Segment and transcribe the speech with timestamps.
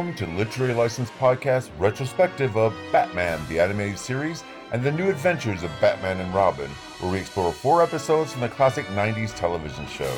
[0.00, 4.42] Welcome to Literary License Podcast retrospective of Batman, the animated series,
[4.72, 6.70] and the new adventures of Batman and Robin,
[7.00, 10.10] where we explore four episodes from the classic 90s television show.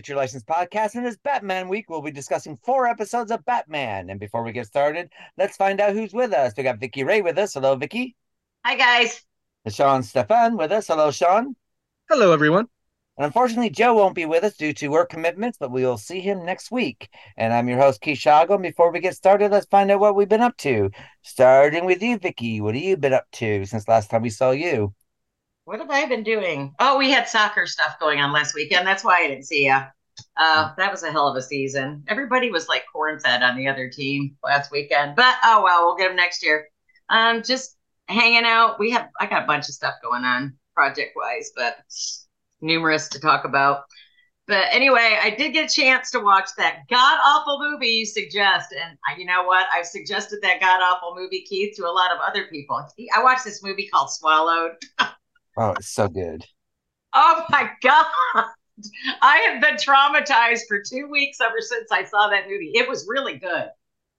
[0.00, 0.94] Hello, welcome to Literary License Podcast.
[0.94, 4.08] And this Batman week, we'll be discussing four episodes of Batman.
[4.08, 6.54] And before we get started, let's find out who's with us.
[6.56, 7.52] We got Vicky Ray with us.
[7.52, 8.16] Hello, Vicky.
[8.64, 9.22] Hi, guys.
[9.66, 10.86] And Sean Stefan with us.
[10.86, 11.54] Hello, Sean.
[12.08, 12.68] Hello, everyone.
[13.18, 16.20] And unfortunately, Joe won't be with us due to work commitments, but we will see
[16.20, 17.10] him next week.
[17.36, 18.54] And I'm your host, Keith Shago.
[18.54, 20.90] And before we get started, let's find out what we've been up to.
[21.20, 22.62] Starting with you, Vicky.
[22.62, 24.94] What have you been up to since last time we saw you?
[25.64, 26.74] What have I been doing?
[26.78, 28.86] Oh, we had soccer stuff going on last weekend.
[28.86, 29.78] That's why I didn't see you.
[30.36, 32.04] Uh, that was a hell of a season.
[32.08, 35.96] Everybody was like corn fed on the other team last weekend, but oh well, we'll
[35.96, 36.68] get them next year.
[37.08, 37.76] Um, just
[38.08, 38.78] hanging out.
[38.78, 41.76] We have I got a bunch of stuff going on project wise, but
[42.60, 43.84] numerous to talk about.
[44.46, 48.72] But anyway, I did get a chance to watch that god awful movie you suggest,
[48.72, 49.66] and I, you know what?
[49.72, 52.84] I've suggested that god awful movie, Keith, to a lot of other people.
[53.14, 54.72] I watched this movie called Swallowed.
[55.56, 56.44] Oh, it's so good.
[57.12, 58.06] Oh my God.
[59.22, 62.72] I have been traumatized for two weeks ever since I saw that movie.
[62.74, 63.68] It was really good.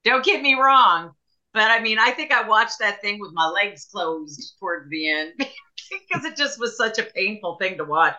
[0.03, 1.11] Don't get me wrong.
[1.53, 5.09] But I mean, I think I watched that thing with my legs closed towards the
[5.09, 8.15] end because it just was such a painful thing to watch.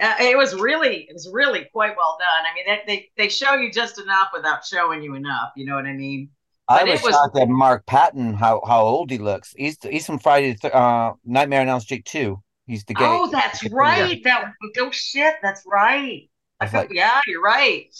[0.00, 2.46] Uh, it was really, it was really quite well done.
[2.50, 5.50] I mean, they, they, they show you just enough without showing you enough.
[5.56, 6.30] You know what I mean?
[6.68, 9.52] I But was, it was- shocked at Mark Patton, how, how old he looks.
[9.58, 12.42] He's he's from Friday, uh, Nightmare on Elm Street 2.
[12.70, 13.04] He's the gay.
[13.04, 14.22] Oh, that's right.
[14.22, 16.30] That oh shit, that's right.
[16.60, 17.92] I like- yeah, you're right.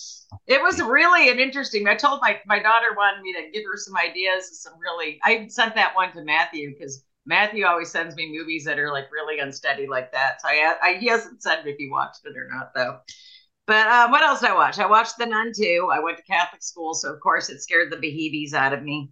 [0.47, 1.89] It was really an interesting.
[1.89, 5.19] I told my my daughter wanted me to give her some ideas, some really.
[5.25, 9.11] I sent that one to Matthew because Matthew always sends me movies that are like
[9.11, 10.41] really unsteady like that.
[10.41, 13.01] So I, I he hasn't said if he watched it or not though.
[13.67, 14.79] But um, what else did I watch?
[14.79, 15.91] I watched The Nun too.
[15.93, 19.11] I went to Catholic school, so of course it scared the beheebies out of me.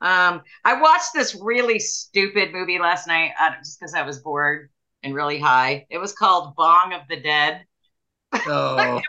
[0.00, 4.70] Um, I watched this really stupid movie last night uh, just because I was bored
[5.02, 5.86] and really high.
[5.90, 7.64] It was called Bong of the Dead.
[8.46, 9.00] Oh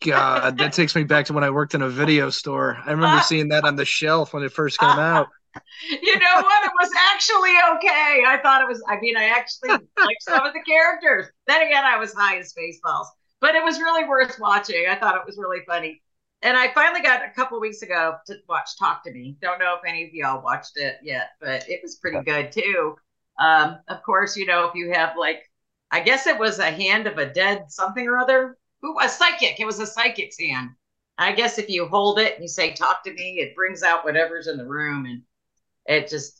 [0.00, 2.78] God, that takes me back to when I worked in a video store.
[2.86, 5.28] I remember seeing that on the shelf when it first came out.
[5.90, 6.64] You know what?
[6.64, 8.22] It was actually okay.
[8.24, 11.26] I thought it was, I mean, I actually liked some of the characters.
[11.48, 13.06] Then again, I was high as spaceballs,
[13.40, 14.86] but it was really worth watching.
[14.88, 16.00] I thought it was really funny.
[16.42, 19.36] And I finally got a couple weeks ago to watch Talk to Me.
[19.42, 22.96] Don't know if any of y'all watched it yet, but it was pretty good too.
[23.38, 25.42] Um, of course, you know, if you have like,
[25.90, 28.56] I guess it was a hand of a dead something or other.
[28.82, 29.58] Who a psychic?
[29.58, 30.70] It was a psychic's hand.
[31.16, 34.04] I guess if you hold it and you say "talk to me," it brings out
[34.04, 35.22] whatever's in the room, and
[35.86, 36.37] it just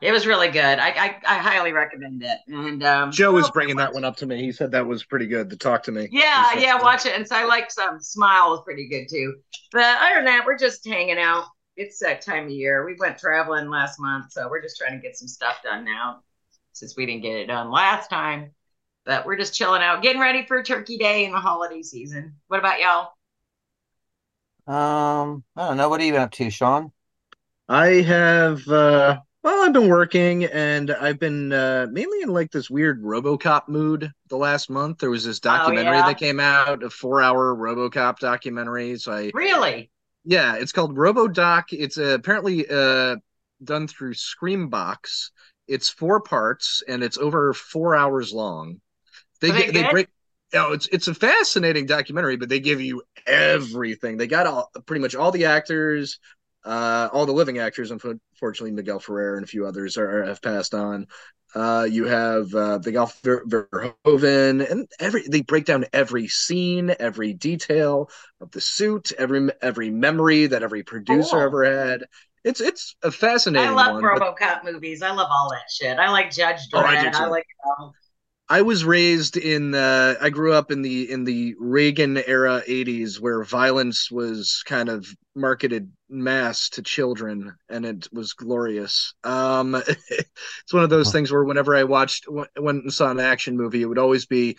[0.00, 0.78] it was really good.
[0.78, 2.38] I I, I highly recommend it.
[2.46, 4.42] And um, Joe was bringing that one up to me.
[4.42, 6.08] He said that was pretty good to talk to me.
[6.10, 7.14] Yeah, He said- yeah, watch it.
[7.14, 9.36] And so I like some Smile was pretty good too.
[9.72, 11.44] But other than that, we're just hanging out.
[11.76, 12.84] It's that time of year.
[12.84, 16.22] We went traveling last month, so we're just trying to get some stuff done now
[16.72, 18.50] since we didn't get it done last time.
[19.04, 22.34] But we're just chilling out, getting ready for Turkey Day and the holiday season.
[22.48, 23.12] What about y'all?
[24.66, 25.88] Um, I don't know.
[25.88, 26.92] What have you been up to, Sean?
[27.68, 32.68] I have uh well, I've been working and I've been uh mainly in like this
[32.68, 34.98] weird RoboCop mood the last month.
[34.98, 36.06] There was this documentary yeah?
[36.06, 38.98] that came out, a four-hour RoboCop documentary.
[38.98, 39.90] So I Really?
[40.24, 41.64] Yeah, it's called RoboDoc.
[41.70, 43.16] It's uh, apparently uh,
[43.64, 45.30] done through Screambox.
[45.66, 48.80] It's four parts and it's over four hours long.
[49.40, 50.08] They they they break.
[50.54, 54.18] Oh, it's it's a fascinating documentary, but they give you everything.
[54.18, 56.18] They got all pretty much all the actors,
[56.64, 57.90] uh, all the living actors.
[58.38, 61.06] Unfortunately, Miguel Ferrer and a few others are have passed on.
[61.54, 67.32] Uh, you have uh, Miguel Ver- Verhoeven, and every they break down every scene, every
[67.32, 71.40] detail of the suit, every every memory that every producer Cool.
[71.40, 72.04] ever had.
[72.44, 74.02] It's it's a fascinating I love one.
[74.02, 75.02] but movies.
[75.02, 75.98] I love all that shit.
[75.98, 77.14] I like Judge Oh, I Dredd.
[77.14, 77.46] I, like
[77.80, 77.92] um,
[78.50, 83.20] I was raised in the I grew up in the in the Reagan era 80s
[83.20, 89.12] where violence was kind of marketed mass to children and it was glorious.
[89.22, 89.74] Um
[90.08, 92.50] it's one of those things where whenever I watched went
[92.84, 94.56] and saw an action movie it would always be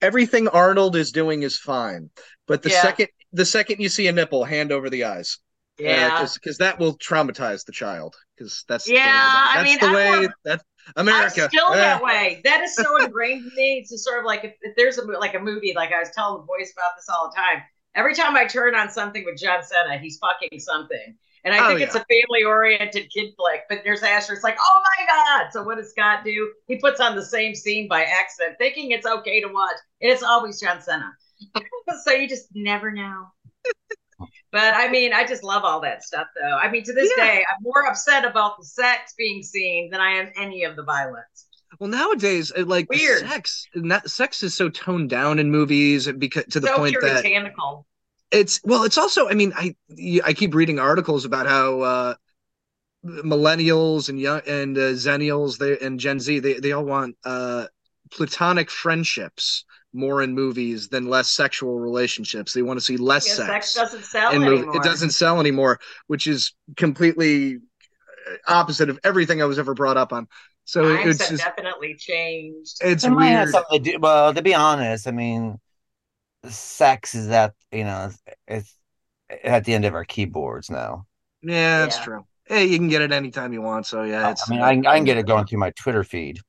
[0.00, 2.10] everything Arnold is doing is fine.
[2.48, 2.82] But the Yeah.
[2.82, 5.38] second the second you see a nipple hand over the eyes.
[5.78, 6.26] yeah.
[6.34, 9.94] because that will traumatize the child because that's Yeah, the, I that's mean, the I'm
[9.94, 10.64] way more- that's
[10.96, 11.44] America.
[11.44, 11.76] I'm still Eh.
[11.76, 12.40] that way.
[12.44, 13.78] That is so ingrained in me.
[13.80, 16.10] It's just sort of like if, if there's a like a movie, like I was
[16.14, 17.62] telling the boys about this all the time.
[17.94, 21.16] Every time I turn on something with John Cena, he's fucking something.
[21.44, 21.86] And I Oh, think yeah.
[21.86, 24.32] it's a family oriented kid flick, but there's Asher.
[24.32, 25.52] It's like, oh my God.
[25.52, 26.52] So what does Scott do?
[26.68, 29.74] He puts on the same scene by accident, thinking it's okay to watch.
[30.00, 31.12] And it's always John Cena.
[32.04, 33.26] so you just never know.
[34.50, 36.56] But I mean, I just love all that stuff, though.
[36.56, 37.24] I mean, to this Yeah.
[37.24, 40.82] day, I'm more upset about the sex being seen than I am any of the
[40.82, 41.46] violence.
[41.78, 43.26] Well, nowadays, like Weird.
[43.26, 47.24] sex, not, sex is so toned down in movies because to the so point that
[48.30, 49.28] it's well, it's also.
[49.28, 49.74] I mean, I
[50.24, 52.14] I keep reading articles about how uh,
[53.04, 57.66] millennials and young and uh, zennials they and Gen Z they they all want uh,
[58.10, 62.52] platonic friendships more in movies than less sexual relationships.
[62.52, 63.46] They want to see less Yeah, sex.
[63.46, 64.76] sex doesn't sell anymore.
[64.76, 69.96] It doesn't sell anymore, which is completely uh, opposite of everything I was ever brought
[69.96, 70.28] up on.
[70.64, 72.80] So Times it's just definitely changed.
[72.80, 73.54] it's It might have weird.
[73.54, 73.98] something to do.
[74.00, 75.58] Well, to be honest, I mean,
[76.48, 78.10] sex is at you know
[78.48, 78.76] it's
[79.44, 81.06] at the end of our keyboards now.
[81.42, 82.04] Yeah, that's Yeah.
[82.04, 82.26] true.
[82.46, 83.86] Hey, you can get it anytime you want.
[83.86, 84.48] So yeah, it's.
[84.48, 86.40] I mean, I, I can get it going through my Twitter feed.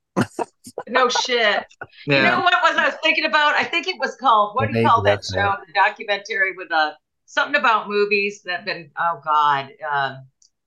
[0.88, 1.66] No shit.
[2.08, 2.16] Yeah.
[2.18, 3.56] You know what was I was thinking about?
[3.56, 5.56] I think it was called what do you call that show?
[5.68, 6.92] The documentary with uh
[7.26, 10.26] something about movies that have been oh god, um,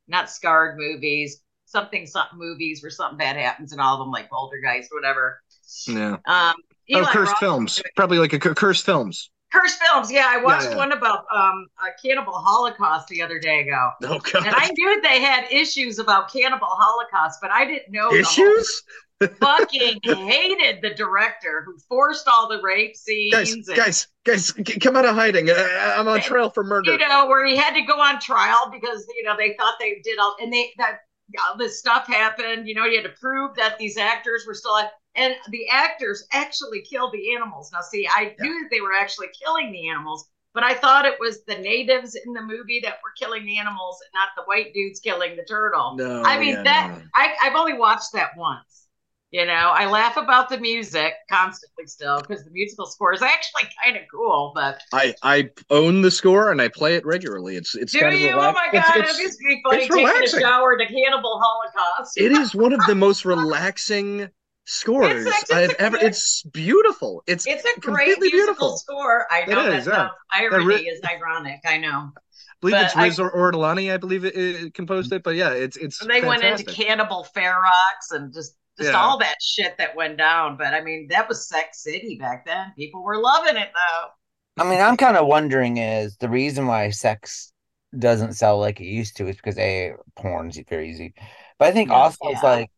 [0.09, 4.29] not scarred movies, something something movies where something bad happens and all of them like
[4.31, 5.41] Poltergeist or whatever.
[5.87, 6.17] yeah.
[6.27, 6.55] Um,
[6.95, 7.83] Oh, cursed Roth- films.
[7.97, 9.31] Probably like a cursed films.
[9.53, 10.11] Cursed films.
[10.11, 10.77] Yeah, I watched yeah.
[10.77, 13.91] one about um a cannibal holocaust the other day ago.
[14.05, 14.47] Oh god.
[14.47, 18.83] And I knew they had issues about cannibal holocaust, but I didn't know Issues,
[19.21, 23.33] fucking hated the director who forced all the rape scenes.
[23.33, 25.49] guys, and, guys, guys, come out of hiding.
[25.49, 26.93] Uh, I'm on trial for murder.
[26.93, 30.01] You know, where he had to go on trial because you know they thought they
[30.05, 31.01] did all, and they that
[31.49, 32.69] all this stuff happened.
[32.69, 34.91] You know, he had to prove that these actors were still, alive.
[35.15, 37.71] and the actors actually killed the animals.
[37.73, 40.29] Now, see, I knew that they were actually killing the animals.
[40.53, 44.01] But I thought it was the natives in the movie that were killing the animals,
[44.01, 45.97] and not the white dudes killing the turtle.
[45.97, 47.03] No, I mean yeah, that no.
[47.15, 48.86] I, I've only watched that once.
[49.33, 53.65] You know, I laugh about the music constantly still because the musical score is actually
[53.85, 54.53] kind of cool.
[54.55, 57.57] But I I own the score and I play it regularly.
[57.57, 58.31] It's it's do kind you?
[58.31, 60.39] of Oh my it's- god, it's- it used funny it's taking relaxing.
[60.39, 62.17] a shower to Cannibal Holocaust.
[62.19, 64.29] it is one of the most relaxing
[64.65, 65.97] scores It's- it's I've a ever.
[65.99, 67.23] great- It's beautiful.
[67.27, 68.77] It's It's a great completely musical beautiful.
[68.79, 69.27] score.
[69.31, 69.97] I know is, that yeah.
[69.97, 71.61] sounds irony re- is ironic.
[71.67, 72.13] I know.
[72.57, 73.93] I believe but it's I- Riz or Ortolani.
[73.93, 75.23] I believe it, it composed it.
[75.23, 76.01] But yeah, it's it's.
[76.01, 76.87] And they went into fantastic.
[76.87, 78.99] Cannibal Ferox and just just Yeah.
[79.01, 80.57] all that shit that went down.
[80.57, 82.73] But I mean, that was Sex City back then.
[82.77, 84.63] People were loving it though.
[84.63, 87.53] I mean, I'm kind of wondering is the reason why sex
[87.99, 91.15] doesn't sell like it used to is because a porn's very easy,
[91.59, 91.97] but I think Yeah.
[91.97, 92.71] also it's like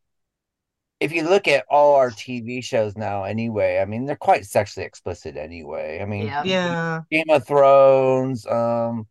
[1.00, 4.86] if you look at all our TV shows now, anyway, I mean they're quite sexually
[4.86, 6.00] explicit anyway.
[6.02, 6.42] I mean, Yeah.
[6.44, 9.06] Yeah, Game of Thrones, um,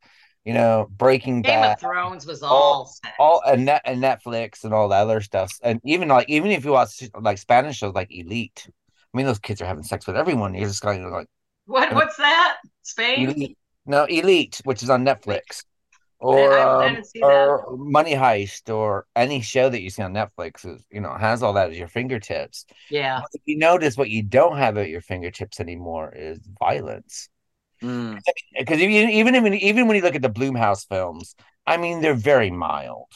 [0.47, 3.13] you know, Breaking Game Bad, of Thrones was all- all sex.
[3.19, 6.63] all and net and Netflix and all that other stuff, and even like even if
[6.63, 10.15] you watch like Spanish shows like Elite, I mean those kids are having sex with
[10.15, 10.53] everyone.
[10.53, 11.27] You're just kind of like
[11.65, 11.93] What?
[11.93, 12.59] What's that?
[12.83, 13.29] Spain?
[13.29, 15.65] Elite, no Elite, which is on Netflix,
[16.19, 20.81] or I um, or Money Heist, or any show that you see on Netflix is
[20.89, 22.65] you know has all that at your fingertips.
[22.89, 23.19] Yeah.
[23.33, 27.27] If you notice, what you don't have at your fingertips anymore is violence.
[27.83, 28.19] Mm.
[28.57, 32.13] Because even even even even when you look at the Blumhouse films, I mean they're
[32.15, 33.07] very mild.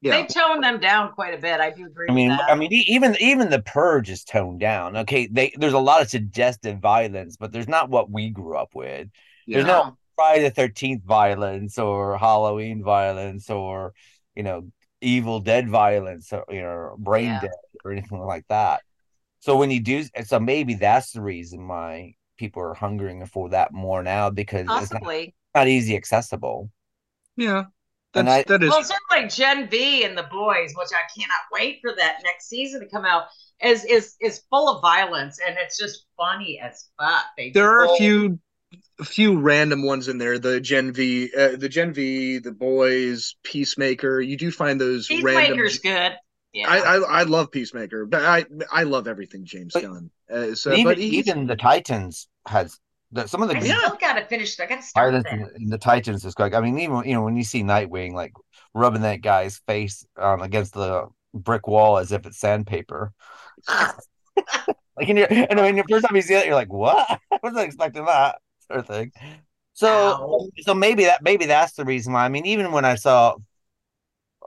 [0.00, 0.22] yeah.
[0.22, 1.60] They tone them down quite a bit.
[1.60, 2.50] I do agree I mean, with that.
[2.50, 4.96] I mean, even even the Purge is toned down.
[4.98, 8.74] Okay, they there's a lot of suggestive violence, but there's not what we grew up
[8.74, 9.08] with.
[9.46, 9.56] yeah.
[9.56, 13.94] There's no Friday the Thirteenth violence or Halloween violence or
[14.34, 14.70] you know
[15.00, 17.40] Evil Dead violence or you know Brain Yeah.
[17.40, 17.50] Dead
[17.84, 18.82] or anything like that.
[19.40, 23.72] So when you do, so maybe that's the reason why people are hungering for that
[23.72, 25.02] more now because it's not,
[25.54, 26.70] not easy accessible.
[27.36, 27.64] yeah.
[28.14, 31.80] And That's, that is Well, certainly Gen V and the boys, which I cannot wait
[31.82, 33.24] for that next season to come out,
[33.62, 37.24] is is is full of violence and it's just funny as fuck.
[37.36, 38.38] They there are a few
[38.98, 43.36] a few random ones in there the gen v uh, the gen v the boys
[43.42, 46.12] peacemaker you do find those random Peacemaker's good.
[46.56, 46.70] Yeah.
[46.70, 50.72] I, I i love peacemaker but i i love everything james But- gunn uh, so
[50.72, 52.80] even but even the Titans has
[53.12, 53.78] the, some of the I Yeah.
[53.78, 54.58] still gotta finish.
[54.58, 55.54] I gotta start violence that.
[55.54, 58.12] in, in the Titans is like I mean even you know when you see Nightwing
[58.12, 58.32] like
[58.74, 63.12] rubbing that guy's face um, against the brick wall as if it's sandpaper.
[63.68, 67.06] like in your and I mean the first time you see it, you're like, what?
[67.32, 69.12] I wasn't expecting that sort of thing.
[69.74, 70.48] So Ow.
[70.62, 72.24] so maybe that maybe that's the reason why.
[72.24, 73.36] I mean, even when I saw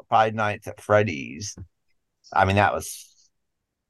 [0.10, 1.56] Five Nights at Freddy's.
[2.34, 3.06] I mean, that was.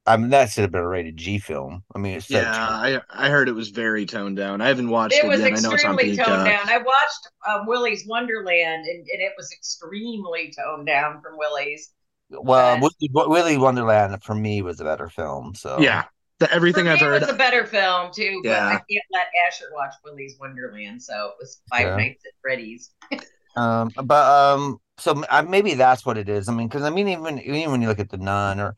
[0.06, 1.84] I mean, that should have been a rated G film.
[1.94, 4.60] I mean, it's so Yeah, I I heard it was very toned down.
[4.60, 5.52] I haven't watched It it, was yet.
[5.52, 6.68] I know it's on extremely toned down.
[6.68, 11.92] I watched um, Willy's Wonderland, and, and it was extremely toned down from Willy's.
[12.30, 15.54] well, but- Willy, Willy Wonderland for me was a better film.
[15.54, 16.04] So Yeah,
[16.38, 17.22] the, everything For I've heard.
[17.22, 18.40] it was a better film too.
[18.42, 21.96] But I can't let Asher watch Willy's Wonderland, so it was Five Yeah.
[21.96, 22.90] Nights at Freddy's.
[23.56, 26.48] Um, but um, so uh, maybe that's what it is.
[26.48, 28.74] I mean, because I mean, even even when you look at the Nun, or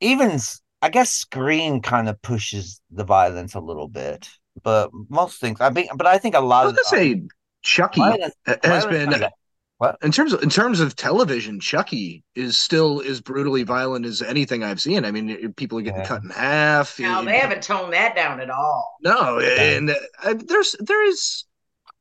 [0.00, 0.38] even
[0.82, 4.28] I guess Scream kind of pushes the violence a little bit,
[4.62, 7.22] but most things I mean, but I think a lot was of gonna say
[7.62, 9.30] Chucky violence, has violence been kinda-
[10.02, 11.60] in terms of in terms of television.
[11.60, 15.04] Chucky is still as brutally violent as anything I've seen.
[15.04, 16.06] I mean, people are getting Yeah.
[16.06, 16.98] cut in half.
[16.98, 18.96] Now and- they haven't toned that down at all.
[19.02, 21.44] No, and uh, there's there is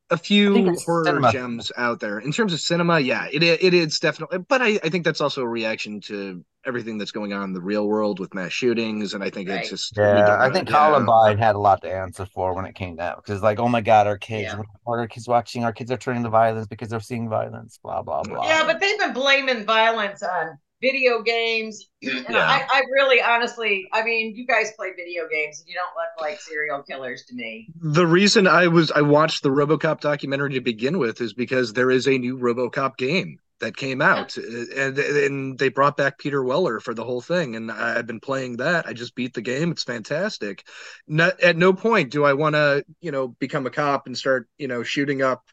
[0.10, 1.32] a few horror cinema.
[1.32, 3.00] gems out there in terms of cinema.
[3.00, 6.98] Yeah, it it is definitely, but I, I think that's also a reaction to everything
[6.98, 9.60] that's going on in the real world with mass shootings, and I think Right.
[9.60, 10.76] it's just Yeah, I think Yeah.
[10.76, 13.82] Columbine had a lot to answer for when it came down because, like, oh my
[13.82, 14.62] God, our kids, Yeah.
[14.88, 15.64] our kids watching?
[15.64, 17.80] Our kids are turning to violence because they're seeing violence.
[17.84, 18.30] Blah blah mm.
[18.30, 18.48] blah.
[18.48, 21.90] Yeah, but they've been blaming violence on video games.
[22.06, 22.40] Yeah.
[22.40, 26.22] I, I really honestly, I mean, you guys play video games and you don't look
[26.22, 27.68] like serial killers to me.
[27.82, 31.90] The reason I was I watched the RoboCop documentary to begin with is because there
[31.90, 34.42] is a new RoboCop game that came out, uh,
[34.76, 38.58] and and they brought back Peter Weller for the whole thing, and I've been playing
[38.58, 38.86] that.
[38.86, 40.66] I just beat the game; it's fantastic.
[41.08, 44.48] Not, at no point do I want to, you know, become a cop and start,
[44.58, 45.44] you know, shooting up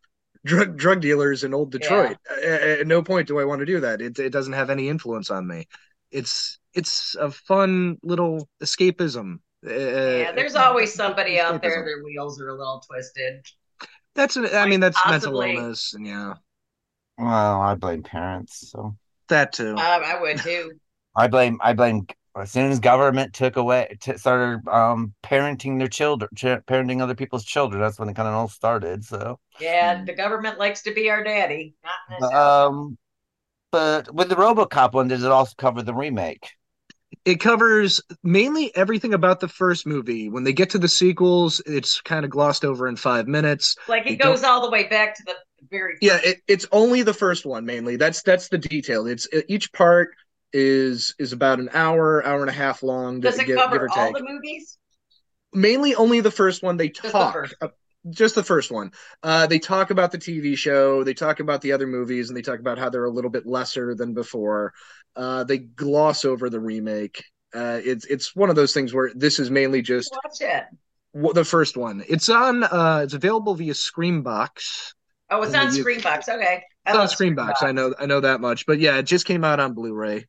[0.44, 2.16] drug drug dealers in old Detroit.
[2.30, 4.00] At, at no point do I want to do that.
[4.00, 5.66] It it doesn't have any influence on me.
[6.10, 9.38] It's it's a fun little escapism.
[9.62, 13.46] Yeah, there's always somebody out there, their wheels are a little twisted.
[14.14, 15.48] That's an, I mean that's Possibly.
[15.48, 16.34] mental illness and yeah,
[17.16, 18.70] Well, I blame parents.
[18.70, 18.96] So
[19.28, 19.70] that too.
[19.70, 20.72] Um, I would too.
[21.16, 21.58] I blame.
[21.62, 22.06] I blame.
[22.34, 27.14] As soon as government took away, t- started um parenting their children, ch- parenting other
[27.14, 27.80] people's children.
[27.82, 29.04] That's when it kind of all started.
[29.04, 31.74] So, Yeah, the government likes to be our daddy.
[31.84, 32.66] Not in this house.
[32.68, 32.98] um,
[33.70, 36.48] but with the RoboCop one, does it also cover the remake?
[37.24, 40.28] it covers mainly everything about the first movie.
[40.28, 43.76] When they get to the sequels, it's kind of glossed over in five minutes.
[43.86, 45.34] like they it goes all the way back to the
[45.70, 47.96] very Yeah, it, it's only the first one mainly.
[47.96, 49.06] That's that's the detail.
[49.06, 50.10] It's each part
[50.52, 53.20] is is about an hour, hour and a half long.
[53.20, 54.16] Does it give, cover give or all take.
[54.16, 54.78] the movies?
[55.54, 57.68] mainly only the first one they the talk uh,
[58.10, 58.90] just the first one
[59.22, 62.40] uh they talk about the tv show they talk about the other movies and they
[62.42, 64.72] talk about how they're a little bit lesser than before
[65.14, 67.22] uh they gloss over the remake
[67.54, 70.64] uh it's it's one of those things where this is mainly just Watch it.
[71.14, 74.94] w- the first one it's on uh it's available via screambox
[75.30, 76.28] Oh, it's on Screambox.
[76.28, 76.62] Okay.
[76.86, 77.56] I it's on Screenbox.
[77.56, 80.26] screambox i know i know that much but yeah it just came out on blu-ray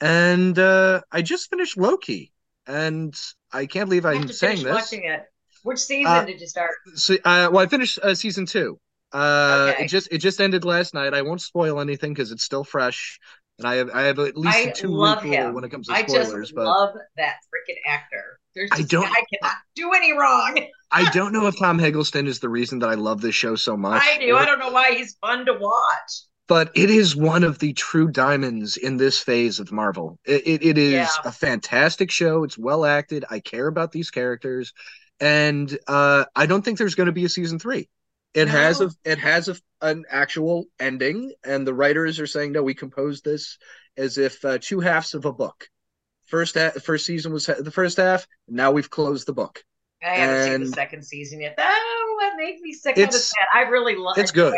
[0.00, 2.32] and uh i just finished loki
[2.66, 3.14] and
[3.52, 5.22] i can't believe i'm saying this watching it.
[5.62, 6.70] Which season Uh, did you start?
[6.94, 8.78] So, uh, well, I finished uh, season two.
[9.12, 9.84] Uh, Okay.
[9.84, 11.12] it just it just ended last night.
[11.12, 13.18] I won't spoil anything because it's still fresh,
[13.58, 15.88] and I have I have at least I a two week rule when it comes
[15.88, 16.32] to spoilers.
[16.32, 18.38] I just But love that freaking actor.
[18.54, 20.56] There's I don't- I cannot do any wrong.
[20.92, 23.76] I don't know if Tom Hiddleston is the reason that I love this show so
[23.76, 24.00] much.
[24.04, 24.34] I do.
[24.34, 26.12] or- I don't know why he's fun to watch.
[26.48, 30.18] But it is one of the true diamonds in this phase of Marvel.
[30.24, 31.08] It, it, it is Yeah.
[31.24, 32.44] a fantastic show.
[32.44, 33.24] It's well acted.
[33.30, 34.72] I care about these characters,
[35.20, 37.88] and uh, I don't think there's going to be a season three.
[38.34, 42.62] It has a it has a, an actual ending, and the writers are saying no.
[42.62, 43.56] We composed this
[43.96, 45.68] as if uh, two halves of a book.
[46.26, 48.26] First half, first season was ha- the first half.
[48.46, 49.64] Now we've closed the book.
[50.02, 51.54] I haven't seen the second season yet.
[51.56, 52.98] Oh, that makes me sick.
[52.98, 53.32] of It's-.
[53.54, 54.54] I really love it's good.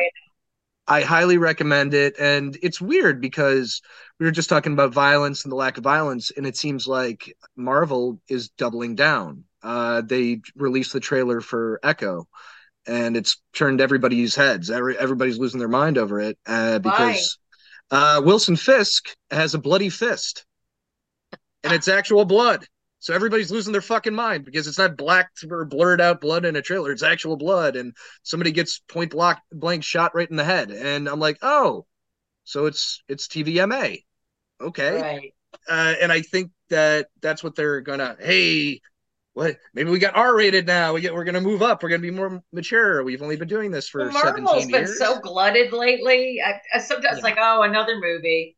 [0.89, 2.19] I highly recommend it.
[2.19, 3.83] And it's weird because
[4.19, 7.37] we were just talking about violence and the lack of violence, and it seems like
[7.57, 9.45] Marvel is doubling down.
[9.63, 12.27] Uh, they released the trailer for Echo,
[12.87, 14.71] and it's turned everybody's heads.
[14.71, 17.39] Every, everybody's losing their mind over it uh, because
[17.91, 20.47] uh, Wilson Fisk has a bloody fist,
[21.63, 22.67] and it's actual blood.
[23.01, 26.57] So everybody's losing their fucking mind because it's not black or blurred out blood in
[26.57, 26.91] a trailer.
[26.91, 30.71] It's actual blood, and somebody gets point blank blank shot right in the head.
[30.71, 31.87] And I'm like, oh,
[32.45, 34.05] so it's it's TVMA,
[34.61, 35.01] okay.
[35.01, 35.35] Right.
[35.69, 38.17] Uh, and I think that that's what they're gonna.
[38.21, 38.81] Hey,
[39.35, 39.57] what?
[39.73, 40.93] Maybe we got R rated now.
[40.93, 41.83] We get we're gonna move up.
[41.83, 43.05] We're gonna be more mature.
[43.05, 46.41] We've only been doing this for Marvel's 17 been so glutted lately.
[46.45, 47.23] I, I sometimes Yeah.
[47.23, 48.58] like, oh, another movie.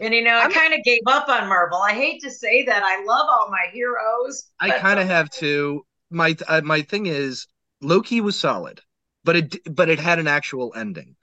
[0.00, 1.78] And you know, I kind of gave up on Marvel.
[1.78, 2.82] I hate to say that.
[2.84, 4.46] I love all my heroes.
[4.60, 5.84] I kind of have to.
[6.10, 7.46] My uh, my thing is
[7.82, 8.80] Loki was solid,
[9.24, 11.16] but it but it had an actual ending,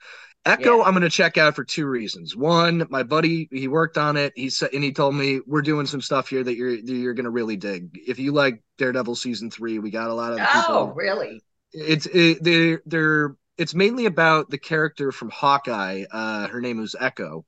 [0.44, 0.82] Echo, Yeah.
[0.84, 2.36] I'm going to check out for two reasons.
[2.36, 4.32] One, my buddy, he worked on it.
[4.36, 7.14] He said, and he told me we're doing some stuff here that you're that you're
[7.14, 7.90] going to really dig.
[8.06, 10.92] If you like Daredevil season three, we got a lot of Oh, people.
[10.94, 11.42] really?
[11.72, 16.04] It's it, they're they're it's mainly about the character from Hawkeye.
[16.10, 17.44] Uh, her name was Echo,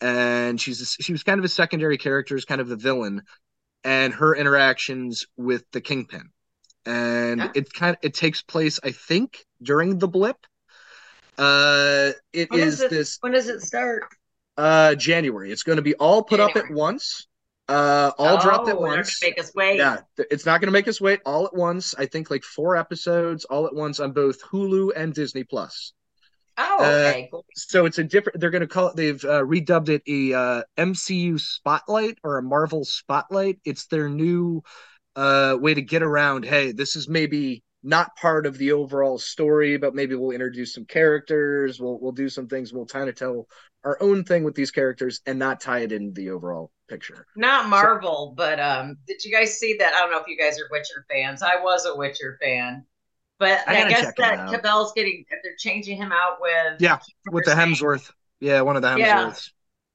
[0.00, 3.22] and she's a, she was kind of a secondary character, is kind of a villain,
[3.84, 6.30] and her interactions with the Kingpin,
[6.84, 7.48] and Huh?
[7.54, 10.36] it kind of it takes place, I think, during the blip.
[11.38, 14.04] Uh, it When is it- this When does it start?
[14.56, 15.52] uh January.
[15.52, 17.26] It's going to be all put up at once.
[17.68, 19.20] Uh, all dropped at Oh, once.
[19.20, 19.76] Make us wait.
[19.78, 19.98] Yeah,
[20.30, 21.94] it's not going to make us wait all at once.
[21.98, 25.92] I think like four episodes all at once on both Hulu and Disney Plus.
[26.58, 27.28] Oh, Uh, okay.
[27.30, 27.44] cool.
[27.54, 28.40] So it's a different.
[28.40, 28.96] They're going to call it.
[28.96, 33.58] They've uh, redubbed it a uh, MCU Spotlight or a Marvel Spotlight.
[33.64, 34.62] It's their new
[35.16, 36.44] uh, way to get around.
[36.44, 40.84] Hey, this is maybe not part of the overall story, but maybe we'll introduce some
[40.86, 41.80] characters.
[41.80, 42.72] We'll we'll do some things.
[42.72, 43.46] We'll kind of tell
[43.84, 47.26] our own thing with these characters and not tie it into the overall picture.
[47.36, 49.94] Not Marvel, but um, did you guys see that?
[49.94, 51.42] I don't know if you guys are Witcher fans.
[51.42, 52.84] I was a Witcher fan,
[53.38, 54.48] but I I, guess that.
[54.50, 56.98] Cavill's getting they're changing him out with Yeah,
[57.30, 58.10] with the Hemsworth.
[58.40, 58.98] Yeah, one of the Hemsworths.
[59.00, 59.32] Yeah.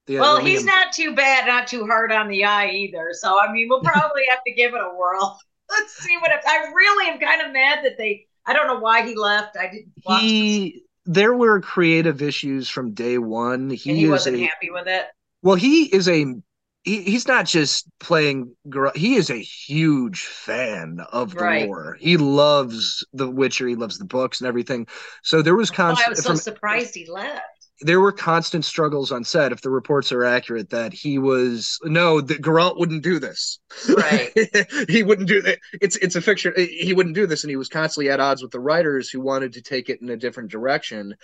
[0.06, 3.10] The- Well, the he's not too bad, not too hard on the eye either.
[3.12, 5.38] So I mean, we'll probably have to give it a whirl.
[5.70, 8.26] Let's see what I really am kind of mad that they.
[8.44, 9.56] I don't know why he left.
[9.56, 10.82] I didn't he.
[11.04, 13.70] There were creative issues from day one.
[13.70, 15.06] He, and he wasn't a, happy with it.
[15.42, 16.36] Well, he is a
[16.84, 18.54] he, he's not just playing
[18.94, 21.68] he is a huge fan of the Right.
[21.68, 21.96] lore.
[22.00, 24.86] He loves The Witcher, he loves the books and everything.
[25.22, 27.68] So there was That's why I constant was so from, surprised he left.
[27.80, 32.20] there were constant struggles on set if the reports are accurate that he was no
[32.20, 33.58] that Geralt wouldn't do this.
[33.88, 34.30] Right.
[34.88, 35.58] he wouldn't do that.
[35.80, 36.52] It's it's a fiction.
[36.56, 39.54] He wouldn't do this and he was constantly at odds with the writers who wanted
[39.54, 41.14] to take it in a different direction.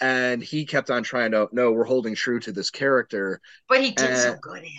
[0.00, 3.40] And he kept on trying to no, we're holding true to this character.
[3.68, 4.72] But he did so Uh, good at it.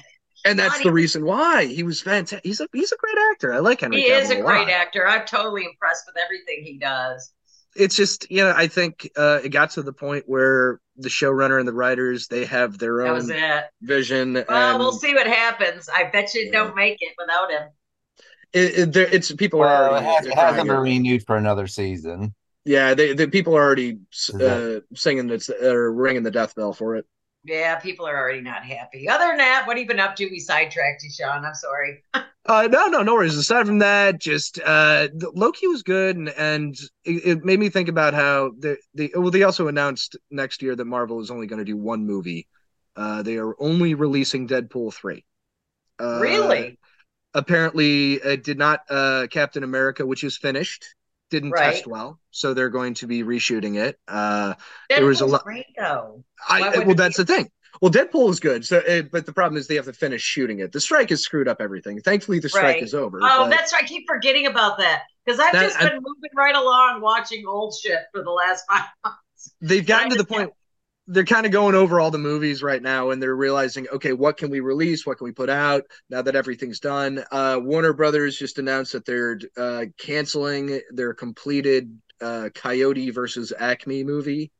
[0.46, 2.42] And that's Not the even- reason why he was fantastic.
[2.46, 3.54] He's a he's a great actor.
[3.54, 4.02] I like Henry.
[4.02, 4.48] He is Cavill a lot.
[4.66, 5.08] great actor.
[5.08, 7.34] I'm totally impressed with everything he does.
[7.76, 11.60] It's just you know I think uh, it got to the point where the showrunner
[11.60, 14.34] and the writers they have their That own vision.
[14.34, 15.88] Well, and we'll see what happens.
[15.88, 16.52] I bet you Yeah.
[16.52, 17.70] don't make it without him.
[18.52, 21.68] It, it, there- it's people are Well, it, already it hasn't been renewed for another
[21.68, 22.34] season.
[22.66, 26.74] yeah they the people are already Is uh, singing it's or ringing the death bell
[26.74, 27.06] for it.
[27.44, 29.08] Yeah, people are already not happy.
[29.08, 30.26] Other than that, what have you been up to?
[30.30, 31.46] We sidetracked you, Sean.
[31.46, 32.04] I'm sorry.
[32.46, 33.36] Uh, no, no, no worries.
[33.36, 37.90] Aside from that, just uh, Loki was good, and, and it, it made me think
[37.90, 41.60] about how the the well, they also announced next year that Marvel is only going
[41.60, 42.48] to do one movie.
[42.96, 45.26] Uh, they are only releasing Deadpool three.
[46.00, 46.80] Uh, really?
[47.36, 48.80] Apparently, it did not.
[48.90, 50.96] Uh, Captain America, which is finished,
[51.30, 51.74] didn't Right.
[51.74, 53.98] test well, so they're going to be reshooting it.
[54.08, 54.54] Uh,
[54.90, 56.24] there was a lot- great though.
[56.48, 57.50] I well, it that's the thing.
[57.82, 60.60] Well, Deadpool is good, so uh, but the problem is they have to finish shooting
[60.60, 60.72] it.
[60.72, 62.02] The strike has screwed up everything.
[62.02, 62.84] Thankfully, the strike Right.
[62.84, 63.20] is over.
[63.22, 63.84] Oh, that's right.
[63.84, 67.46] I keep forgetting about that because I've That- just I- been moving right along watching
[67.48, 69.54] old shit for the last five months.
[69.62, 70.52] they've gotten to the point
[71.12, 74.38] they're kind of going over all the movies right now and they're realizing okay what
[74.38, 78.38] can we release what can we put out now that everything's done uh warner brothers
[78.38, 84.52] just announced that they're uh canceling their completed uh coyote versus acme movie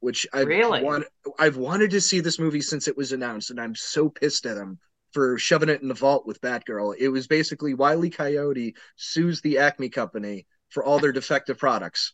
[0.00, 0.82] which i've Really?
[0.82, 1.04] want,
[1.38, 4.56] i've wanted to see this movie since it was announced and i'm so pissed at
[4.56, 4.78] them
[5.12, 9.58] for shoving it in the vault with batgirl it was basically wiley coyote sues the
[9.58, 12.12] acme company for all their defective products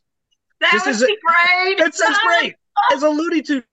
[0.61, 1.79] That would be great.
[1.79, 2.55] that sounds great.
[2.95, 3.65] As a Looney Tune,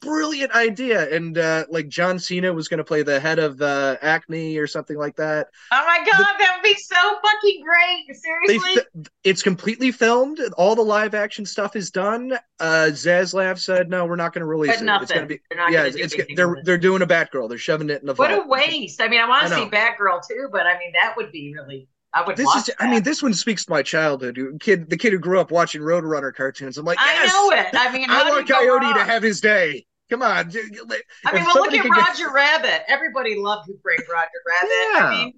[0.00, 1.08] brilliant idea.
[1.14, 4.66] And uh, like John Cena was going to play the head of uh, Acme or
[4.66, 5.48] something like that.
[5.72, 8.16] Oh my god, that would be so fucking great.
[8.16, 8.82] Seriously.
[8.82, 10.40] fi- it's completely filmed.
[10.56, 12.32] All the live action stuff is done.
[12.58, 14.84] Uh, Zaslav said, "No, we're not going to release But it.
[14.84, 15.02] nothing.
[15.04, 15.84] It's going to be They're yeah.
[15.84, 16.64] It's anything they're it.
[16.64, 17.48] they're doing a Batgirl.
[17.48, 19.00] They're shoving it in the What a waste.
[19.00, 19.64] I mean, I want to see.
[19.66, 21.88] Batgirl too, but I mean, that would be really.
[22.12, 22.64] I would This is.
[22.66, 22.74] that.
[22.80, 24.36] I mean, this one speaks to my childhood.
[24.60, 26.76] Kid, the kid who grew up watching Roadrunner cartoons.
[26.76, 27.68] I'm like, I know it.
[27.72, 29.86] I mean, I want Coyote to have his day.
[30.10, 30.30] Come on.
[30.30, 32.82] I mean, If well, look at can get- Roger Rabbit.
[32.88, 34.70] Everybody loved Who Framed Roger Rabbit.
[34.70, 35.04] Yeah.
[35.06, 35.34] I mean,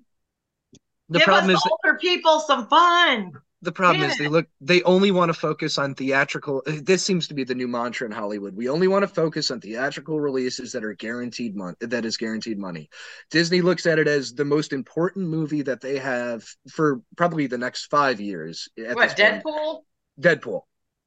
[1.11, 1.71] The give problem us is.
[1.85, 3.33] older people some fun.
[3.65, 4.25] The problem is Yeah.
[4.25, 7.55] they look they only want to focus on theatrical uh, this seems to be the
[7.55, 8.57] new mantra in Hollywood.
[8.57, 12.59] We only want to focus on theatrical releases that are guaranteed money that is guaranteed
[12.59, 12.91] money.
[13.31, 17.59] Disney looks at it as the most important movie that they have for probably the
[17.59, 19.45] next 5 years at What, this point.
[19.45, 19.83] Deadpool?
[20.21, 20.63] Deadpool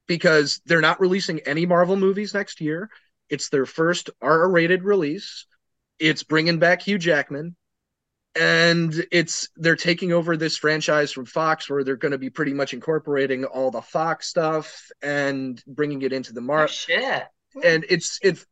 [0.06, 2.88] because they're not releasing any Marvel movies next year.
[3.28, 5.46] It's their first R-rated release.
[5.98, 7.56] It's bringing back Hugh Jackman
[8.38, 12.52] and it's they're taking over this franchise from Fox where they're going to be pretty
[12.52, 16.64] much incorporating all the Fox stuff and bringing it into the market.
[16.64, 17.24] Oh, shit.
[17.64, 18.44] and it's it's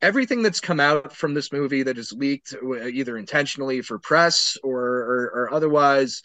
[0.00, 4.56] everything that's come out from this movie that is leaked uh, either intentionally for press
[4.62, 6.22] or, or, or otherwise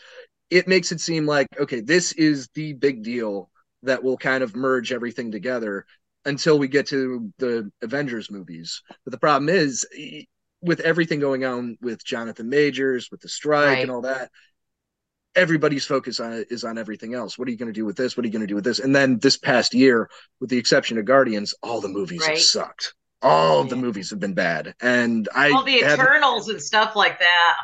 [0.49, 3.49] it makes it seem like okay this is the big deal
[3.83, 5.85] that will kind of merge everything together
[6.27, 9.85] until we get to the avengers movies but the problem is
[10.61, 13.81] with everything going on with jonathan majors with the strike Right.
[13.81, 14.29] and all that
[15.35, 17.95] everybody's focus on it is on everything else what are you going to do with
[17.97, 20.09] this what are you going to do with this and then this past year
[20.39, 24.19] with the exception of guardians all the movies have sucked all of the movies have
[24.19, 27.55] been bad and i All the Eternals and stuff like that.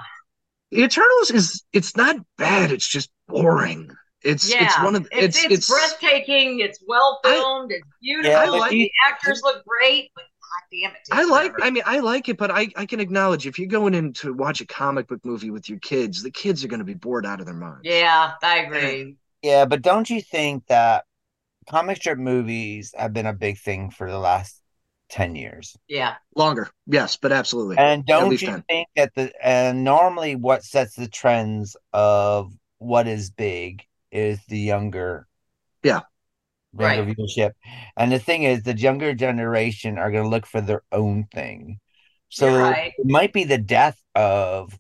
[0.74, 2.72] Eternals is it's not bad.
[2.72, 3.92] It's just boring.
[4.24, 6.60] It's Yeah, it's one of it's, it's it's, it's, breathtaking.
[6.60, 7.72] It's well I- filmed.
[7.72, 8.32] it's beautiful.
[8.32, 10.12] Yeah, but the actors look great.
[10.16, 11.64] But God damn it, it I like forever.
[11.66, 14.34] I mean I like it, but I I can acknowledge if you're going in to
[14.34, 17.26] watch a comic book movie with your kids, the kids are going to be bored
[17.26, 17.82] out of their minds.
[17.84, 19.18] yeah, I agree.
[19.42, 21.04] Yeah, but don't you think that
[21.70, 24.62] comic strip movies have been a big thing for the last
[25.10, 25.76] 10 years?
[25.88, 27.78] Yeah, Longer, yes, but absolutely.
[27.78, 28.64] And don't you 10.
[28.70, 33.84] think that the and normally what sets the trends of what is big
[34.14, 35.28] is the younger
[35.84, 36.02] Yeah.
[36.78, 37.18] younger Right.
[37.18, 37.52] viewership.
[37.98, 41.80] And the thing is the younger generation are going to look for their own thing.
[42.30, 42.94] So You're right.
[42.98, 44.78] it might be the death of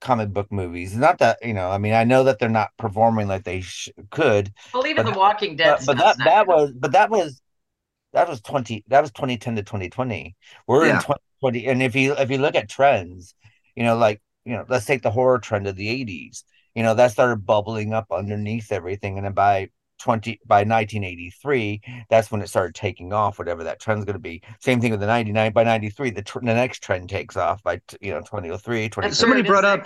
[0.00, 0.94] comic book movies.
[0.96, 3.88] Not that, you know, I mean, I know that they're not performing like they sh-
[4.10, 5.78] could, Well, even But- The Walking Dead.
[5.78, 7.40] but, but that that was but that was
[8.12, 10.36] that was 20 that was 2010 to 2020
[10.66, 10.96] we're Yeah.
[10.96, 13.34] in 2020 and if you if you look at trends
[13.74, 16.44] you know like you know let's take the horror trend of the 80s
[16.76, 22.30] you know that started bubbling up underneath everything and then by 20 by 1983 that's
[22.30, 25.06] when it started taking off whatever that trend's going to be same thing with the
[25.06, 28.88] 99 by 93 the, tr- the next trend takes off by t- you know 2003
[28.90, 29.84] 20 somebody brought up.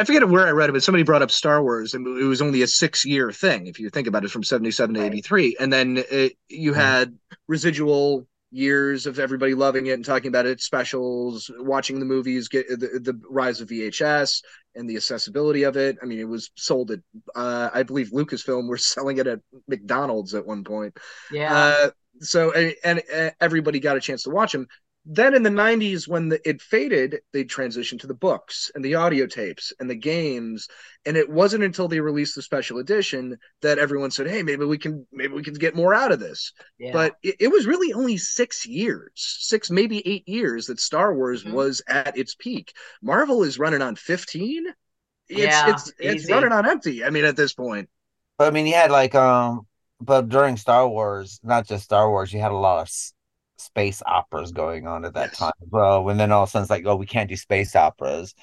[0.00, 2.40] I forget where I read it, but somebody brought up Star Wars, and it was
[2.40, 5.06] only a six-year thing if you think about it, from seventy-seven to Right.
[5.12, 6.76] eighty-three, and then it, you Mhm.
[6.76, 7.18] had
[7.48, 12.68] residual years of everybody loving it and talking about it, specials, watching the movies, get
[12.68, 14.42] the, the rise of VHS
[14.78, 15.98] and the accessibility of it.
[16.02, 17.00] I mean, it was sold at,
[17.34, 20.96] uh, I believe, Lucasfilm were selling it at McDonald's at one point.
[21.30, 21.54] Yeah.
[21.54, 24.66] Uh, so and, and everybody got a chance to watch them.
[25.10, 28.94] Then in the 90s, when the, it faded, they transitioned to the books and the
[28.96, 30.68] audio tapes and the games.
[31.06, 34.78] And it wasn't until they released the special edition that everyone said, "Hey, maybe we
[34.78, 36.92] can maybe we can get more out of this." yeah.
[36.92, 41.44] But it, it was really only six years, six maybe eight years that Star Wars
[41.44, 41.52] Mhm.
[41.52, 42.74] was at its peak.
[43.02, 44.66] Marvel is running on 15.
[45.28, 47.04] It's Yeah, it's it's running on empty.
[47.04, 47.88] I mean, at this point.
[48.36, 49.66] But I mean, you had like um,
[50.00, 53.12] but during Star Wars, not just Star Wars, you had a lot of s-
[53.58, 55.38] space operas going on at that Yes.
[55.38, 56.08] time as well.
[56.08, 58.34] And then all of a sudden, it's like, oh, we can't do space operas.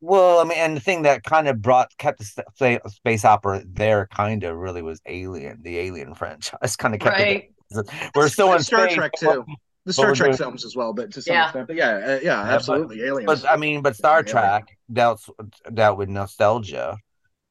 [0.00, 4.06] Well, I mean, and the thing that kind of brought kept the space opera there,
[4.14, 7.50] kind of really was Alien, the Alien franchise, kind of kept right.
[7.70, 7.90] it.
[8.14, 9.44] We're still in Star space, Trek too.
[9.84, 11.44] The Star Trek doing- films as well, but to some Yeah.
[11.46, 11.66] extent.
[11.66, 13.02] But yeah, uh, yeah, but- absolutely.
[13.02, 13.26] Aliens.
[13.42, 14.32] But I mean, but Star Yeah.
[14.32, 15.28] Trek dealt
[15.74, 16.96] dealt with nostalgia.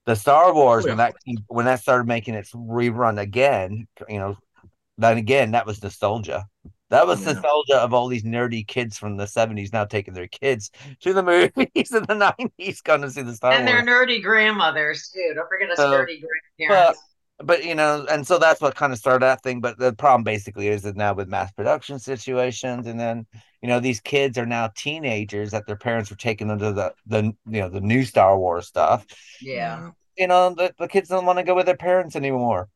[0.05, 1.15] The Star Wars Oh, when that
[1.47, 4.37] when that started making its rerun again, you know,
[4.97, 6.45] then again that was nostalgia.
[6.89, 7.33] That was Yeah.
[7.33, 10.71] nostalgia of all these nerdy kids from the seventies now taking their kids
[11.01, 11.51] to the movies
[11.93, 13.83] in the nineties, going to see the Star and Wars.
[13.85, 15.33] their nerdy grandmothers too.
[15.35, 16.21] Don't forget us So, nerdy
[16.57, 16.99] grandparents.
[17.43, 19.59] but you know, and so that's what kind of started that thing.
[19.61, 23.25] But the problem basically is that now with mass production situations, and then
[23.61, 26.93] you know these kids are now teenagers that their parents were taking them to the
[27.05, 29.05] the you know the new Star Wars stuff.
[29.41, 29.91] yeah.
[30.17, 32.69] You know, the, the kids don't want to go with their parents anymore.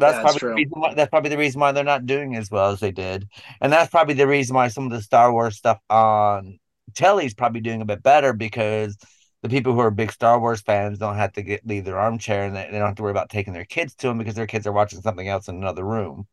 [0.00, 2.36] That's Yeah, probably that's the reason why, that's probably the reason why they're not doing
[2.36, 3.28] as well as they did,
[3.60, 6.58] and that's probably the reason why some of the Star Wars stuff on
[6.94, 8.96] telly is probably doing a bit better because
[9.42, 12.44] the people who are big Star Wars fans don't have to get leave their armchair
[12.44, 14.46] and they, they don't have to worry about taking their kids to them because their
[14.46, 16.26] kids are watching something else in another room.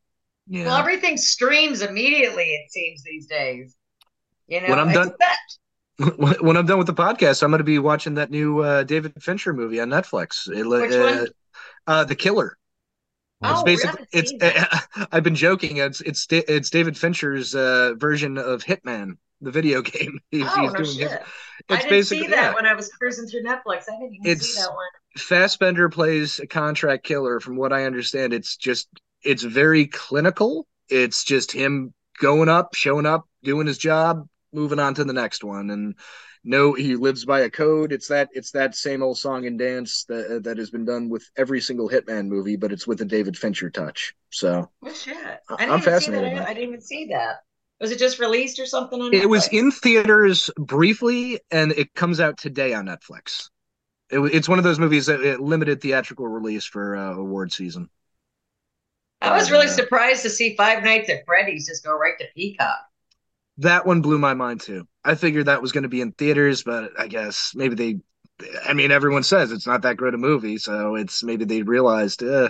[0.48, 0.66] Yeah.
[0.66, 2.46] Well, everything streams immediately.
[2.46, 3.76] It seems these days.
[4.48, 5.12] You know, When I'm done-
[6.00, 8.60] a when when I'm done with the podcast, I'm going to be watching that new
[8.60, 10.48] uh, David Fincher movie on Netflix.
[10.50, 11.28] It, Which uh, one?
[11.88, 12.57] Uh, the Killer.
[13.42, 14.34] Oh, it's we basically it's.
[15.12, 15.78] I've been joking.
[15.78, 20.20] It's it's it's David Fincher's uh, version of Hitman, the video game.
[20.32, 21.12] He's, oh he's no doing shit!
[21.12, 21.20] his.
[21.70, 22.54] I It's didn't basically see that yeah.
[22.56, 23.84] when I was cruising through Netflix.
[23.90, 24.88] I didn't even It's- see that one.
[25.18, 27.40] Fassbender plays a contract killer.
[27.40, 28.88] From what I understand, it's just
[29.24, 30.68] it's very clinical.
[30.90, 35.44] It's just him going up, showing up, doing his job, moving on to the next
[35.44, 35.96] one, and
[36.48, 37.92] no, he lives by a code.
[37.92, 41.30] It's that it's that same old song and dance that that has been done with
[41.38, 44.16] every single Hitman movie, but it's with a David Fincher touch.
[44.32, 45.16] So Oh shit!
[45.18, 46.48] I- I didn't I'm fascinated that.
[46.48, 47.42] I didn't even see that.
[47.80, 49.00] Was it just released or something?
[49.02, 53.50] On it was in theaters briefly, and it comes out today on Netflix.
[54.10, 57.90] It, it's one of those movies that it limited theatrical release for uh, award season.
[59.22, 62.26] I was really Uh, surprised to see Five Nights at Freddy's just go right to
[62.36, 62.80] Peacock.
[63.60, 64.88] That one blew my mind too.
[65.08, 68.00] I figured that was going to be in theaters, but I guess maybe they.
[68.68, 72.22] I mean, everyone says it's not that great a movie, so it's maybe they realized,
[72.22, 72.50] uh,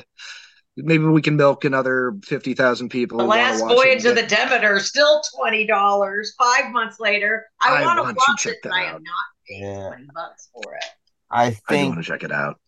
[0.75, 3.19] maybe we can milk another fifty thousand people.
[3.19, 6.33] The Last Voyage of the get- Demeter, still twenty dollars.
[6.37, 9.03] Five months later, I, I want to want watch check it, but that I am
[9.03, 9.87] not paying Yeah.
[9.87, 10.85] twenty bucks for it.
[11.31, 12.59] I think I want to check it out.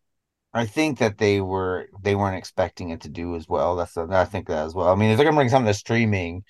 [0.53, 3.75] I think that they were they weren't expecting it to do as well.
[3.75, 4.87] That's I think that as well.
[4.87, 6.43] I mean, if they're gonna bring something to streaming,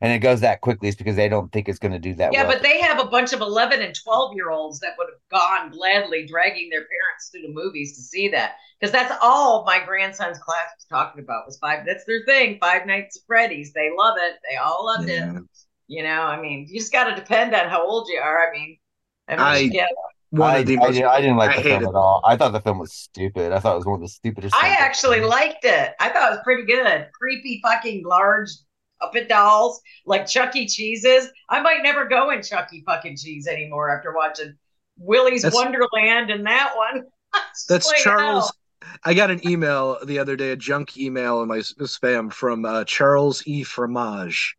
[0.00, 2.42] and it goes that quickly, is because they don't think it's gonna do that Yeah,
[2.44, 2.52] well.
[2.52, 5.70] but they have a bunch of eleven and twelve year olds that would have gone
[5.70, 10.38] gladly, dragging their parents to the movies to see that because that's all my grandson's
[10.38, 11.84] class was talking about was five.
[11.86, 12.58] That's their thing.
[12.60, 13.72] Five Nights at Freddy's.
[13.72, 14.34] They love it.
[14.50, 15.36] They all loved Yeah.
[15.36, 15.42] it.
[15.88, 18.48] You know, I mean, you just got to depend on how old you are.
[18.48, 18.78] I mean,
[19.28, 19.86] I mean, I- yeah.
[20.34, 22.20] I, of I, didn't- I didn't like I the film hated- at all.
[22.26, 23.52] I thought the film was stupid.
[23.52, 24.54] I thought it was one of the stupidest.
[24.56, 25.28] I actually seen.
[25.28, 25.94] liked it.
[26.00, 27.08] I thought it was pretty good.
[27.18, 28.50] Creepy fucking large
[29.00, 30.66] puppet dolls like Chuck E.
[30.66, 31.28] Cheese's.
[31.48, 32.82] I might never go in Chuck E.
[32.86, 34.54] fucking Cheese anymore after watching
[34.98, 37.04] Willy's That's- Wonderland and that one.
[37.68, 38.52] That's Charles.
[39.04, 42.84] I got an email the other day, a junk email in my spam from uh,
[42.84, 43.62] Charles E.
[43.64, 44.56] Fromage.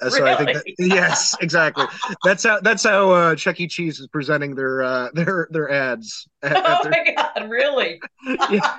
[0.00, 0.90] Uh, So I think that, Really?
[0.94, 1.84] yes, exactly.
[2.24, 3.66] That's how that's how uh, Chuck E.
[3.68, 6.26] Cheese is presenting their uh, their their ads.
[6.42, 8.00] at- at Oh their- my god, really?
[8.50, 8.78] Yeah.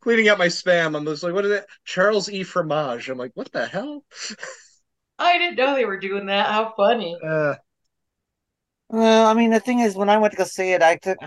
[0.00, 1.66] Cleaning out my spam, I'm just like, what is it?
[1.84, 2.42] Charles E.
[2.42, 3.08] Fromage.
[3.08, 4.04] I'm like, what the hell?
[5.18, 6.46] I didn't know they were doing that.
[6.50, 7.16] How funny.
[7.22, 7.54] Uh,
[8.88, 11.18] Well, I mean, the thing is, when I went to go see it, I took.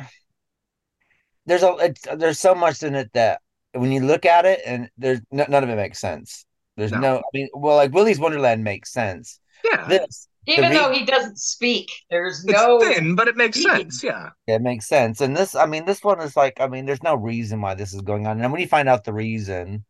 [1.45, 3.41] There's a it's, there's so much in it that
[3.73, 6.45] when you look at it, and there's n- none of it makes sense.
[6.75, 6.99] There's No.
[6.99, 9.39] no, I mean, well, like Willy's Wonderland makes sense.
[9.63, 13.59] yeah, This Even re- though he doesn't speak, there's it's no thin, but it makes
[13.59, 13.91] speaking.
[13.91, 14.03] sense.
[14.03, 17.03] Yeah, it makes sense, and this, I mean, this one is like, I mean, there's
[17.03, 19.85] no reason why this is going on, and when you find out the reason,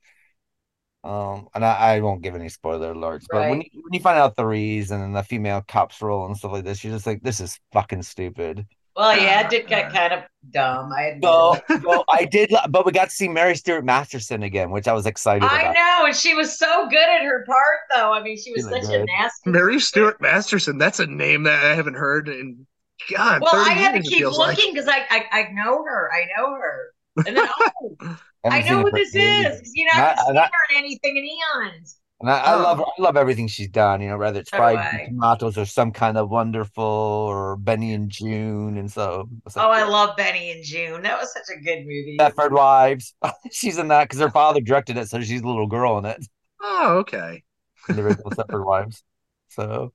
[1.03, 4.19] um, and I, I won't give any spoiler alerts, but when you, when you find
[4.19, 7.21] out the reason and the female cops role and stuff like this, you're just like,
[7.23, 8.67] this is fucking stupid.
[8.99, 10.91] Well, yeah, it did get uh, kind of dumb.
[10.91, 11.23] I admit.
[11.23, 14.93] So, so I did, but we got to see Mary Stuart Masterson again, which I
[14.93, 15.73] was excited I about.
[15.73, 18.11] know, and she was so good at her part, though.
[18.11, 19.49] I mean, she was She looked such a nasty.
[19.49, 20.77] Mary Stuart Masterson.
[20.77, 22.67] That's a name that I haven't heard in
[23.09, 23.41] God.
[23.41, 26.09] Well, 30 I had to keep looking because I, I I know her.
[26.13, 26.93] I know her.
[27.25, 27.95] And then oh,
[28.49, 29.61] I haven't know it who this ages.
[29.61, 29.71] is.
[29.75, 31.98] You know, I haven't And seen and I- her in anything in eons.
[32.21, 32.63] And I, I Oh.
[32.63, 35.91] love I love everything she's done, you know, whether it's So fried tomatoes or some
[35.91, 40.63] kind of wonderful or Benny and Joon and so, so Oh, I love Benny and
[40.63, 41.01] Joon.
[41.03, 42.17] That was such a good movie.
[42.19, 43.13] Stepford Wives.
[43.51, 46.25] she's in that because her father directed it, so she's a little girl in it.
[46.61, 47.43] Oh, okay.
[47.89, 49.03] In the original Stepford Wives.
[49.49, 49.93] So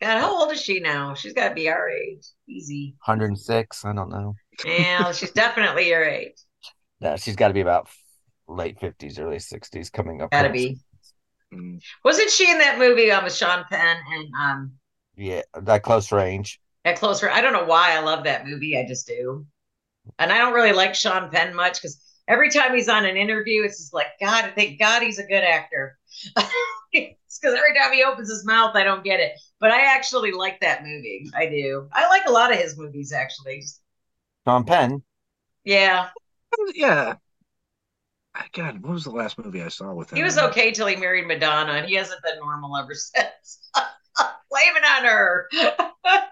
[0.00, 1.14] God, how old is she now?
[1.14, 2.26] She's got to be our age.
[2.48, 2.96] Easy.
[3.06, 4.36] 106, I don't know.
[4.64, 6.36] Yeah, she's definitely your age.
[7.00, 7.88] Yeah, she's got to be about
[8.48, 10.30] late 50s, early 60s coming up.
[10.30, 10.52] Got to close.
[10.52, 10.80] be.
[11.52, 11.80] Mm.
[12.04, 14.72] Wasn't she in that movie um, with Sean Penn and um
[15.16, 16.60] Yeah, that close range.
[16.84, 17.22] at range.
[17.24, 18.78] I don't know why I love that movie.
[18.78, 19.46] I just do.
[20.18, 23.64] And I don't really like Sean Penn much because every time he's on an interview,
[23.64, 25.98] it's just like, God, thank God he's a good actor.
[26.94, 29.32] It's because every time he opens his mouth, I don't get it.
[29.58, 31.24] But I actually like that movie.
[31.34, 31.88] I do.
[31.90, 33.62] I like a lot of his movies, actually.
[34.46, 35.02] Sean Penn.
[35.64, 36.10] Yeah.
[36.74, 37.16] Yeah.
[38.52, 40.16] God, what was the last movie I saw with him?
[40.16, 43.70] He was okay till he married Madonna, and he hasn't been normal ever since.
[44.50, 45.48] Blame it on her.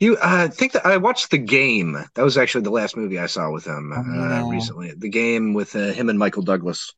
[0.00, 1.96] You, I think that I watched The Game.
[2.14, 4.50] That was actually the last movie I saw with him Oh, uh, yeah.
[4.50, 4.92] recently.
[4.94, 6.92] The Game with uh, him and Michael Douglas.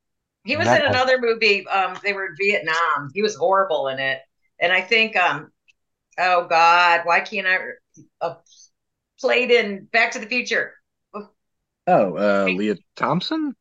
[0.44, 1.66] He was That- in another movie.
[1.68, 3.10] Um, they were in Vietnam.
[3.14, 4.20] He was horrible in it,
[4.58, 5.52] and I think, um,
[6.18, 7.58] oh God, why can't I?
[8.20, 8.34] Uh,
[9.20, 10.72] played in Back to the Future.
[11.86, 13.54] Oh, uh, Lea Thompson?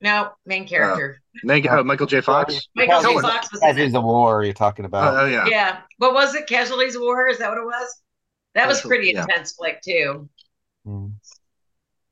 [0.00, 1.20] No, main character.
[1.44, 2.20] Meg- oh, Michael J.
[2.20, 2.68] Fox?
[2.74, 3.20] Michael J.
[3.20, 3.98] Fox was in Casualties it.
[3.98, 5.14] of War you're talking Oh, about.
[5.16, 5.46] oh, yeah.
[5.46, 6.46] Yeah, what was it?
[6.48, 7.28] Casualties of War?
[7.28, 8.02] Is that what it was?
[8.54, 9.22] That was pretty yeah.
[9.22, 10.28] intense flick too.
[10.86, 11.12] Mm.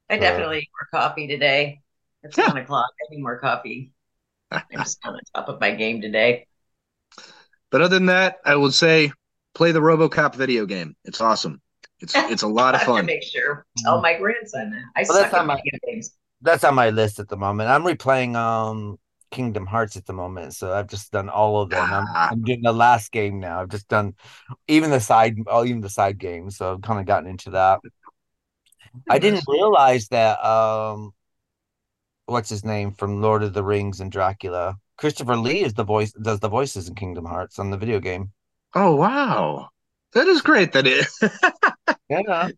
[0.09, 1.81] I Uh, definitely need more coffee today.
[2.23, 2.49] It's Yeah.
[2.49, 2.91] one o'clock.
[3.01, 3.93] I need more coffee.
[4.51, 6.47] I'm just on the top of my game today.
[7.71, 9.13] But other than that, I would say
[9.55, 10.97] play the RoboCop video game.
[11.05, 11.61] It's awesome.
[12.01, 12.89] It's it's a lot of fun.
[12.91, 13.67] I of have to make sure.
[13.79, 14.83] Tell my grandson that.
[14.97, 16.17] I Well, that's suck at not my- video games.
[16.43, 17.69] That's on my list at the moment.
[17.69, 18.99] I'm replaying um
[19.31, 21.93] Kingdom Hearts at the moment, so I've just done all of them.
[21.93, 22.29] I'm, Ah.
[22.33, 23.61] I'm doing the last game now.
[23.61, 24.15] I've just done
[24.67, 26.57] even the side, oh, even the side games.
[26.57, 27.81] So I've kind of gotten into that.
[29.09, 31.13] I didn't realize that um,
[32.27, 34.77] what's his name from Lord of the Rings and Dracula.
[34.97, 38.33] Christopher Lee is the voice does the voices in Kingdom Hearts on the video game.
[38.75, 39.69] Oh wow,
[40.15, 40.73] that is great.
[40.73, 41.23] That is.
[42.11, 42.51] Yeah.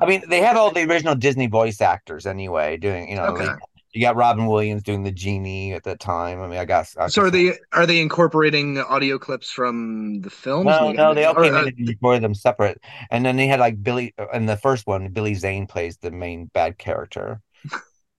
[0.00, 3.48] I mean, they have all the original Disney voice actors anyway, doing you know Okay.
[3.92, 6.42] You got Robin Williams doing the genie at that time.
[6.42, 6.86] I mean, I got.
[6.98, 10.66] I So are guess- they are they incorporating audio clips from the films?
[10.66, 12.78] No, no, they all came uh, in and recorded them separate.
[13.10, 16.46] And then they had like Billy in the first one, Billy Zane plays the main
[16.52, 17.40] bad character.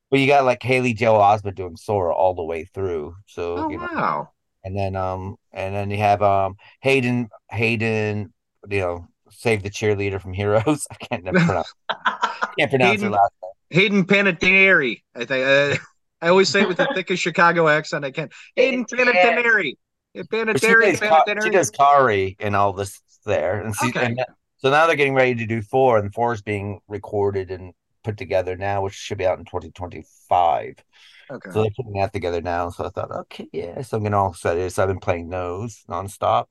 [0.09, 3.15] but you got like Haley Joel Osment doing Sora all the way through.
[3.27, 4.29] So Oh you know, wow!
[4.63, 8.33] and then um and then you have um Hayden Hayden,
[8.67, 10.87] you know, save the cheerleader from Heroes.
[10.91, 11.73] I can't never pronounce
[12.59, 13.31] can't pronounce her Hayden- last
[13.69, 15.01] Hayden Panettiere.
[15.15, 15.77] I think uh,
[16.21, 18.29] I always say it with the thickest Chicago accent I can.
[18.55, 19.73] Hayden Panettiere.
[20.15, 20.91] Panettiere.
[20.93, 24.05] She Ka- she does Kairi and all this there, and, see, Okay.
[24.05, 27.51] and that- so now they're getting ready to do four, and four is being recorded
[27.51, 30.83] and put together now, which should be out in 2025.
[31.29, 31.49] Okay.
[31.51, 32.69] So they're putting that together now.
[32.71, 34.71] So I thought, okay, yeah, so I'm getting all excited.
[34.71, 36.45] So I've been playing those nonstop,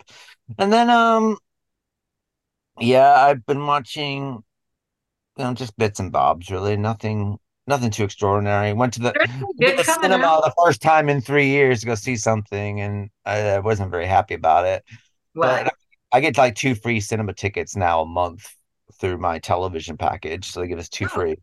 [0.59, 1.39] and then um,
[2.81, 4.43] yeah, I've been watching,
[5.37, 7.39] you know, just bits and bobs, really, nothing.
[7.69, 8.73] Nothing too extraordinary.
[8.75, 10.45] Went to the, went to the cinema out.
[10.45, 14.07] the first time in three years to go see something, and I, I wasn't very
[14.07, 14.85] happy about it.
[15.33, 15.65] What?
[15.65, 15.75] But
[16.13, 18.55] I get like two free cinema tickets now a month
[19.01, 20.53] through my television package.
[20.53, 21.09] So they give us two Oh.
[21.09, 21.39] free.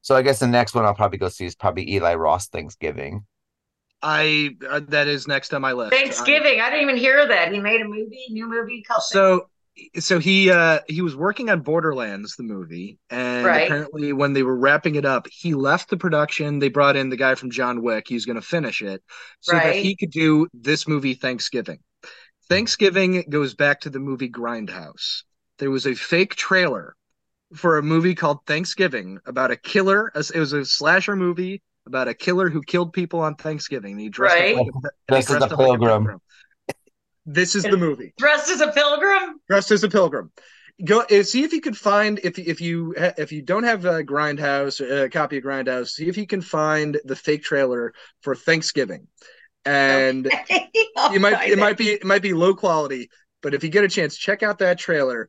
[0.00, 3.24] So I guess the next one I'll probably go see is probably Eli Roth's Thanksgiving.
[4.02, 5.92] I uh, that is next on my list.
[5.92, 6.60] Thanksgiving.
[6.60, 7.52] I didn't even hear that.
[7.52, 9.48] He made a movie, new movie called so
[9.98, 13.66] so he uh he was working on Borderlands the movie and Right.
[13.66, 17.16] apparently when they were wrapping it up he left the production they brought in the
[17.16, 19.02] guy from John Wick he's going to finish it
[19.40, 21.78] so that he could do this movie Thanksgiving.
[22.48, 25.22] Thanksgiving goes back to the movie Grindhouse.
[25.58, 26.94] There was a fake trailer
[27.54, 30.10] for a movie called Thanksgiving about a killer.
[30.14, 33.98] It was a slasher movie about a killer who killed people on Thanksgiving.
[33.98, 34.52] He dressed Right.
[34.52, 36.04] up like a, and he Dressed as a dressed up like pilgrim.
[37.30, 39.38] This is the movie Dressed as a pilgrim?
[39.48, 40.32] dressed as a pilgrim.
[40.82, 44.02] Go uh, see if you could find if if you if you don't have a
[44.02, 49.08] Grindhouse a copy of Grindhouse, see if you can find the fake trailer for Thanksgiving,
[49.66, 50.30] and
[51.12, 53.10] you might it might be it might be low quality,
[53.42, 55.28] but if you get a chance, check out that trailer.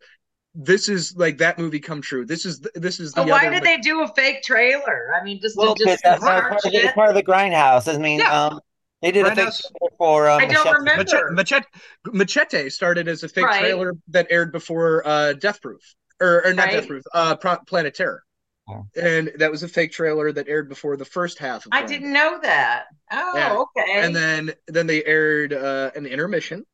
[0.55, 2.25] This is like that movie come true.
[2.25, 5.12] This is this is the So why other did they do a fake trailer?
[5.19, 7.93] I mean, just Well, to just that's part of, the, part of the grindhouse.
[7.93, 8.45] I mean, Yeah.
[8.45, 8.59] um,
[9.01, 9.53] they did a fake
[9.97, 10.75] for um, I don't Machete.
[10.75, 11.03] remember.
[11.31, 11.65] Machete, Machete,
[12.13, 13.59] Machete started as a fake Right.
[13.62, 15.81] trailer that aired before uh, Death Proof,
[16.21, 16.73] or, or not Right.
[16.73, 18.23] Death Proof, uh, Pro- Planet Terror,
[18.69, 18.85] Oh.
[19.01, 21.65] and that was a fake trailer that aired before the first half.
[21.65, 22.85] of I Planet didn't know that.
[23.12, 23.53] Oh, Yeah.
[23.57, 23.99] okay.
[24.05, 26.65] and then then they aired uh, an intermission,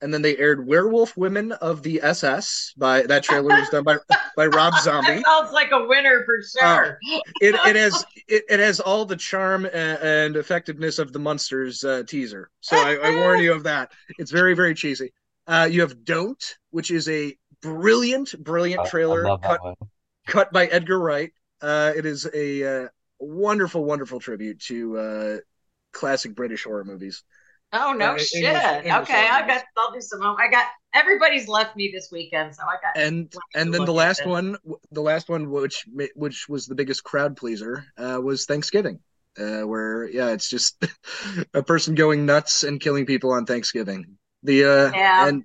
[0.00, 2.74] and then they aired Werewolf Women of the SS.
[2.76, 3.96] By that trailer was done by
[4.36, 5.14] by Rob Zombie.
[5.16, 6.98] that sounds like a winner for sure.
[7.40, 11.84] It it has it, it has all the charm and, and effectiveness of the Munsters
[11.84, 12.50] uh, teaser.
[12.60, 13.92] So I, I warn you of that.
[14.18, 15.12] It's very very cheesy.
[15.46, 19.74] Uh, you have Don't, which is a brilliant brilliant I- I trailer cut one.
[20.26, 21.32] cut by Edgar Wright.
[21.60, 25.36] Uh, it is a uh, wonderful wonderful tribute to uh,
[25.92, 27.22] classic British horror movies.
[27.76, 28.44] Oh no Uh, English- shit.
[28.44, 29.56] English okay, I language.
[29.56, 29.64] got.
[29.76, 30.22] I'll do some.
[30.22, 30.66] I got.
[30.94, 32.96] Everybody's left me this weekend, so I got.
[33.02, 34.28] and and then the last said.
[34.28, 34.56] one
[34.92, 35.84] the last one which
[36.14, 39.00] which was the biggest crowd pleaser uh, was thanksgiving
[39.38, 40.82] uh, where yeah it's just
[41.54, 45.26] a person going nuts and killing people on thanksgiving the uh Yeah.
[45.28, 45.44] and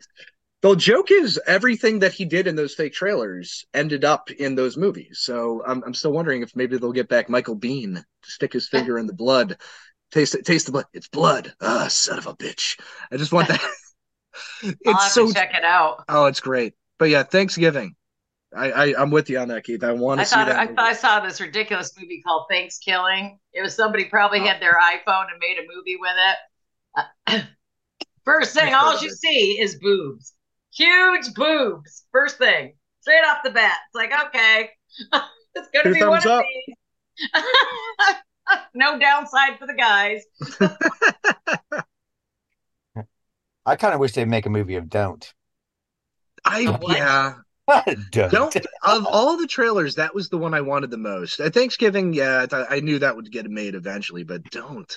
[0.61, 4.77] the joke is everything that he did in those fake trailers ended up in those
[4.77, 8.53] movies so i'm, I'm still wondering if maybe they'll get back michael biehn to stick
[8.53, 9.57] his finger in the blood
[10.11, 12.79] taste it taste the blood it's blood ah son of a bitch
[13.11, 13.61] i just want that
[14.63, 16.03] it's so check it out.
[16.09, 16.73] Oh, it's great.
[16.97, 17.95] But yeah, Thanksgiving.
[18.55, 19.83] I, I I'm with you on that, Keith.
[19.83, 20.57] I want to see thought that.
[20.57, 20.75] I movie.
[20.75, 23.39] thought I saw this ridiculous movie called Thanksgiving.
[23.53, 27.05] It was somebody probably had their iPhone and made a movie with it.
[27.27, 27.41] Uh,
[28.25, 30.33] First thing, all you see is boobs,
[30.73, 32.05] huge boobs.
[32.11, 34.69] First thing, straight off the bat, it's like okay,
[35.55, 38.15] it's gonna Two be one thumbs of these.
[38.73, 40.23] no downside for the guys.
[43.65, 45.31] I kind of wish they'd make a movie of Don't.
[46.45, 46.97] I What?
[46.97, 47.33] yeah.
[48.09, 48.31] Don't.
[48.31, 51.39] Don't of all the trailers, that was the one I wanted the most.
[51.39, 54.91] At Thanksgiving, yeah, I, thought- I knew that would get made eventually, but don't.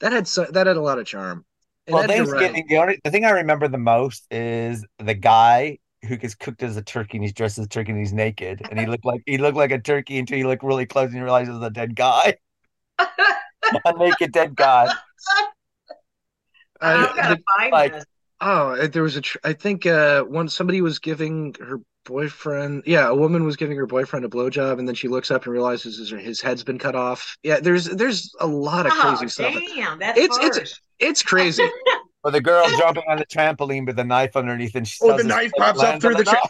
[0.00, 1.44] That had so, that had a lot of charm.
[1.86, 5.14] And Well, Edgar Wright- Thanksgiving, the only the thing I remember the most is the
[5.14, 5.78] guy
[6.08, 8.60] who gets cooked as a turkey and he's dressed as a turkey and he's naked
[8.70, 11.16] and he looked like he looked like a turkey until you look really close and
[11.16, 12.34] you realize it's a dead guy,
[12.98, 14.92] a naked dead guy.
[16.80, 18.04] I'm gonna the- find like- this.
[18.40, 19.20] oh, there was a.
[19.20, 22.82] Tr- I think uh, one somebody was giving her boyfriend.
[22.86, 25.52] Yeah, a woman was giving her boyfriend a blowjob, and then she looks up and
[25.52, 27.36] realizes his, his head's been cut off.
[27.42, 29.54] Yeah, there's there's a lot of crazy oh, stuff.
[29.74, 30.72] Damn, that's It's- it's- harsh.
[30.98, 31.68] It's crazy.
[32.24, 35.22] Or the girl jumping on the trampoline with a knife underneath and she Oh, the
[35.22, 36.40] knife pops up through on the tra-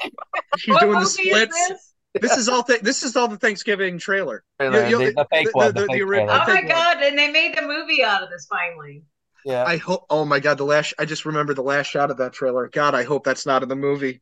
[0.57, 1.95] She's What doing the movie is splits.
[2.21, 2.31] This?
[2.31, 2.63] This is all.
[2.63, 4.43] Th- this is all the Thanksgiving trailer.
[4.61, 6.59] Trailer, you'll- the, the fake the- one, the- the, the fake ori- Oh my think
[6.61, 6.69] one.
[6.69, 7.03] god!
[7.03, 9.03] And they made the movie out of this finally.
[9.45, 9.65] yeah.
[9.65, 10.07] I hope.
[10.11, 10.95] Oh my god, the last.
[10.99, 12.69] I just remember the last shot of that trailer.
[12.69, 14.21] God, I hope that's not in the movie.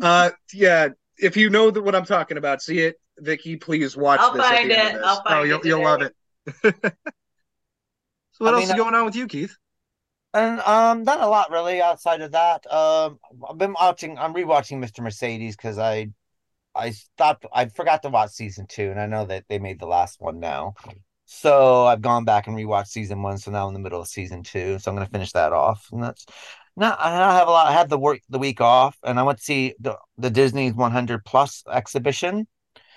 [0.00, 0.88] Uh, yeah.
[1.16, 3.56] If you know that what I'm talking about, see it, Vicky.
[3.56, 4.42] Please watch I'll this.
[4.44, 4.76] find it.
[4.94, 5.02] this.
[5.04, 6.12] I'll find oh, you'll, it you'll love it.
[6.64, 6.72] so,
[8.38, 9.56] what I else mean, is going on with you, Keith?
[10.32, 12.66] And um, not a lot really outside of that.
[12.72, 14.18] Um, I've been watching.
[14.18, 15.00] I'm rewatching Mr.
[15.04, 16.08] Mercedes because I,
[16.74, 17.46] I stopped.
[17.52, 20.40] I forgot to watch season two, and I know that they made the last one
[20.40, 20.74] now.
[21.26, 23.38] So I've gone back and rewatched season one.
[23.38, 24.78] So now I'm in the middle of season two.
[24.78, 25.88] So I'm gonna finish that off.
[25.92, 26.26] And that's
[26.76, 26.98] not.
[27.00, 27.66] I don't have a lot.
[27.68, 30.72] I had the work the week off, and I went to see the the Disney
[30.72, 32.46] 100 plus exhibition,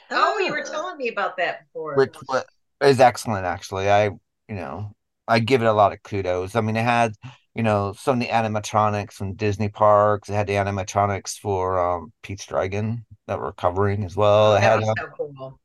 [0.09, 0.71] Oh, you were oh.
[0.71, 1.95] telling me about that before.
[1.95, 2.43] which wa-
[2.81, 3.45] is excellent.
[3.45, 4.19] Actually, I you
[4.55, 4.93] know
[5.27, 6.55] I give it a lot of kudos.
[6.55, 7.13] I mean, it had
[7.55, 10.29] you know some of the animatronics from Disney parks.
[10.29, 14.55] It had the animatronics for um, Pete's Dragon that we're covering as well.
[14.55, 15.59] It had um, so cool.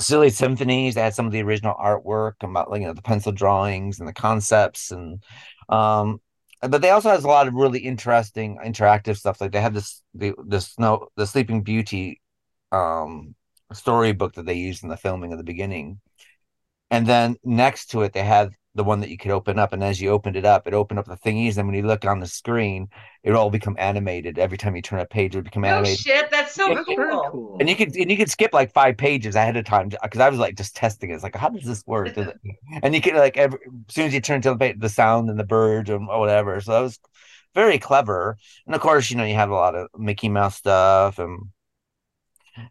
[0.00, 0.94] silly symphonies.
[0.94, 4.08] They had some of the original artwork about like, you know the pencil drawings and
[4.08, 5.22] the concepts and
[5.68, 6.20] um
[6.62, 9.40] but they also has a lot of really interesting interactive stuff.
[9.40, 12.20] Like they had this the the snow the Sleeping Beauty
[12.72, 13.34] um
[13.72, 16.00] storybook that they used in the filming of the beginning.
[16.90, 19.82] And then next to it they had the one that you could open up and
[19.82, 22.20] as you opened it up it opened up the thingies and when you look on
[22.20, 22.88] the screen
[23.24, 25.98] it all become animated every time you turn a page it would become Oh animated
[25.98, 26.30] shit!
[26.30, 27.56] That's so That's cool.
[27.58, 30.28] and you could and you could skip like five pages ahead of time because I
[30.28, 31.14] was like just testing it.
[31.14, 32.14] It's like, how does this work?
[32.14, 32.40] Does it-
[32.82, 33.58] and you could like every,
[33.88, 36.20] as soon as you turn to the page, the sound and the bird and or
[36.20, 36.60] whatever.
[36.60, 36.98] So that was
[37.54, 38.36] very clever.
[38.66, 41.46] And of course, you know, you have a lot of Mickey Mouse stuff and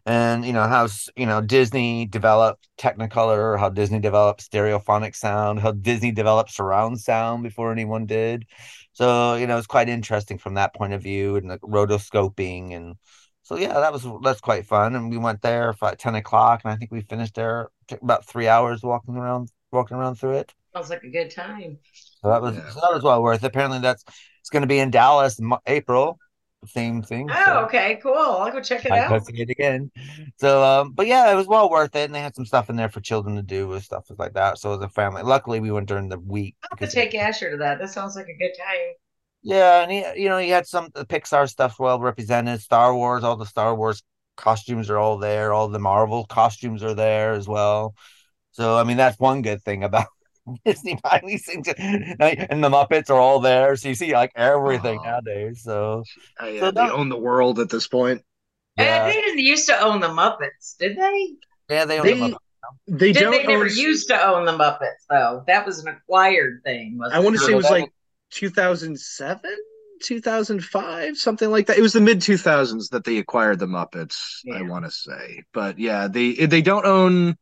[0.04, 5.72] and you know how you know Disney developed Technicolor, how Disney developed stereophonic sound, how
[5.72, 8.46] Disney developed surround sound before anyone did.
[8.92, 12.96] So you know it's quite interesting from that point of view and the rotoscoping and
[13.42, 14.96] so yeah, that was that's quite fun.
[14.96, 18.02] And we went there for at ten o'clock, and I think we finished there took
[18.02, 20.52] about three hours walking around walking around through it.
[20.74, 21.78] Sounds like a good time.
[21.92, 22.68] So that was Yeah.
[22.70, 23.44] so that was well worth.
[23.44, 23.46] it.
[23.46, 24.04] Apparently, that's
[24.40, 25.46] it's going to be in Dallas in
[26.66, 27.28] Same thing.
[27.30, 28.14] Oh, so- okay, cool.
[28.14, 29.22] I'll go check it I out.
[29.28, 29.90] it again.
[30.38, 32.76] So, um, but yeah, it was well worth it, and they had some stuff in
[32.76, 34.58] there for children to do with stuff like that.
[34.58, 36.56] So as a family, luckily we went during the week.
[36.64, 37.78] I'll have to take Asher to that.
[37.78, 38.94] That sounds like a good time.
[39.42, 42.60] yeah, and he, you know, he had some the Pixar stuff well represented.
[42.60, 44.02] Star Wars, all the Star Wars
[44.36, 45.52] costumes are all there.
[45.52, 47.94] All the Marvel costumes are there as well.
[48.52, 50.06] So I mean, that's one good thing about
[50.64, 53.76] Disney buying these things, and the Muppets are all there.
[53.76, 55.04] So you see like everything Aw.
[55.04, 55.62] nowadays.
[55.62, 56.04] So
[56.40, 58.22] Uh, yeah, So they own the world at this point.
[58.76, 61.34] yeah, they didn't used to own the Muppets, did they?
[61.68, 62.38] yeah, they own They, the Muppets.
[62.88, 63.76] they Did don't they never own.
[63.76, 65.44] used to own the Muppets though?
[65.46, 66.98] That was an acquired thing.
[66.98, 67.90] Wasn't I want to say it was like
[68.30, 69.50] 2007,
[70.02, 71.78] 2005, something like that.
[71.78, 74.40] It was the mid 2000s that they acquired the Muppets.
[74.52, 77.36] I want to say, but yeah, they they don't own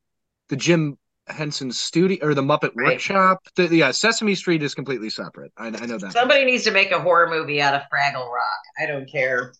[0.48, 2.92] the Jim Henson Studio or the Muppet Right.
[2.94, 3.38] Workshop.
[3.56, 5.52] The, yeah, Sesame Street is completely separate.
[5.56, 6.12] I, I know that.
[6.12, 8.60] Somebody needs to make a horror movie out of Fraggle Rock.
[8.78, 9.52] I don't care.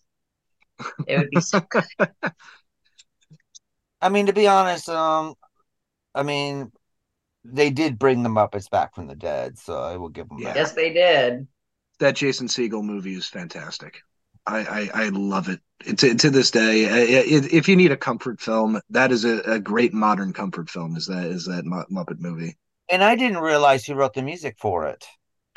[1.07, 1.83] It would be so good.
[4.01, 5.35] I mean, to be honest, um,
[6.13, 6.71] I mean,
[7.43, 10.49] they did bring the Muppets back from the dead, so I will give them Yeah.
[10.53, 10.55] that.
[10.57, 11.47] Yes, they did.
[11.99, 14.01] that Jason Segel movie is fantastic.
[14.47, 15.59] I, I, I love it.
[15.97, 19.39] To, to this day, I- I- if you need a comfort film, that is a,
[19.41, 20.95] a great modern comfort film.
[20.95, 22.57] Is that is that Muppet movie?
[22.89, 25.03] And I didn't realize who wrote the music for it.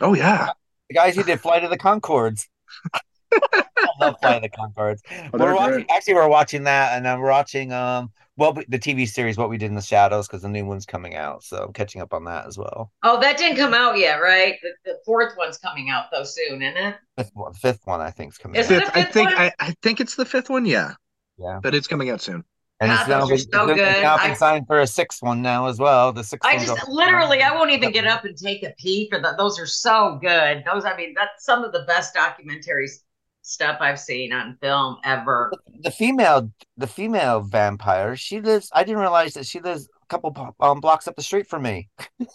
[0.00, 0.50] Oh yeah,
[0.88, 2.46] The guys who did Flight of the Conchords.
[3.32, 3.64] I
[4.00, 5.00] love Flight of the Conchords.
[5.10, 5.90] Oh, we're they're watching, great.
[5.90, 9.66] actually, we're watching that, and I'm watching um, well, the TV series What We Did
[9.66, 12.46] in the Shadows because the new one's coming out, so I'm catching up on that
[12.46, 12.92] as well.
[13.02, 14.54] Oh, that didn't come out yet, right?
[14.62, 16.94] The, the fourth one's coming out though soon, isn't it?
[17.16, 18.82] Fifth one, fifth one, I think, is coming Is out.
[18.84, 19.30] fifth, I think?
[19.30, 20.64] I, I think it's the fifth one.
[20.64, 20.92] Yeah,
[21.36, 21.58] Yeah.
[21.62, 22.44] but it's coming out soon.
[22.80, 24.02] And God, it's now, been, so it's good.
[24.02, 26.12] now been I- signed for a sixth one now as well.
[26.12, 29.20] The sixth I just literally, I won't even get up and take a pee for
[29.20, 29.36] that.
[29.36, 30.62] Those are so good.
[30.64, 33.00] Those, I mean, that's some of the best documentaries
[33.48, 35.50] stuff I've seen on film ever.
[35.80, 40.54] the female the female vampire she lives i didn't realize that she lives a couple
[40.60, 41.88] um, blocks up the street from me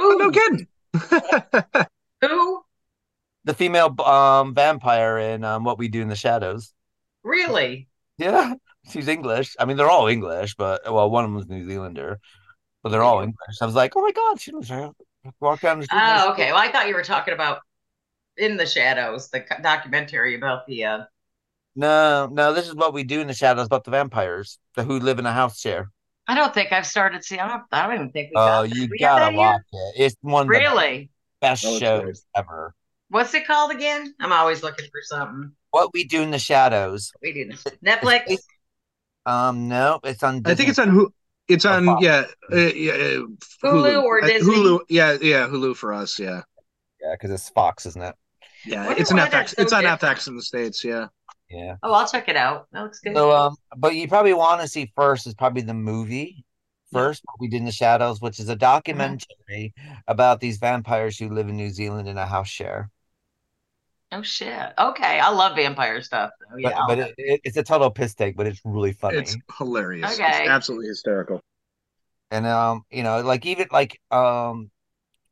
[0.00, 0.66] Oh no kidding.
[2.22, 2.62] Who?
[3.44, 6.72] the female um vampire in um what we do in the shadows
[7.22, 7.88] Really?
[8.18, 8.54] yeah
[8.90, 12.18] she's english i mean they're all english but well one of them is new zealander
[12.82, 14.90] but they're all english i was like oh my god she lives right
[15.40, 16.52] walk down the street Oh, okay.
[16.52, 17.60] Well, I thought you were talking about
[18.38, 20.84] In the Shadows, the documentary about the.
[20.84, 21.04] uh
[21.74, 24.98] no no this is what we do in the shadows about the vampires the who
[24.98, 25.90] live in a house chair
[26.26, 27.40] I don't think I've started seeing.
[27.40, 28.36] I don't, I don't even think we.
[28.36, 28.76] oh got that.
[28.76, 31.10] you We got gotta that watch it it's one of the Really?
[31.40, 32.18] best Oh, shows great.
[32.36, 32.74] ever
[33.10, 34.14] What's it called again?
[34.20, 35.52] I'm always looking for something.
[35.70, 37.50] what we do in the shadows We do
[37.84, 38.38] Netflix.
[39.26, 40.42] Um, no, it's on.
[40.44, 41.12] I think it's on who.
[41.48, 42.02] It's on Fox.
[42.02, 43.22] yeah, uh, yeah uh,
[43.64, 44.54] Hulu or Uh, Disney?
[44.54, 46.42] Hulu, yeah, yeah, Hulu for us, yeah,
[47.00, 48.14] yeah, because it's Fox, isn't it?
[48.66, 48.86] Yeah.
[48.86, 49.48] Wonder It's an FX.
[49.50, 49.84] so it's on.
[49.84, 51.06] FX in the states, yeah.
[51.50, 51.76] Yeah.
[51.82, 52.66] Oh, I'll check it out.
[52.72, 53.14] That looks good.
[53.14, 56.44] So, um, but you probably want to see first is probably the movie
[56.92, 59.74] first, what we did in the shadows, which is a documentary
[60.06, 62.90] about these vampires who live in New Zealand in a house share.
[64.12, 64.72] oh shit.
[64.78, 66.30] Okay, I love vampire stuff.
[66.40, 66.62] though.
[66.62, 69.18] But Yeah, but it, it, it's a total piss take, but it's really funny.
[69.18, 70.14] It's hilarious.
[70.14, 70.40] Okay.
[70.40, 71.40] It's absolutely hysterical.
[72.30, 74.70] And um, you know, like even like um,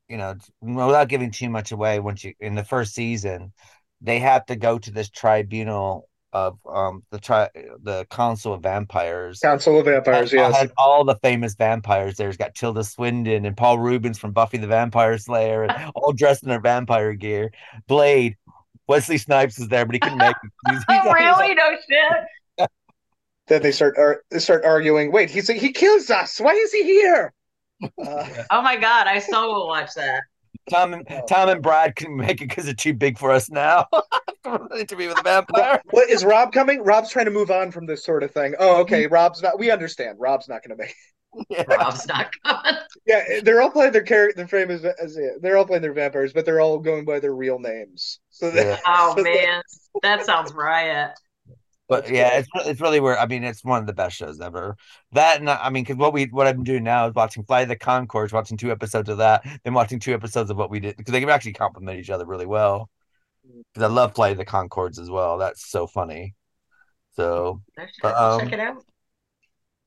[0.09, 3.53] you know, without giving too much away, once you in the first season,
[4.01, 7.49] they have to go to this tribunal of um the tri
[7.83, 9.39] the Council of Vampires.
[9.41, 10.57] Council of Vampires, Has- yes.
[10.57, 12.17] has all the famous vampires.
[12.17, 16.43] There's got Tilda Swinton and Paul Reubens from Buffy the Vampire Slayer, and all dressed
[16.43, 17.53] in their vampire gear.
[17.87, 18.37] Blade,
[18.87, 20.51] Wesley Snipes is there, but he couldn't make it.
[20.71, 21.55] He's- Oh, he's- really?
[21.55, 22.69] No shit.
[23.49, 25.13] Then they start ar- they start arguing.
[25.13, 26.41] Wait, he's he kills us.
[26.41, 27.33] Why is he here?
[27.83, 30.23] Uh, Oh my god, I so will watch that.
[30.71, 33.87] Tom and Tom and Brad couldn't make it because they're too big for us now.
[34.79, 35.81] Interview with a vampire.
[35.91, 36.83] what is Rob coming?
[36.83, 38.55] Rob's trying to move on from this sort of thing.
[38.59, 39.07] Oh, okay.
[39.07, 39.59] Rob's not.
[39.59, 40.17] We understand.
[40.19, 40.95] Rob's not going to make.
[41.51, 41.65] Yeah.
[41.69, 42.81] Rob's not coming.
[43.07, 44.37] Yeah, they're all playing their character.
[44.39, 47.35] Their frame is as they're all playing their vampires, but they're all going by their
[47.35, 48.21] real names.
[48.31, 48.79] So that, Yeah.
[48.87, 49.63] Oh so that- man,
[50.03, 51.11] that sounds riot.
[51.89, 52.39] But That's yeah, great.
[52.57, 54.77] it's it's really where I mean, it's one of the best shows ever.
[55.13, 57.77] That and I mean, because what we what I'm doing now is watching Fly the
[57.77, 61.13] Conchords, watching two episodes of that, then watching two episodes of what we did because
[61.13, 62.91] they can actually complement each other really well.
[63.73, 65.39] Because I love of the Conchords as well.
[65.39, 66.35] That's so funny.
[67.15, 67.63] So,
[68.03, 68.83] But, um, check it out.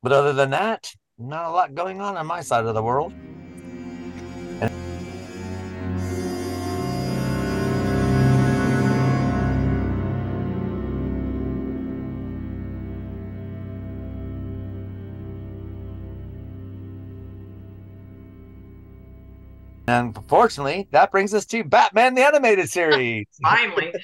[0.02, 3.12] but other than that, not a lot going on on my side of the world.
[4.62, 4.72] And
[19.90, 23.28] unfortunately, that brings us to Batman the Animated Series.
[23.42, 23.94] Finally,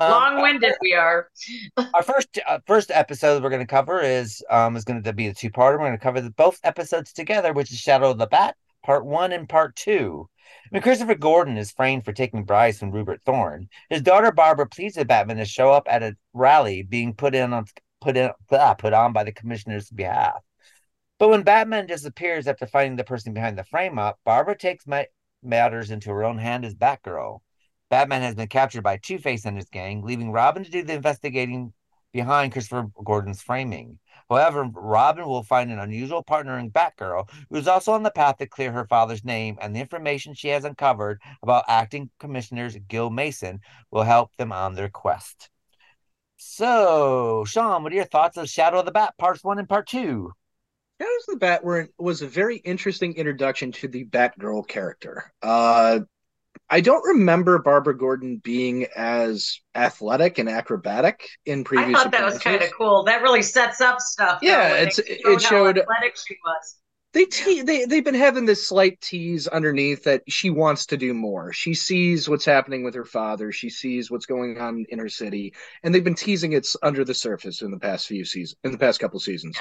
[0.00, 1.28] Um, long-winded we are.
[1.94, 5.26] our first uh, first episode we're going to cover is um is going to be
[5.26, 5.72] a two parter.
[5.72, 9.04] We're going to cover the, both episodes together, which is Shadow of the Bat, part
[9.04, 10.26] one and part two.
[10.64, 13.68] I mean, Christopher Gordon is framed for taking bribes from Rupert Thorne.
[13.90, 17.52] His daughter Barbara pleads with Batman to show up at a rally being put in
[17.52, 17.66] on
[18.00, 20.42] put in blah, put on by the commissioner's behalf.
[21.20, 25.02] But when Batman disappears after finding the person behind the frame up, Barbara takes ma-
[25.42, 27.40] matters into her own hand as Batgirl.
[27.90, 30.94] Batman has been captured by Two Face and his gang, leaving Robin to do the
[30.94, 31.74] investigating
[32.14, 33.98] behind Christopher Gordon's framing.
[34.30, 38.38] However, Robin will find an unusual partner in Batgirl, who is also on the path
[38.38, 43.10] to clear her father's name, and the information she has uncovered about acting commissioners Gil
[43.10, 43.60] Mason
[43.90, 45.50] will help them on their quest.
[46.38, 49.86] So, Sean, what are your thoughts of Shadow of the Bat, parts one and part
[49.86, 50.32] two?
[51.00, 55.32] Shadows of the Bat were, was a very interesting introduction to the Batgirl character.
[55.42, 56.00] Uh,
[56.68, 61.98] I don't remember Barbara Gordon being as athletic and acrobatic in previous.
[61.98, 63.04] I thought that was kind of cool.
[63.04, 64.40] That really sets up stuff.
[64.42, 66.76] Yeah, when it's- it how showed- athletic she was.
[67.12, 71.12] They te- they they've been having this slight tease underneath that she wants to do
[71.12, 71.52] more.
[71.52, 73.50] She sees what's happening with her father.
[73.50, 77.14] She sees what's going on in her city, and they've been teasing it's under the
[77.14, 79.58] surface in the past few seasons, in the past couple seasons.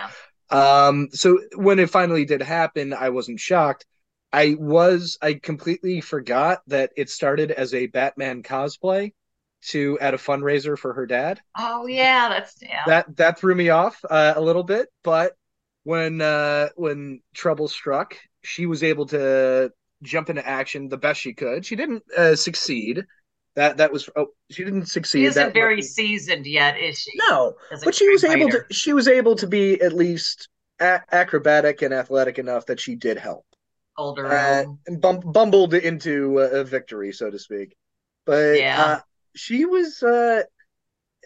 [0.50, 3.86] Um, so when it finally did happen, I wasn't shocked.
[4.32, 9.14] I was I completely forgot that it started as a Batman cosplay
[9.70, 12.84] to at a fundraiser for her dad Oh yeah, that's yeah.
[12.86, 15.34] that that threw me off uh, a little bit but
[15.84, 19.72] when uh when trouble struck she was able to
[20.02, 23.06] jump into action the best she could she didn't uh, succeed
[23.60, 25.86] that that was oh she didn't succeed she isn't very much.
[25.86, 27.12] seasoned yet, is she?
[27.30, 27.54] no
[27.84, 30.50] but she was able to she was able to be at least
[30.80, 33.46] a- acrobatic and athletic enough that she did help
[33.96, 34.80] hold her uh, own.
[34.88, 37.76] and bum- bumbled into a, a victory so to speak
[38.26, 38.84] but Yeah.
[38.86, 39.00] uh,
[39.36, 40.44] she was uh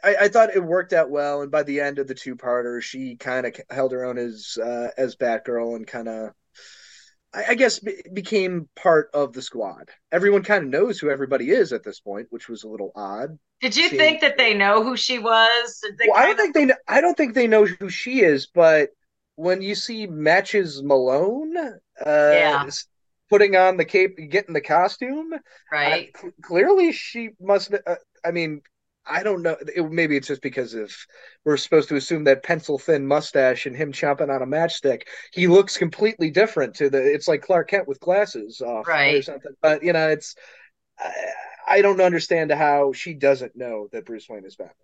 [0.03, 3.15] I, I thought it worked out well, and by the end of the two-parter, she
[3.15, 6.31] kind of held her own as uh, as Batgirl, and kind of,
[7.33, 9.89] I, I guess, be, became part of the squad.
[10.11, 13.37] Everyone kind of knows who everybody is at this point, which was a little odd.
[13.61, 15.81] Did you think that they know who she was?
[16.07, 18.47] Well, I don't of- think they, kn- I don't think they know who she is,
[18.47, 18.89] but
[19.35, 21.71] when you see matches Malone, uh,
[22.05, 22.69] Yeah.
[23.29, 25.33] putting on the cape, getting the costume,
[25.71, 26.11] right?
[26.13, 27.73] Uh, cl- clearly, she must.
[27.73, 28.61] Uh, I mean,
[29.05, 29.57] I don't know.
[29.75, 31.05] It, maybe it's just because if
[31.43, 35.03] we're supposed to assume that pencil thin mustache and him chomping on a matchstick.
[35.33, 37.13] He looks completely different to the.
[37.13, 39.23] It's like Clark Kent with glasses off, or Right.
[39.23, 39.53] something.
[39.61, 40.35] But you know, it's.
[40.99, 41.11] I,
[41.67, 44.75] I don't understand how she doesn't know that Bruce Wayne is Batman.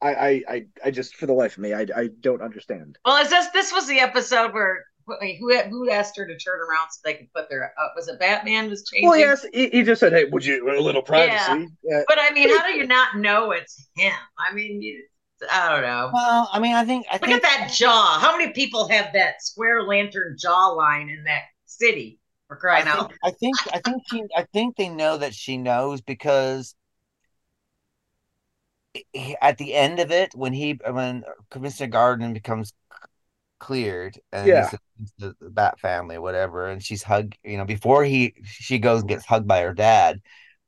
[0.00, 2.98] I, I, I, I just for the life of me, I, I don't understand.
[3.04, 6.60] Well, is this this was the episode where wait, who who asked her to turn
[6.60, 9.08] around so they could put their uh, was it Batman was changing?
[9.08, 12.02] Well, yes, he, he just said, "Hey, would you a little privacy?" Yeah.
[12.08, 14.12] But I mean, how do you not know it's him?
[14.38, 15.02] I mean, you,
[15.50, 16.10] I don't know.
[16.12, 18.18] Well, I mean, I think I Look think at that jaw.
[18.20, 22.18] How many people have that square lantern jawline in that city?
[22.48, 23.12] For I crying think, out!
[23.24, 26.74] I think I think she I think they know that she knows because
[29.40, 32.72] at the end of it when he when Commissioner Gordon becomes
[33.62, 34.72] cleared and Yeah.
[35.18, 39.08] the, the Bat family whatever and she's hugged you know before he she goes and
[39.08, 40.20] gets hugged by her dad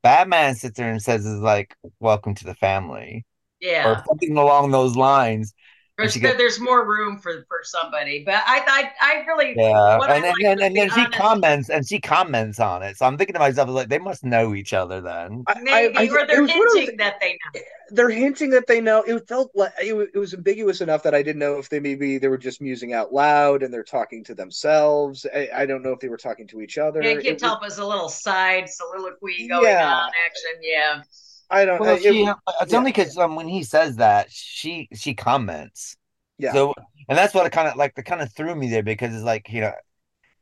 [0.02, 3.24] Batman sits there and says is like welcome to the family
[3.60, 5.54] Yeah, or something along those lines
[5.96, 8.24] there's, she there's more room for for somebody.
[8.24, 10.90] But I I, I really yeah what I and, and, liked and, and the then
[10.90, 14.24] she comments and she comments on it so I'm thinking to myself like they must
[14.24, 17.60] know each other then maybe I, I, or they're was one hinting that they know.
[17.90, 19.02] they're hinting that they know.
[19.02, 22.18] It felt like it, it was ambiguous enough that I didn't know if they maybe
[22.18, 25.26] they were just musing out loud and they're talking to themselves.
[25.34, 27.02] I, I don't know if they were talking to each other.
[27.02, 29.94] Yeah, It Kid was- Help was a little side soliloquy going Yeah.
[29.94, 30.10] on.
[30.24, 31.02] Action, yeah.
[31.50, 31.80] I don't.
[31.80, 32.22] Well, it- she,
[32.60, 32.78] it's yeah.
[32.78, 35.96] only because um, when he says that, she she comments.
[36.38, 36.52] Yeah.
[36.52, 36.74] So,
[37.08, 37.94] and that's what it kind of like.
[37.94, 39.72] That kind of threw me there because it's like you know,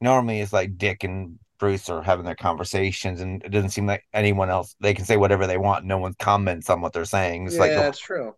[0.01, 4.05] normally it's like Dick and Bruce are having their conversations, and it doesn't seem like
[4.15, 4.75] anyone else.
[4.81, 5.85] They can say whatever they want.
[5.85, 7.47] No one comments on what they're saying.
[7.47, 8.35] It's yeah, like the- that's true.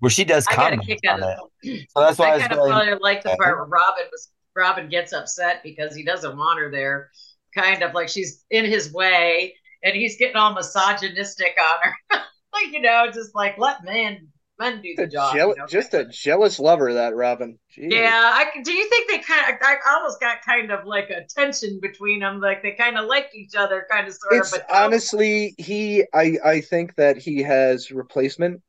[0.00, 1.38] where she does I comment kick on out it.
[1.38, 2.72] of So that's why I, I kind of going.
[2.72, 6.60] thought I liked the part where Robin was Robin gets upset because he doesn't want
[6.60, 7.10] her there,
[7.54, 9.54] kind of like she's in his way,
[9.84, 11.94] and he's getting all misogynistic on her.
[12.52, 14.28] like you know, just like let men
[14.58, 15.34] men do the job.
[15.34, 15.66] jeal- you know?
[15.66, 17.58] just a jealous lover, that Robin.
[17.76, 17.92] Jeez.
[17.92, 19.56] Yeah, I do you think they kind of?
[19.62, 23.34] I almost got kind of like a tension between them, like they kind of liked
[23.34, 24.62] each other, kind of sort It's of.
[24.66, 26.04] But honestly, he.
[26.12, 26.38] I.
[26.44, 28.62] I think that he has replacement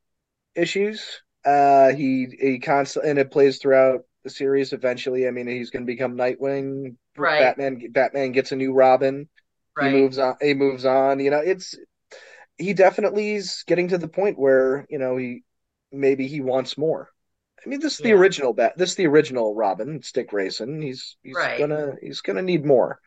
[0.55, 1.21] issues.
[1.45, 2.27] Uh, he.
[2.39, 4.73] He constantly, and it plays throughout the series.
[4.73, 6.95] Eventually, I mean, he's going to become Nightwing.
[7.17, 7.39] Right.
[7.39, 7.91] Batman.
[7.91, 9.29] Batman gets a new Robin.
[9.75, 10.35] Right, He moves on.
[10.41, 11.19] He moves on.
[11.19, 11.75] You know, it's.
[12.57, 15.43] He definitely is getting to the point where you know he
[15.91, 17.09] maybe he wants more.
[17.65, 18.73] I mean, this is the original bat.
[18.77, 20.81] This is the original Robin, Dick Grayson.
[20.81, 21.55] He's he's Right.
[21.55, 22.99] gonna he's gonna need more.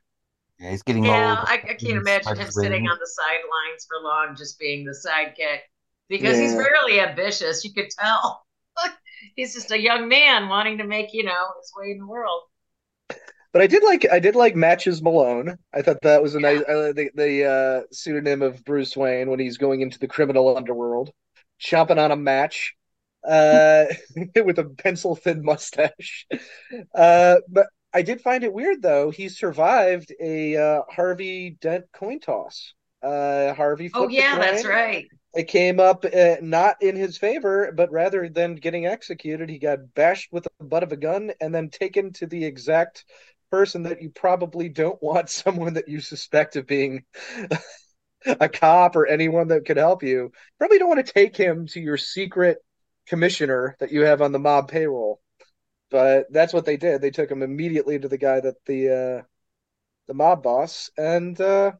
[0.58, 1.44] Yeah, he's getting yeah, old.
[1.46, 4.84] I, I can't He's imagine him spread sitting on the sidelines for long, just being
[4.84, 5.60] the sidekick,
[6.08, 6.56] because he's Yeah.
[6.56, 7.64] really ambitious.
[7.64, 8.44] You could tell.
[9.36, 12.42] he's just a young man wanting to make you know his way in the world.
[13.58, 15.58] But I did like I did like Matches Malone.
[15.74, 19.40] I thought that was a nice uh, the the uh, pseudonym of Bruce Wayne when
[19.40, 21.10] he's going into the criminal underworld,
[21.60, 22.76] chomping on a match,
[23.28, 23.86] uh,
[24.44, 26.28] with a pencil thin mustache.
[26.94, 29.10] Uh, but I did find it weird though.
[29.10, 32.74] He survived a uh, Harvey Dent coin toss.
[33.02, 33.90] Uh, Harvey.
[33.92, 35.08] Oh yeah, that's right.
[35.34, 39.94] It came up uh, not in his favor, but rather than getting executed, he got
[39.94, 43.04] bashed with the butt of a gun and then taken to the exact
[43.50, 47.04] person that you probably don't want someone that you suspect of being
[48.26, 50.32] a cop or anyone that could help you.
[50.58, 52.58] Probably don't want to take him to your secret
[53.06, 55.20] commissioner that you have on the mob payroll.
[55.90, 57.00] But that's what they did.
[57.00, 59.22] They took him immediately to the guy that the uh,
[60.06, 61.72] the mob boss, and uh,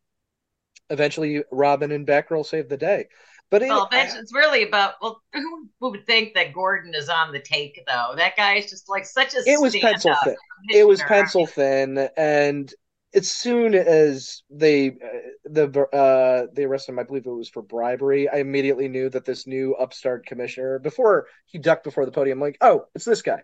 [0.90, 3.08] eventually Robin and Batgirl saved the day.
[3.51, 7.32] But it, Well, that's, it's really about well, who would think that Gordon is on
[7.32, 8.14] the take though?
[8.16, 9.38] That guy is just like such a.
[9.46, 10.36] it was pencil thin.
[10.70, 12.72] It was pencil thin, and
[13.14, 17.62] as soon as they uh, the uh they arrested him, I believe it was for
[17.62, 18.28] bribery.
[18.28, 22.59] I immediately knew that this new upstart commissioner, before he ducked before the podium, like,
[22.61, 23.42] oh, it's this guy,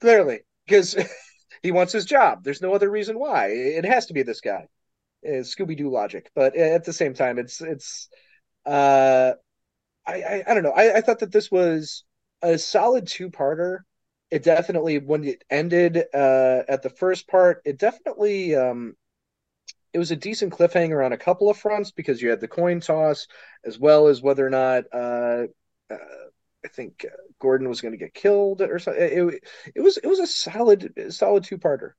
[0.00, 0.96] clearly, because
[1.62, 2.42] he wants his job.
[2.42, 3.48] There's no other reason why.
[3.48, 4.66] It has to be this guy.
[5.22, 8.08] It's Scooby Doo logic, but at the same time, it's it's.
[8.66, 9.34] Uh,
[10.06, 10.72] I, I I don't know.
[10.72, 12.04] I, I thought that this was
[12.42, 13.80] a solid two parter
[14.30, 18.96] it definitely when it ended uh at the first part it definitely um
[19.92, 22.80] it was a decent cliffhanger on a couple of fronts because you had the coin
[22.80, 23.26] toss
[23.64, 25.46] as well as whether or not uh,
[25.90, 25.96] uh
[26.64, 29.02] I think uh, Gordon was going to get killed or something.
[29.02, 29.44] It,
[29.76, 31.92] it was it was a solid solid two parter.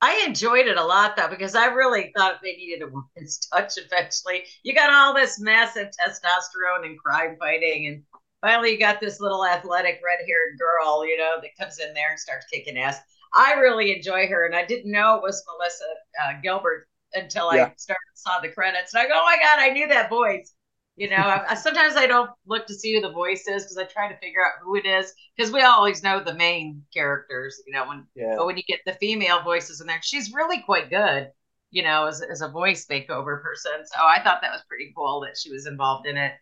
[0.00, 3.78] I enjoyed it a lot though because I really thought they needed a woman's touch
[3.78, 4.44] eventually.
[4.62, 8.02] You got all this massive testosterone and crime fighting, and
[8.40, 12.20] finally you got this little athletic red-haired girl, you know, that comes in there and
[12.20, 12.98] starts kicking ass.
[13.34, 15.84] I really enjoy her, and I didn't know it was Melissa
[16.22, 19.70] uh, Gilbert until I started saw the credits, and I go, "Oh my god, I
[19.70, 20.52] knew that voice."
[20.96, 23.78] You know, I, I- sometimes I don't look to see who the voice is because
[23.78, 27.60] I try to figure out who it is because we always know the main characters.
[27.66, 28.36] You know, when Yeah.
[28.36, 31.30] but when you get the female voices in there, she's really quite good,
[31.70, 33.72] you know, as, as a voice makeover person.
[33.86, 36.32] So I thought that was pretty cool that she was involved in it.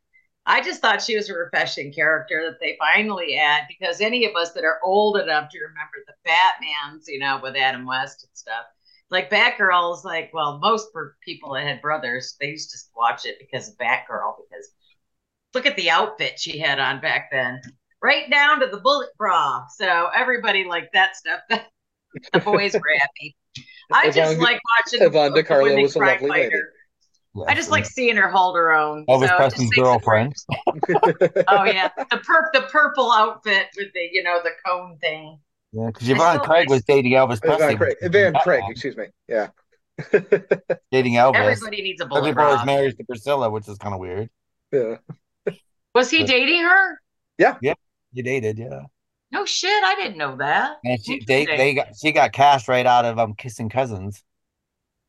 [0.44, 4.34] I just thought she was a refreshing character that they finally add because any of
[4.34, 8.36] us that are old enough to remember the Batmans, you know, with Adam West and
[8.36, 8.64] stuff,
[9.12, 10.88] like Batgirl is like, well, most
[11.22, 14.70] people that had brothers, they used to watch it because of Batgirl because
[15.54, 17.60] look at the outfit she had on back then,
[18.02, 19.66] right down to the bullet bra.
[19.76, 21.40] So everybody liked that stuff.
[22.32, 23.36] the boys were happy.
[23.92, 26.44] I just like watching Yvonne De Carlo was a lovely fighter.
[26.44, 26.56] lady.
[27.34, 27.46] Yes.
[27.48, 29.04] I just like seeing her hold her own.
[29.06, 30.34] Elvis So it Presley's just makes girlfriend.
[31.48, 35.38] Oh yeah, the per the purple outfit with the you know the cone thing.
[35.72, 37.76] Yeah, because Yvonne Craig was dating Elvis Van Presley.
[37.76, 39.06] Craig, Van Craig, excuse me.
[39.28, 39.48] Yeah.
[40.90, 41.36] Dating Elvis.
[41.36, 42.64] Everybody needs a bullet Everybody was bra.
[42.64, 44.28] married to Priscilla, which is kind of weird.
[44.72, 44.96] yeah.
[45.94, 47.00] Was he But- dating her?
[47.38, 47.56] Yeah.
[47.62, 47.74] Yeah.
[48.12, 48.80] You dated, yeah.
[49.30, 50.76] No shit, I didn't know that.
[50.84, 54.22] And she, they, they got, she got cast right out of um, Kissing Cousins.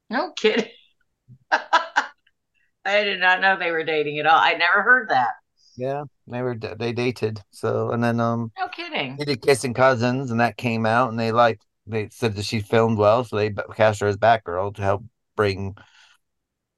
[0.09, 0.70] No kidding.
[1.51, 4.38] I did not know they were dating at all.
[4.39, 5.32] I never heard that.
[5.76, 7.42] Yeah, they were they dated.
[7.52, 9.18] So and then um No kidding.
[9.18, 12.60] they did Kissing Cousins, and that came out, and they liked they said that she
[12.62, 15.04] filmed well, so they cast her as Batgirl to help
[15.36, 15.76] bring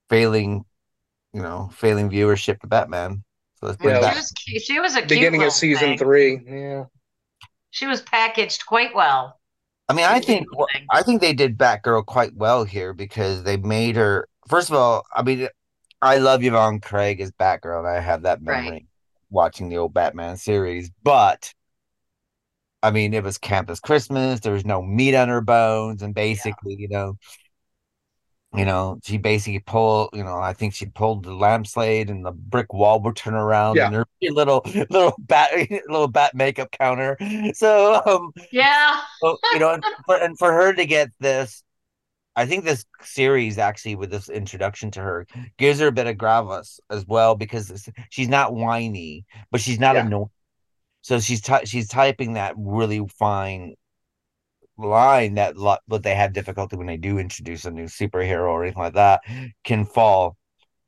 [0.10, 0.66] failing,
[1.34, 3.24] you know, failing viewership to Batman.
[3.60, 4.02] So let's bring Yeah.
[4.02, 4.16] She back.
[4.16, 5.98] was cu- she was a cute Beginning little of season thing.
[5.98, 6.39] three.
[6.46, 6.86] Yeah.
[7.72, 9.39] She was packaged quite well.
[9.88, 10.48] I mean, I think.
[10.89, 14.28] I think they did Batgirl quite well here because they made her.
[14.48, 15.48] First of all, I mean,
[16.02, 18.86] I love Yvonne Craig as Batgirl, and I have that Right.
[19.36, 20.91] Watching the old Batman series.
[21.03, 21.53] But
[22.83, 24.39] I mean, it was Campus Christmas.
[24.41, 27.17] There was no meat on her bones, and basically, you know,
[28.55, 30.09] you know, she basically pulled.
[30.13, 33.77] You know, I think she pulled the lampshade, and the brick wall would turn around,
[33.77, 33.88] Yeah.
[33.88, 35.51] and her little little bat
[35.89, 37.17] little bat makeup counter.
[37.53, 39.01] So, um, Yeah.
[39.21, 41.63] well, you know, and for, and for her to get this,
[42.36, 45.27] I think this series actually with this introduction to her
[45.57, 49.95] gives her a bit of gravis as well because she's not whiny, but she's not
[49.95, 50.05] Yeah.
[50.05, 50.29] annoying.
[51.01, 53.75] So she's ty- she's typing that really fine
[54.77, 58.63] line that lo- but they have difficulty when they do introduce a new superhero or
[58.63, 59.21] anything like that
[59.63, 60.38] can fall.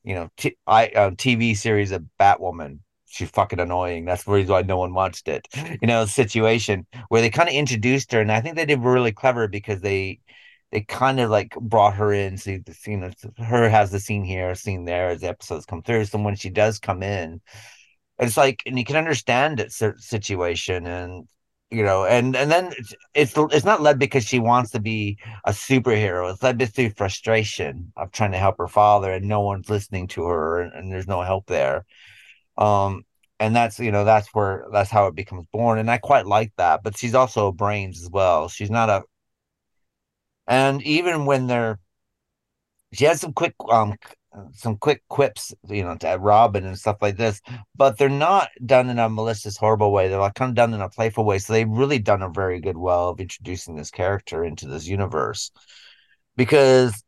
[0.03, 2.79] You know, t- I uh, TV series of Batwoman.
[3.07, 4.05] She's fucking annoying.
[4.05, 5.47] That's the reason why no one watched it.
[5.81, 9.11] You know, situation where they kind of introduced her, and I think they did really
[9.13, 10.19] clever because they
[10.71, 12.37] they kind of like brought her in.
[12.37, 15.81] So the scene, of- her has the scene here, scene there as the episodes come
[15.83, 16.05] through.
[16.05, 17.41] So when she does come in,
[18.19, 21.27] it's like, and you can understand cer- situation, and
[21.69, 25.17] you know, and and then it's it's it's not led because she wants to be
[25.45, 26.31] a superhero.
[26.31, 30.25] It's led through frustration of trying to help her father, and no one's listening to
[30.25, 31.85] her, and, and there's no help there.
[32.57, 33.03] Um,
[33.39, 36.53] and that's you know that's where that's how it becomes born, and I quite like
[36.57, 36.81] that.
[36.83, 38.49] But she's also brains as well.
[38.49, 39.03] She's not a,
[40.47, 41.79] and even when they're,
[42.93, 43.95] she has some quick um
[44.53, 47.41] some quick quips, you know, to Robin and stuff like this,
[47.75, 50.07] but they're not done in a malicious, horrible way.
[50.07, 51.39] They're like kind of done in a playful way.
[51.39, 55.51] So they've really done a very good well of introducing this character into this universe,
[56.35, 57.03] because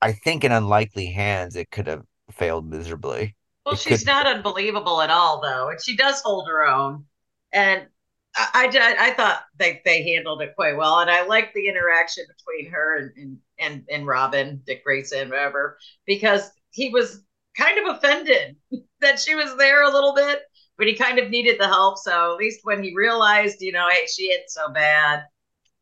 [0.00, 3.36] I think in unlikely hands it could have failed miserably.
[3.66, 7.04] Well, It she's could- not unbelievable at all, though, and she does hold her own.
[7.52, 7.86] And
[8.34, 12.24] I, I, I thought they, they handled it quite well, and I liked the interaction
[12.28, 17.22] between her and and and, and Robin, Dick Grayson, whatever, because he was
[17.56, 18.56] kind of offended
[19.00, 20.40] that she was there a little bit,
[20.78, 21.98] but he kind of needed the help.
[21.98, 25.24] So at least when he realized, you know, hey, she ain't so bad,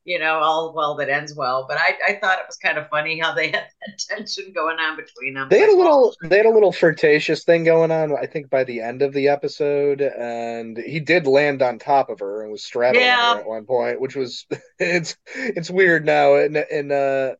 [0.04, 1.66] you know, all well that ends well.
[1.68, 4.78] But I, I thought it was kind of funny how they had that tension going
[4.78, 5.48] on between them.
[5.50, 8.64] They had a little they had a little flirtatious thing going on, I think, by
[8.64, 12.64] the end of the episode, and he did land on top of her and was
[12.64, 13.34] straddling Yeah.
[13.34, 14.46] her at one point, which was
[14.78, 17.34] it's it's weird now and and uh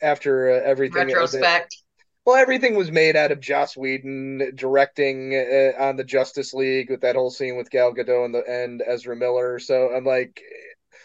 [0.00, 1.76] after uh, everything retrospect.
[2.24, 7.00] well everything was made out of Joss Whedon directing uh, on the Justice League with
[7.00, 10.40] that whole scene with Gal Gadot and the and Ezra Miller, so I'm like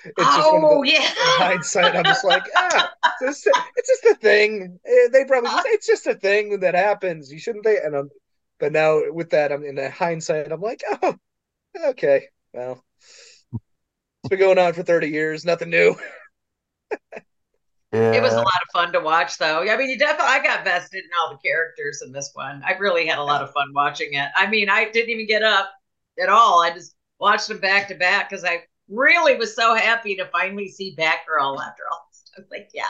[0.06, 1.02] it's just oh the yeah.
[1.02, 2.92] in hindsight, I'm just like, ah,
[3.22, 4.80] it's just, it's just a thing.
[4.86, 7.32] Eh, They probably just, it's just a thing that happens.
[7.32, 7.80] You shouldn't think.
[7.84, 8.10] And I'm,
[8.60, 10.52] but now with that, I'm in the hindsight.
[10.52, 11.16] I'm like, oh,
[11.90, 12.84] okay, well,
[14.24, 15.96] it's been going on for 30 years, nothing new.
[17.92, 18.12] Yeah.
[18.14, 19.62] It was a lot of fun to watch, though.
[19.62, 22.64] Yeah, I mean, you definitely, I got vested in all the characters in this one.
[22.66, 24.30] I really had a lot of fun watching it.
[24.36, 25.72] I mean, I didn't even get up
[26.20, 26.64] at all.
[26.64, 30.70] I just watched them back to back because I really was so happy to finally
[30.70, 32.08] see Batgirl after all.
[32.38, 32.90] I was like, yeah.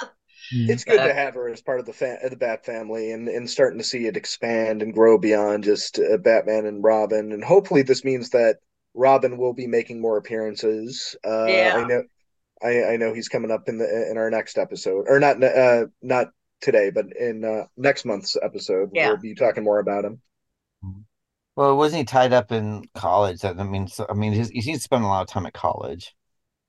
[0.51, 3.29] It's good Uh, to have her as part of the fa- the Bat family, and
[3.29, 7.31] and starting to see it expand and grow beyond just uh, Batman and Robin.
[7.31, 8.57] And hopefully, this means that
[8.93, 11.15] Robin will be making more appearances.
[11.25, 11.75] Uh, Yeah.
[11.77, 12.03] I know,
[12.61, 15.85] I, I know he's coming up in the in our next episode, or not uh
[16.01, 16.31] not
[16.61, 19.09] today, but in uh, next month's episode, Yeah.
[19.09, 20.21] we'll be talking more about him.
[21.55, 23.41] Well, wasn't he tied up in college?
[23.41, 26.15] That I mean, so, I mean, he's, he's spent a lot of time at college.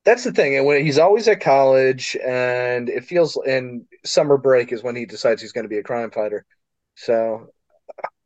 [0.04, 4.70] That's the thing, and when he's always at college, and it feels and summer break
[4.70, 6.44] is when he decides he's going to be a crime fighter.
[6.94, 7.48] So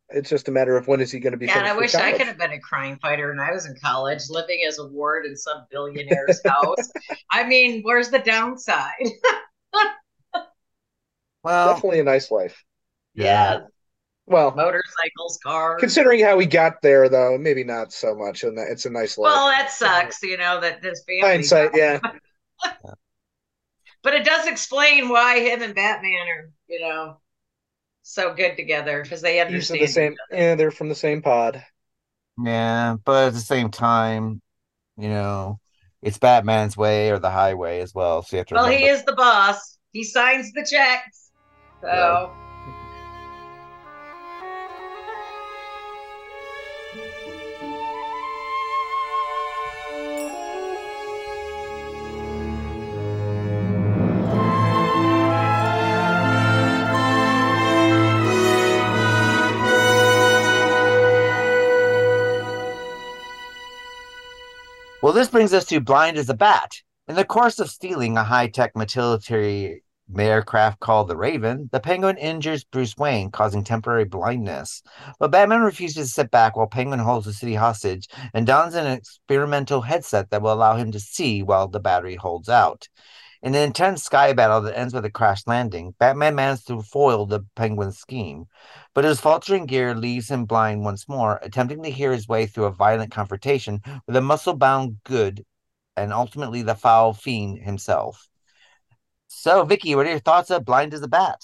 [0.08, 1.46] it's just a matter of when is he going to be.
[1.46, 3.52] Yeah, and I finished with wish I could have been a crime fighter and I
[3.52, 6.90] was in college, living as a ward in some billionaire's house.
[7.30, 8.94] I mean, where's the downside?
[11.42, 12.64] Well, Definitely a nice life.
[13.14, 13.60] yeah,
[14.30, 15.80] Well, motorcycles, cars.
[15.80, 18.42] considering how we got there, though, maybe not so much.
[18.44, 19.32] And that it's a nice life.
[19.32, 21.28] Well, that sucks, you know, that this family.
[21.28, 21.98] Hindsight, yeah.
[24.02, 27.20] But it does explain why him and Batman are, you know,
[28.02, 29.80] so good together because they understand.
[29.80, 30.12] the same.
[30.12, 30.40] each other.
[30.40, 31.64] Yeah, they're from the same pod.
[32.42, 34.40] yeah, but at the same time,
[34.96, 35.58] you know,
[36.00, 38.22] it's Batman's way or the highway as well.
[38.22, 39.78] So you have to Well, he is the boss.
[39.92, 41.30] He signs the checks.
[41.82, 42.47] So Right.
[65.08, 66.82] Well, this brings us to Blind as a Bat.
[67.08, 69.82] In the course of stealing a high tech military
[70.14, 74.82] aircraft called the Raven, the Penguin injures Bruce Wayne, causing temporary blindness.
[75.18, 78.86] But Batman refuses to sit back while Penguin holds the city hostage and dons an
[78.86, 82.86] experimental headset that will allow him to see while the battery holds out.
[83.42, 87.26] In an intense sky battle that ends with a crash landing, Batman manages to foil
[87.26, 88.46] the Penguin's scheme,
[88.94, 92.64] but his faltering gear leaves him blind once more, attempting to hear his way through
[92.64, 95.44] a violent confrontation with a muscle-bound good
[95.96, 98.28] and ultimately the foul fiend himself.
[99.28, 101.40] So, Vicky, what are your thoughts of Blind as a Bat?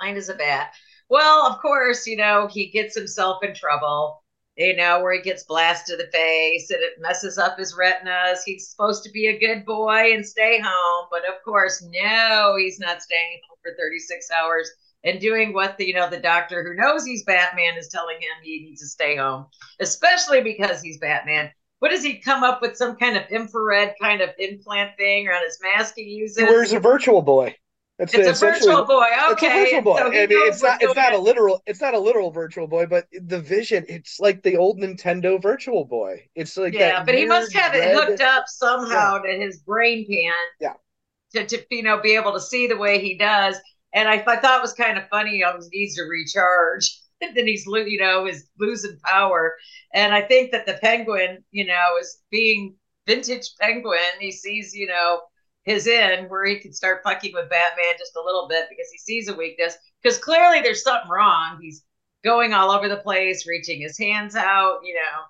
[0.00, 0.72] blind as a bat.
[1.08, 4.19] Well, of course, you know, he gets himself in trouble,
[4.60, 8.44] you know, where he gets blasted to the face and it messes up his retinas.
[8.44, 12.78] He's supposed to be a good boy and stay home, but of course, no, he's
[12.78, 14.70] not staying home for 36 hours
[15.02, 18.42] and doing what the, you know, the doctor who knows he's Batman is telling him
[18.42, 19.46] he needs to stay home,
[19.80, 21.50] especially because he's Batman.
[21.78, 22.76] What does he come up with?
[22.76, 26.36] Some kind of infrared kind of implant thing or on his mask he uses?
[26.36, 27.56] He wears a virtual boy.
[28.00, 29.04] That's it's a essentially- virtual boy.
[29.12, 29.46] It's Okay.
[29.46, 29.98] a virtual boy.
[29.98, 31.62] So I mean, it's not it's not a literal.
[31.66, 33.84] It's not a literal virtual boy, but the vision.
[33.90, 36.26] It's like the old Nintendo Virtual Boy.
[36.34, 40.32] It's like yeah, but he must have it hooked up somehow to his brain pan.
[40.60, 40.72] Yeah.
[41.34, 43.56] To, to you know be able to see the way he does,
[43.92, 45.32] and I, I thought it was kind of funny.
[45.32, 49.56] He always needs to recharge, and then he's you know is losing power.
[49.92, 52.76] And I think that the penguin, you know, is being
[53.06, 53.98] vintage penguin.
[54.20, 55.20] He sees you know
[55.64, 58.98] his end where he can start fucking with Batman just a little bit because he
[58.98, 59.76] sees a weakness.
[60.02, 61.58] Because clearly there's something wrong.
[61.60, 61.84] He's
[62.24, 65.22] going all over the place, reaching his hands out, you know.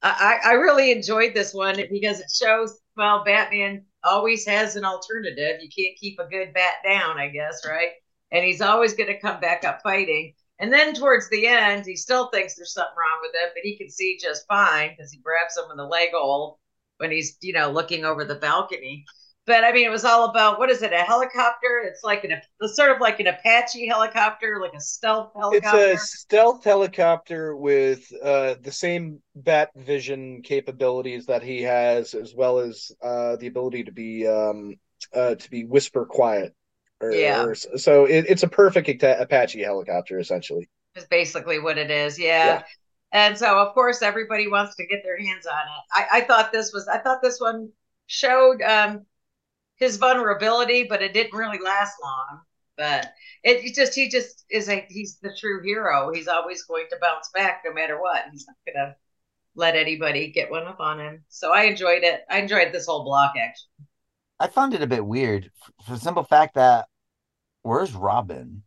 [0.00, 5.60] I, I really enjoyed this one because it shows well Batman always has an alternative.
[5.60, 7.90] You can't keep a good bat down, I guess, right?
[8.30, 10.34] And he's always going to come back up fighting.
[10.60, 13.76] And then towards the end, he still thinks there's something wrong with him, but he
[13.76, 16.58] can see just fine because he grabs him in the leg hole
[16.98, 19.04] when he's you know looking over the balcony.
[19.48, 20.92] But I mean, it was all about what is it?
[20.92, 21.82] A helicopter?
[21.84, 25.78] It's like an it's sort of like an Apache helicopter, like a stealth helicopter.
[25.78, 32.34] It's a stealth helicopter with uh, the same bat vision capabilities that he has, as
[32.36, 34.76] well as uh, the ability to be um,
[35.14, 36.54] uh, to be whisper quiet.
[37.00, 37.44] Or, Yeah.
[37.44, 40.68] or- so it, it's a perfect Apache helicopter, essentially.
[40.94, 42.18] is basically what it is.
[42.18, 42.46] Yeah.
[42.46, 42.62] Yeah.
[43.12, 45.82] And so of course everybody wants to get their hands on it.
[45.92, 47.70] I, I thought this was I thought this one
[48.06, 49.06] showed um
[49.78, 52.40] his vulnerability, but it didn't really last long.
[52.76, 53.12] But
[53.42, 56.12] it, it just he just is a he's the true hero.
[56.12, 58.24] He's always going to bounce back no matter what.
[58.30, 58.96] He's not gonna
[59.56, 61.24] let anybody get one up on him.
[61.28, 62.22] So I enjoyed it.
[62.30, 63.86] I enjoyed this whole block actually.
[64.40, 65.50] I found it a bit weird
[65.84, 66.86] for the simple fact that
[67.62, 68.62] where's Robin?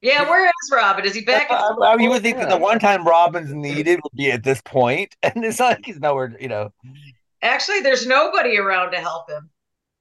[0.00, 1.04] Yeah, where is Robin?
[1.04, 1.48] Is he back?
[1.50, 4.30] Uh, I, I mean, you would think that the one time Robin's needed would be
[4.30, 6.72] at this point, and it's not like he's nowhere, you know.
[7.42, 9.50] Actually, there's nobody around to help him.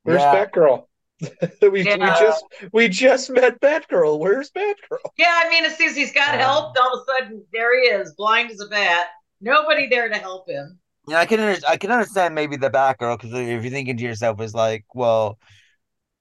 [0.07, 0.45] Where's Yeah.
[0.45, 0.85] Batgirl?
[1.61, 4.19] we, we just we just met Batgirl.
[4.19, 4.99] Where's Batgirl?
[5.17, 6.43] Yeah, I mean, as soon as he's got Yeah.
[6.45, 9.07] help, all of a sudden there he is, blind as a bat.
[9.41, 10.79] Nobody there to help him.
[11.07, 14.03] Yeah, I can under, I can understand maybe the Batgirl because if you're thinking to
[14.03, 15.37] yourself is like, well,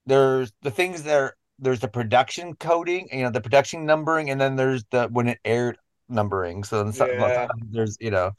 [0.05, 4.41] there's the things that are there's the production coding, you know, the production numbering, and
[4.41, 5.77] then there's the when it aired
[6.09, 6.63] numbering.
[6.65, 7.47] So then some- Yeah.
[7.69, 8.31] there's you know,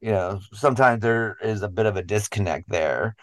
[0.00, 3.16] you know, sometimes there is a bit of a disconnect there.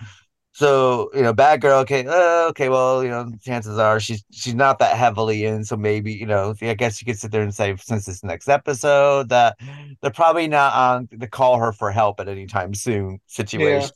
[0.58, 1.82] So you know, bad girl.
[1.82, 2.68] Okay, uh, okay.
[2.68, 5.64] Well, you know, chances are she's she's not that heavily in.
[5.64, 8.50] So maybe you know, I guess you could sit there and say since this next
[8.50, 9.56] episode that
[10.02, 13.92] they're probably not on to call her for help at any time soon situation.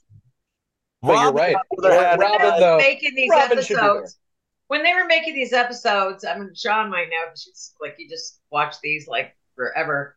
[1.02, 1.56] But you're right.
[1.56, 3.84] on the other hand, when Robin, they were though- making these Robin should be there.
[3.84, 4.20] episodes,
[4.68, 8.40] when they were making these episodes, I mean, Sean might know she's like, you just
[8.52, 10.16] watch these like forever.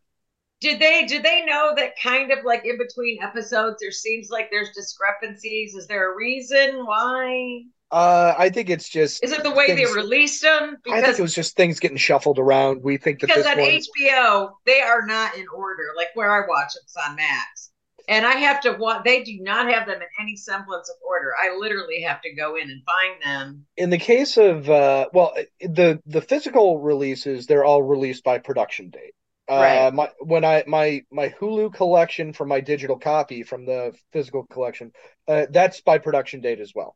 [0.61, 4.49] Did they did they know that kind of like in between episodes there seems like
[4.51, 5.75] there's discrepancies?
[5.75, 7.63] Is there a reason why?
[7.91, 9.23] Uh, I think it's just.
[9.23, 10.77] Is it the way things- they released them?
[10.91, 12.81] I think it was just things getting shuffled around.
[12.83, 13.69] We think that because on one.
[13.69, 15.83] HBO they are not in order.
[15.95, 17.71] Like where I watch it's on Max,
[18.09, 21.33] and I have to want They do not have them in any semblance of order.
[21.39, 23.65] I literally have to go in and find them.
[23.77, 28.89] in the case of uh well the the physical releases they're all released by production
[28.89, 29.13] date
[29.47, 29.93] uh Right.
[29.93, 34.91] my when i my my hulu collection from my digital copy from the physical collection
[35.27, 36.95] uh that's by production date as well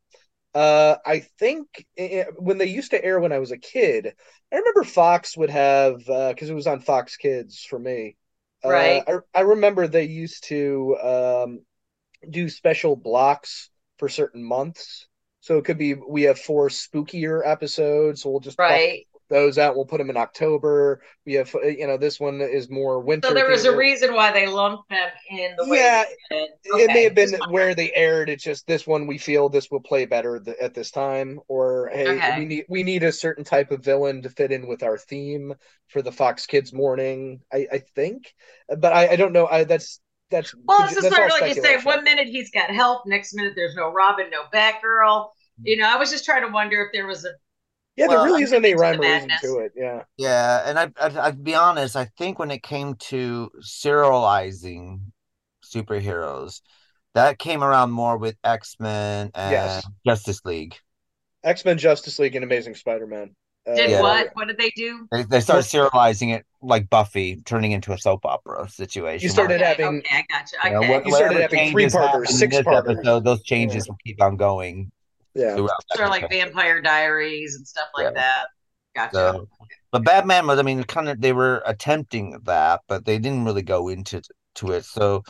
[0.56, 4.14] uh i think eh, when they used to air when i was a kid
[4.52, 8.16] i remember fox would have uh because it was on fox kids for me
[8.64, 9.08] uh, Right.
[9.08, 11.62] I, I remember they used to um
[12.30, 15.08] do special blocks for certain months
[15.41, 19.08] so it could be we have four spookier episodes, so we'll just Right.
[19.30, 19.76] Those out.
[19.76, 21.02] We'll put them in October.
[21.26, 23.28] We have, uh, you know, this one is more winter.
[23.30, 25.78] So there was a reason why they lumped them in the way.
[25.78, 26.50] Yeah, did.
[26.66, 28.30] It may have been where they aired.
[28.30, 31.90] It's just this one we feel this will play better th- at this time, or
[31.94, 32.40] hey, Okay.
[32.40, 35.54] we need we need a certain type of villain to fit in with our theme
[35.88, 37.42] for the Fox Kids morning.
[37.54, 38.34] I, I think,
[38.78, 39.48] but I, I don't know.
[39.48, 40.00] I that's
[40.32, 41.78] that's Well, it's just sort of like you say.
[41.82, 45.30] One minute he's got help, next minute there's no Robin, no Batgirl.
[45.62, 47.32] You know, I was just trying to wonder if there was a
[48.00, 49.74] Yeah, Well, there really isn't any rhyme or reason to it.
[49.76, 50.04] Yeah.
[50.18, 55.02] Yeah, and I, I I'd be honest, I think when it came to serializing
[55.64, 56.62] superheroes,
[57.14, 59.86] that came around more with X-Men and Yes.
[60.06, 60.76] Justice League.
[61.43, 63.36] X Men, Justice League, and Amazing Spider Man.
[63.68, 64.02] Uh, did Yeah.
[64.02, 64.30] what?
[64.34, 65.06] What did they do?
[65.12, 69.24] They, they started serializing it like Buffy, turning into a soap opera situation.
[69.24, 70.58] You started okay, having- Okay, I got you.
[70.64, 70.89] You know, Okay.
[70.89, 72.97] what- You started having three-parters, happen six-parters.
[72.97, 74.91] episode, those changes will keep on going
[75.36, 75.56] Yeah.
[75.56, 76.30] sort of like.
[76.30, 78.12] Vampire Diaries and stuff like Yeah.
[78.16, 78.48] that.
[78.96, 79.16] Gotcha.
[79.16, 79.48] So,
[79.92, 83.62] but Batman was, I mean, kind of they were attempting that, but they didn't really
[83.62, 84.22] go into
[84.56, 84.86] to it.
[84.86, 85.24] So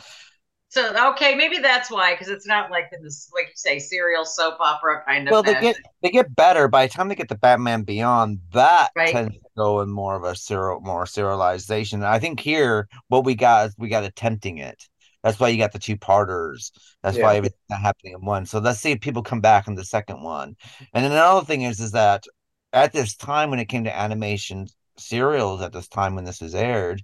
[0.68, 4.24] So okay, maybe that's why, because it's not like in this, like you say, serial
[4.24, 5.34] soap opera kind of.
[5.34, 5.72] well, they fashion.
[5.74, 8.40] get they get better by the time they get to Batman Beyond.
[8.52, 9.12] That Right.
[9.12, 12.04] tends to go in more of a serial, more serialization.
[12.04, 14.88] I think here what we got is we got attempting it.
[15.22, 16.72] That's why you got the two parters.
[17.02, 17.20] That's Yeah.
[17.20, 18.46] why everything's not happening in one.
[18.46, 20.56] So let's see if people come back in the second one.
[20.94, 22.24] And then another thing is is that
[22.72, 24.68] at this time when it came to animation
[24.98, 27.02] serials, at this time when this was aired,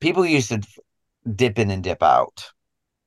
[0.00, 0.62] people used to
[1.34, 2.50] dip in and dip out.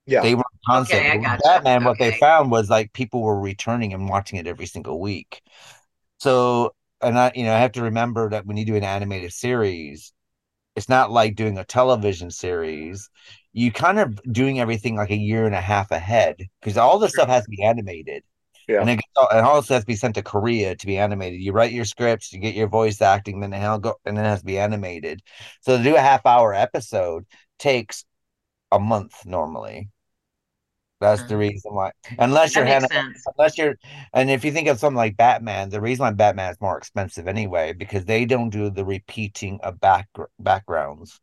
[0.05, 0.21] Yeah.
[0.21, 1.05] They were constant.
[1.05, 1.41] Okay, I But gotcha.
[1.43, 5.41] Batman, what they found was like people were returning and watching it every single week.
[6.19, 9.33] So, and I, you know, I have to remember that when you do an animated
[9.33, 10.13] series,
[10.75, 13.09] it's not like doing a television series.
[13.53, 17.11] You kind of doing everything like a year and a half ahead because all this
[17.11, 18.23] stuff has to be animated.
[18.67, 18.81] Yeah.
[18.81, 21.41] And it, gets all this has to be sent to Korea to be animated.
[21.41, 24.25] You write your scripts, you get your voice acting, then it has go and then
[24.25, 25.23] it has to be animated.
[25.61, 27.25] So to do a half hour episode
[27.57, 28.05] takes
[28.71, 29.89] a month normally.
[30.99, 31.39] That's the Mhm.
[31.39, 31.91] reason why.
[32.19, 32.87] Unless you're Hanna,
[33.37, 33.75] unless you're
[34.13, 37.27] and if you think of something like Batman, the reason why Batman is more expensive
[37.27, 41.19] anyway, because they don't do the repeating of back backgrounds.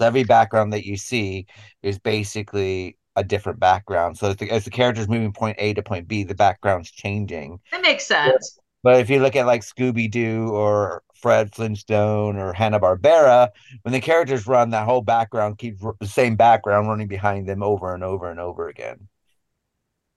[0.00, 1.44] So every background that you see
[1.82, 4.16] is basically a different background.
[4.16, 7.60] So as the, as the character's moving point A to point B, the background's changing.
[7.70, 8.58] That makes sense.
[8.82, 13.50] But if you look at like Scooby Doo or Fred Flintstone or Hanna Barbera,
[13.82, 17.62] when the characters run, that whole background keeps r- the same background running behind them
[17.62, 19.06] over and over and over again.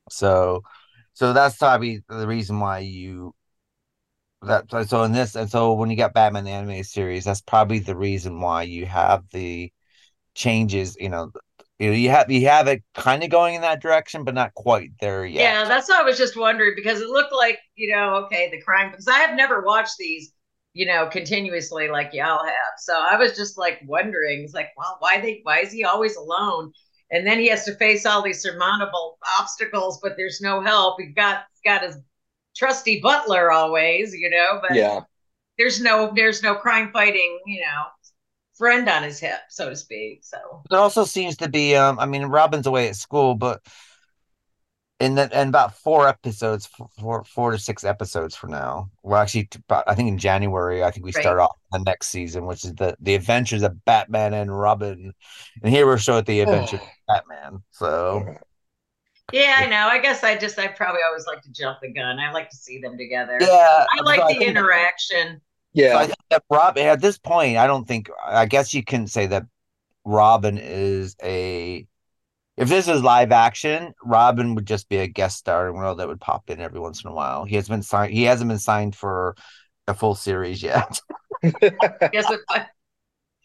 [0.09, 0.63] So,
[1.11, 3.35] so that's probably the reason why you
[4.47, 4.89] that.
[4.89, 7.95] So in this, and so when you got Batman the animated series, that's probably the
[7.95, 9.71] reason why you have the
[10.35, 10.95] changes.
[10.99, 11.31] You know,
[11.79, 14.53] you know, you have you have it kind of going in that direction, but not
[14.53, 15.41] quite there yet.
[15.41, 18.61] Yeah, that's what I was just wondering because it looked like, you know, okay, the
[18.61, 20.33] crime because I have never watched these,
[20.73, 22.73] you know, continuously like y'all have.
[22.77, 26.15] So I was just like wondering, it's like, well, why they why is he always
[26.15, 26.71] alone?
[27.11, 30.99] And then he has to face all these surmountable obstacles, but there's no help.
[30.99, 31.97] He got got his
[32.55, 35.01] trusty butler always, you know, but Yeah.
[35.57, 37.83] there's no there's no crime fighting, you know,
[38.57, 40.23] friend on his hip, so to speak.
[40.23, 40.37] So
[40.69, 43.61] There also seems to be, um, I mean, Robin's away at school, but
[44.99, 48.89] in that, and about four episodes, four, four to six episodes for now.
[49.01, 51.23] Well, actually, I think in January, I think we Right.
[51.23, 55.13] start off the next season, which is the the Adventures of Batman and Robin.
[55.61, 57.63] And here we're showing the Adventures of Batman.
[57.71, 58.23] So,
[59.31, 59.87] Yeah, I know.
[59.87, 62.19] I guess I just I probably always like to jump the gun.
[62.19, 63.37] I like to see them together.
[63.39, 65.41] Yeah, I like the think- interaction.
[65.75, 68.83] So I Yeah, think that Rob at this point, I don't think I guess you
[68.83, 69.43] can say that
[70.05, 71.87] Robin is a
[72.57, 76.21] if this is live action, Robin would just be a guest starring role that would
[76.21, 77.45] pop in every once in a while.
[77.45, 79.35] He has been signed he hasn't been signed for
[79.87, 80.99] a full series yet.
[82.11, 82.31] Guess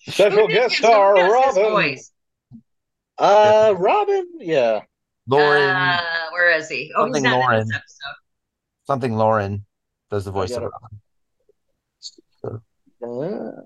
[0.07, 1.63] special guest star Robin.
[1.73, 2.13] voice?
[3.17, 4.27] Uh, Robin.
[4.39, 4.81] Yeah.
[5.29, 6.01] Loren Uh,
[6.33, 6.93] where is he?
[6.97, 7.69] Oh, he's Something not in Loren.
[7.69, 8.17] this episode.
[8.87, 9.67] something Loren
[10.11, 10.71] does the voice of it.
[12.43, 12.63] Robin.
[13.01, 13.63] Uh,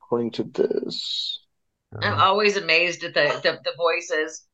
[0.00, 1.40] according to this,
[2.00, 4.46] I'm always amazed at the the, the voices.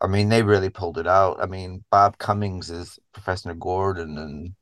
[0.00, 1.40] I mean, they really pulled it out.
[1.40, 4.54] I mean, Bob Cummings is Professor Gordon, and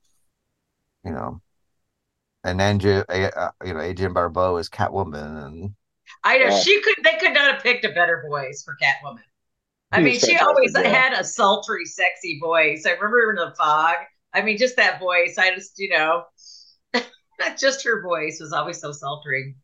[1.05, 1.41] you know,
[2.45, 5.74] and Andrew, uh, you know, Adrienne Barbeau is Catwoman, and
[6.24, 6.50] I know Yeah.
[6.50, 6.96] she could.
[7.04, 9.22] They could not have picked a better voice for Catwoman.
[9.92, 10.88] I He mean, she always yeah.
[10.88, 12.86] had a sultry, sexy voice.
[12.86, 13.96] I remember in the fog.
[14.34, 15.38] I mean, just that voice.
[15.38, 16.24] I just, you know,
[17.58, 19.56] just her voice was always so sultry.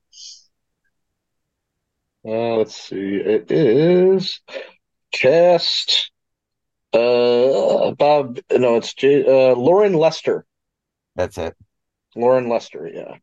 [2.25, 3.17] Uh, let's see.
[3.17, 4.41] It is
[5.13, 6.11] cast.
[6.93, 8.41] Uh, Bob.
[8.53, 10.47] No, it's J, uh, Loren Lester.
[11.17, 11.57] that's it.
[12.17, 12.89] Loren Lester.
[12.93, 13.19] Yeah.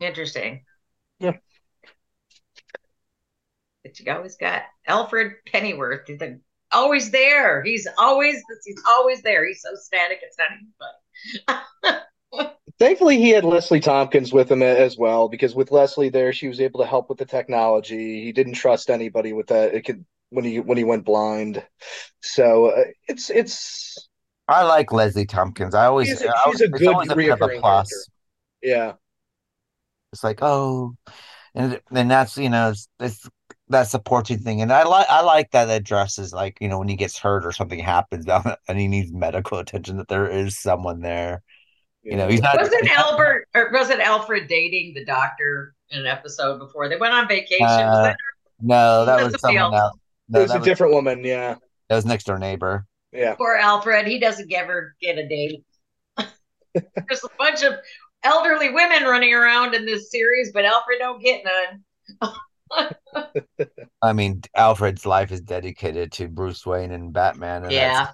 [0.00, 0.64] Interesting.
[1.18, 1.32] Yeah.
[3.82, 6.06] But you always got Alfred Pennyworth.
[6.06, 6.40] The,
[6.72, 7.62] always there.
[7.62, 9.46] He's always he's always there.
[9.46, 10.20] He's so static.
[10.22, 12.00] It's not even funny.
[12.78, 16.60] Thankfully, he had Leslie Tompkins with him as well, because with Leslie there, she was
[16.60, 18.24] able to help with the technology.
[18.24, 19.74] He didn't trust anybody with that.
[19.74, 21.64] It could when he when he went blind.
[22.20, 24.08] So uh, it's it's
[24.48, 25.74] I like Leslie Tompkins.
[25.74, 27.16] I always, She's a- I she's a good always a a
[27.60, 27.90] plus.
[27.90, 27.96] character.
[28.62, 28.92] yeah.
[30.14, 30.94] It's like, oh,
[31.54, 33.28] and and that's you know, it's, it's
[33.68, 36.96] that supporting thing, and I like I like that addresses like you know when he
[36.96, 38.26] gets hurt or something happens
[38.68, 41.42] and he needs medical attention that there is someone there.
[42.04, 42.58] You know, he's not.
[42.60, 46.88] Wasn't Albert or wasn't Alfred dating the doctor in an episode before?
[46.88, 47.64] They went on vacation.
[47.64, 48.16] Uh, Was that
[48.60, 49.74] No, that That's was someone else.
[49.74, 49.98] else.
[50.34, 51.24] It was a was, different woman.
[51.24, 51.56] Yeah.
[51.88, 52.86] that was next door neighbor.
[53.12, 53.34] Yeah.
[53.36, 54.06] poor Alfred?
[54.06, 55.64] He doesn't ever get a date.
[56.74, 57.74] There's a bunch of
[58.24, 62.94] elderly women running around in this series, but Alfred don't get none.
[64.02, 67.64] I mean, Alfred's life is dedicated to Bruce Wayne and Batman.
[67.64, 68.08] And Yeah.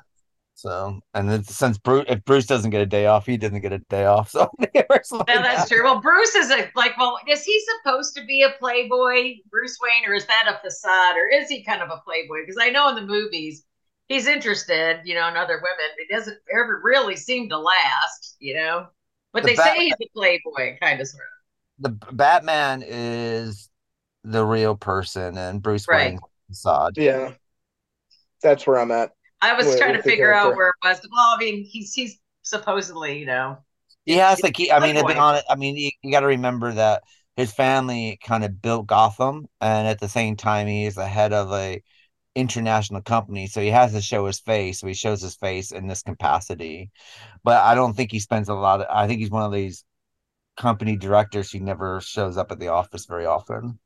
[0.55, 3.73] So, and it's, since Bruce, if Bruce doesn't get a day off, he doesn't get
[3.73, 4.29] a day off.
[4.31, 5.69] So, like Yeah, that's that.
[5.69, 5.85] true.
[5.85, 6.99] Well, Bruce is a like.
[6.99, 11.17] Well, is he supposed to be a playboy, Bruce Wayne, or is that a facade,
[11.17, 12.43] or is he kind of a playboy?
[12.43, 13.65] Because I know in the movies
[14.11, 15.97] he's interested, you know, in other women.
[15.97, 18.89] He doesn't ever really seem to last, you know.
[19.33, 21.29] But The they Bat- say he's a playboy, kind of sort of.
[21.79, 23.69] the Batman is
[24.25, 26.11] the real person, and Bruce Right.
[26.13, 26.93] Wayne's the facade.
[26.97, 27.35] Yeah.
[28.43, 29.11] That's where I'm at.
[29.43, 31.01] I was With- trying to figure out where it was.
[31.11, 33.59] Well, I mean, he's he's supposedly, you know,
[34.05, 34.73] He has to keep.
[34.73, 35.21] I mean, to be Playboy.
[35.21, 37.03] honest, I mean, you, you got to remember that
[37.37, 41.53] his family kind of built Gotham, and at the same time, he's the head of
[41.53, 41.83] a
[42.35, 44.81] international company, so he has to show his face.
[44.81, 46.91] So he shows his face in this capacity,
[47.45, 48.81] but I don't think he spends a lot.
[48.81, 49.85] Of, I think he's one of these
[50.57, 53.79] company directors who never shows up at the office very often.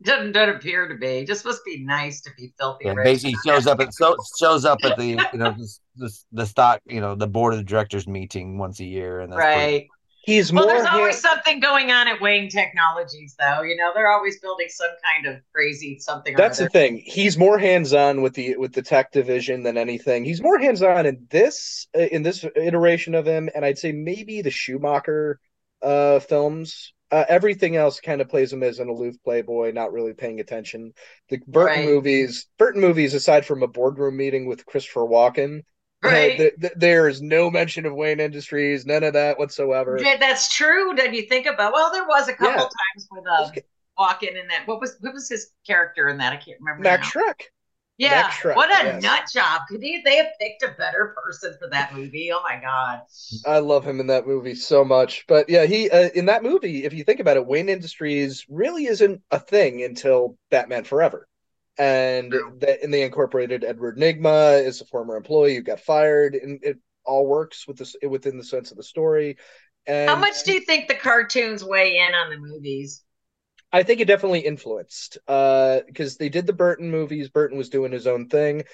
[0.00, 1.24] doesn't doesn't appear to be.
[1.24, 3.04] Just must be nice to be filthy rich.
[3.04, 6.80] basically shows up at so shows up at the you know the, the, the stock
[6.86, 9.86] you know the board of directors meeting once a year, and right.
[10.22, 10.74] He's Well, more.
[10.74, 13.62] there's always hand- something going on at Wayne Technologies, though.
[13.62, 16.36] You know, they're always building some kind of crazy something.
[16.36, 17.02] That's the thing.
[17.04, 20.24] He's more hands-on with the with the tech division than anything.
[20.24, 24.42] He's more hands-on in this uh, in this iteration of him, and I'd say maybe
[24.42, 25.40] the Schumacher
[25.82, 26.92] uh, films.
[27.10, 30.92] Uh, everything else kind of plays him as an aloof playboy, not really paying attention.
[31.28, 31.84] The Burton Right.
[31.84, 35.60] movies, Burton movies, aside from a boardroom meeting with Christopher Walken,
[36.02, 36.36] Right.
[36.36, 39.98] th- th- there is no mention of Wayne Industries, none of that whatsoever.
[40.00, 40.94] Yeah, that's true.
[40.96, 42.68] Then you think about well, there was a couple Yeah.
[42.94, 43.50] times with uh,
[43.98, 44.66] Walken in that.
[44.66, 46.32] What was what was his character in that?
[46.32, 46.82] I can't remember.
[46.82, 47.10] Max.
[47.10, 47.42] Shreck.
[47.98, 49.02] Yeah, what a yes.
[49.02, 49.60] nut job!
[49.68, 52.32] Could he, they have picked a better person for that movie?
[52.32, 53.02] Oh my god!
[53.46, 55.24] I love him in that movie so much.
[55.28, 58.86] But yeah, he uh, in that movie, if you think about it, Wayne Industries really
[58.86, 61.28] isn't a thing until Batman Forever.
[61.78, 62.56] And True.
[62.60, 66.78] that and they incorporated Edward Nygma as a former employee who got fired, and it
[67.04, 69.36] all works with this within the sense of the story.
[69.86, 73.02] And How much do you think the cartoons weigh in on the movies?
[73.72, 77.28] I think it definitely influenced uh because they did the Burton movies.
[77.30, 78.64] Burton was doing his own thing.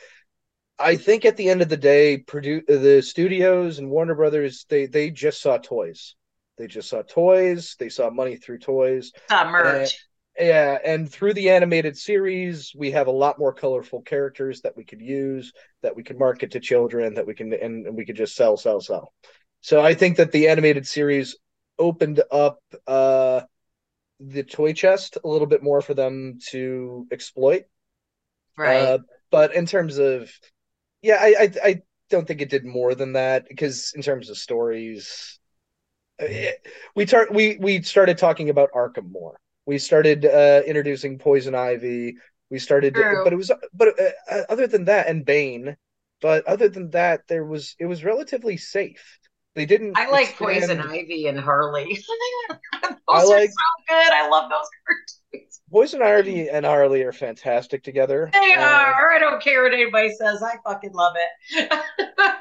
[0.78, 4.86] I think at the end of the day, produ- the studios and Warner Brothers they
[4.86, 6.14] they just saw toys.
[6.56, 7.76] They just saw toys.
[7.78, 10.07] They saw money through toys, Uh, merch.
[10.38, 14.84] Yeah, and through the animated series, we have a lot more colorful characters that we
[14.84, 15.52] could use,
[15.82, 18.56] that we could market to children, that we can and, and we could just sell,
[18.56, 19.12] sell, sell.
[19.62, 21.36] So I think that the animated series
[21.78, 23.42] opened up uh
[24.20, 27.64] the toy chest a little bit more for them to exploit.
[28.56, 28.82] Right.
[28.82, 28.98] Uh,
[29.30, 30.30] but in terms of,
[31.02, 34.38] yeah, I, I I don't think it did more than that because in terms of
[34.38, 35.38] stories,
[36.18, 39.38] it, we tar- we we started talking about Arkham more.
[39.68, 42.16] We started uh, introducing Poison Ivy.
[42.48, 43.20] We started, True.
[43.22, 45.76] but it was but uh, other than that, and Bane.
[46.22, 49.18] But other than that, there was it was relatively safe.
[49.54, 49.98] They didn't.
[49.98, 51.84] I like expand- Poison Ivy and Harley.
[52.82, 54.10] those I are like- so good.
[54.10, 55.60] I love those cartoons.
[55.70, 58.30] Poison Ivy and Harley are fantastic together.
[58.32, 59.12] They Uh, are.
[59.12, 60.42] I don't care what anybody says.
[60.42, 61.12] I fucking love
[61.50, 61.70] it.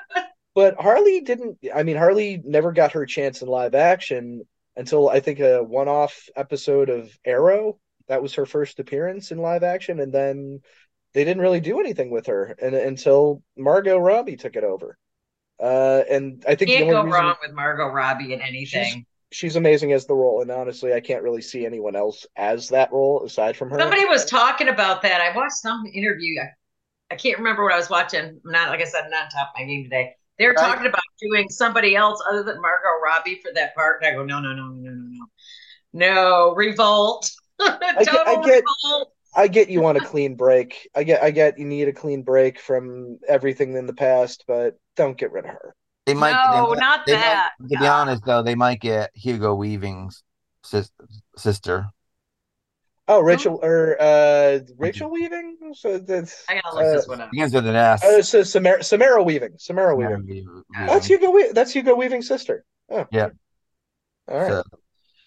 [0.56, 1.58] But Harley didn't.
[1.76, 4.44] I mean, Harley never got her chance in live action
[4.78, 7.80] until I think a one-off episode of Arrow.
[8.08, 10.62] That was her first appearance in live action, and then
[11.14, 14.98] they didn't really do anything with her and, until Margot Robbie took it over.
[15.62, 19.06] Uh, and I think the Can't go wrong with Margot Robbie in anything.
[19.32, 22.92] she's amazing as the role, and honestly, I can't really see anyone else as that
[22.94, 23.80] role aside from her.
[23.80, 25.20] Somebody was talking about that.
[25.20, 26.40] I watched some interview.
[26.40, 28.40] I, I can't remember what I was watching.
[28.46, 30.14] I'm not like I said, I'm not on top of my game today.
[30.40, 30.66] They were Right.
[30.68, 34.02] talking about doing somebody else other than Margot Robbie for that part.
[34.04, 35.26] And I go, no, no, no, no, no, no.
[35.94, 37.30] No, revolt.
[37.60, 39.14] get- Total I get- revolt.
[39.36, 40.90] I get you want a clean break.
[40.96, 44.80] I get I get you need a clean break from everything in the past, but
[44.96, 45.76] don't get rid of her.
[46.08, 46.32] They might.
[46.32, 47.52] no, they might- not they might- that.
[47.70, 50.24] to be honest, though, they might get Hugo Weaving's
[51.36, 51.88] sister.
[53.10, 55.58] Oh, Rachel or uh Rachel Weaving?
[55.74, 57.32] So that's I gotta look uh, this one up.
[57.32, 58.04] Begins with an S.
[58.04, 59.54] uh, so Samara, Samara Weaving.
[59.58, 60.26] Samara Weaving.
[60.28, 60.64] Weaving.
[60.74, 62.66] That's Hugo We- that's Hugo Weaving's sister.
[62.92, 63.06] Oh.
[63.12, 63.30] Yeah.
[64.28, 64.50] All right.
[64.50, 64.64] So,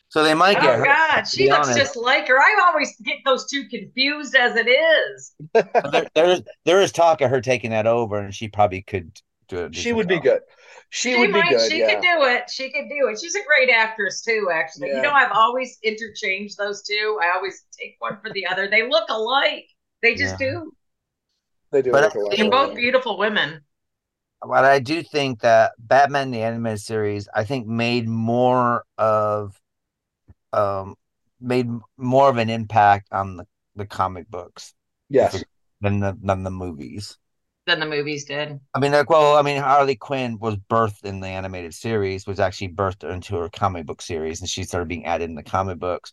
[0.09, 0.85] so they might get Oh her.
[0.85, 1.79] God, she looks honest.
[1.79, 2.39] just like her.
[2.39, 5.33] I always get those two confused as it is.
[5.93, 9.13] there, there, there is talk of her taking that over, and she probably could
[9.49, 9.75] do it.
[9.75, 10.41] she would be good.
[10.91, 11.71] She, would be might, good.
[11.71, 11.95] She yeah.
[11.95, 12.51] could do it.
[12.51, 13.21] She could do it.
[13.21, 14.49] She's a great actress too.
[14.53, 14.97] Actually, Yeah.
[14.97, 17.19] you know, I've always interchanged those two.
[17.23, 18.69] I always take one for the other.
[18.69, 19.69] They look alike.
[20.03, 20.51] They just Yeah.
[20.53, 20.73] do.
[21.71, 23.65] They do But look I a They're both beautiful women.
[24.43, 29.61] But I do think that Batman the animated series, I think, made more of,
[30.53, 30.97] um,
[31.41, 31.69] made
[31.99, 33.47] more of an impact on the,
[33.77, 34.75] the comic books
[35.09, 35.45] Yes.
[35.81, 37.17] than the than the movies.
[37.71, 38.59] Than the movies did.
[38.75, 42.41] I mean, like, well, I mean, Harley Quinn was birthed in the animated series, was
[42.41, 45.79] actually birthed into her comic book series, and she started being added in the comic
[45.79, 46.11] books.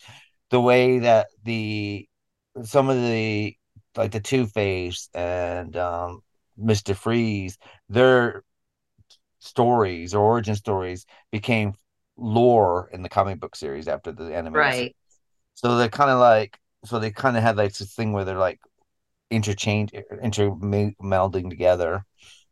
[0.52, 2.08] The way that the
[2.64, 3.58] some of the
[3.96, 6.22] like the Two Face and um,
[6.56, 7.58] Mister Freeze,
[7.90, 8.44] their
[9.40, 11.74] stories or origin stories became
[12.18, 14.74] lore in the comic book series after the animated.
[14.74, 14.84] series.
[14.84, 14.96] Right.
[15.56, 18.38] So they're kind of like, so they kind of had like this thing where they're
[18.38, 18.60] like
[19.30, 19.92] interchange,
[20.22, 22.06] intermelding together.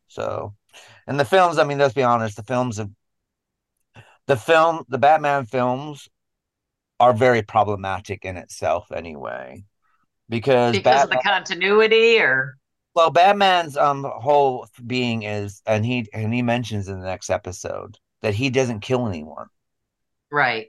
[0.08, 0.56] So,
[1.08, 2.90] and the films, I mean, let's be honest, the films of
[4.28, 6.10] the film, the Batman films
[7.00, 9.64] are very problematic in itself anyway.
[10.30, 12.58] Because, Because of the continuity, or
[12.96, 17.98] well, Batman's um whole being is, and he and he mentions in the next episode
[18.22, 19.48] that he doesn't kill anyone,
[20.32, 20.68] right.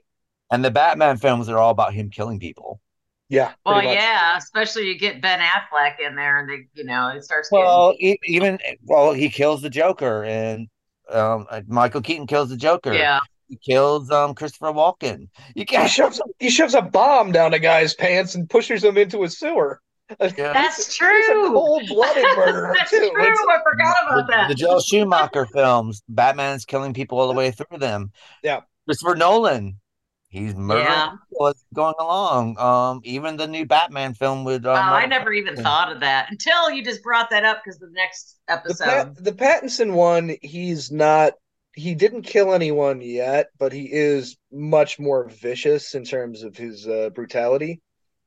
[0.51, 2.81] and the Batman films are all about him killing people.
[3.29, 3.53] Yeah.
[3.65, 7.49] Well, yeah, especially you get Ben Affleck in there, and they, you know, it starts.
[7.51, 10.69] Getting, Well, e- even well, he kills the Joker, and
[11.11, 12.93] um, uh, Michael Keaton kills the Joker.
[12.93, 15.23] yeah, he kills um Christopher Walken.
[15.55, 15.91] You He can't.
[15.97, 19.81] shoves he shoves a bomb down a guy's pants and pushes him into a sewer.
[20.21, 20.29] Yeah.
[20.37, 21.53] that's true.
[21.53, 23.11] cold-blooded murderer That's too.
[23.13, 23.23] true.
[23.23, 24.49] It's- I forgot about the, that.
[24.49, 28.13] the Joel Schumacher films, Batman's killing people all the way through them.
[28.45, 28.61] Yeah.
[28.87, 29.81] Christopher Nolan,
[30.29, 31.11] he's murdering Yeah.
[31.31, 32.59] people as going along.
[32.59, 36.01] Um, even the new Batman film with um, Wow, I Robert never even thought of
[36.01, 38.85] that until you just brought that up because the next the, episode.
[38.85, 41.35] Pat, the Pattinson one, he's not.
[41.75, 46.89] He didn't kill anyone yet, but he is much more vicious in terms of his
[46.89, 47.83] uh, brutality.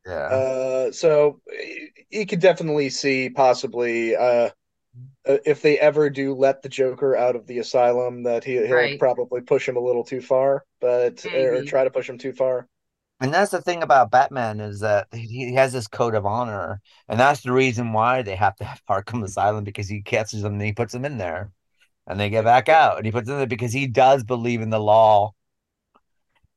[0.05, 0.13] Yeah.
[0.13, 4.49] Uh, so y- you could definitely see possibly uh,
[5.27, 8.89] uh, if they ever do let the Joker out of the asylum, that he, he'll
[8.89, 8.99] Right.
[8.99, 12.67] probably push him a little too far, but or try to push him too far.
[13.21, 16.81] And that's the thing about Batman is that he he has this code of honor,
[17.07, 20.53] and that's the reason why they have to have Arkham Asylum because he catches them
[20.53, 21.51] and he puts them in there,
[22.07, 24.61] and they get back out, and he puts them in there because he does believe
[24.61, 25.33] in the law.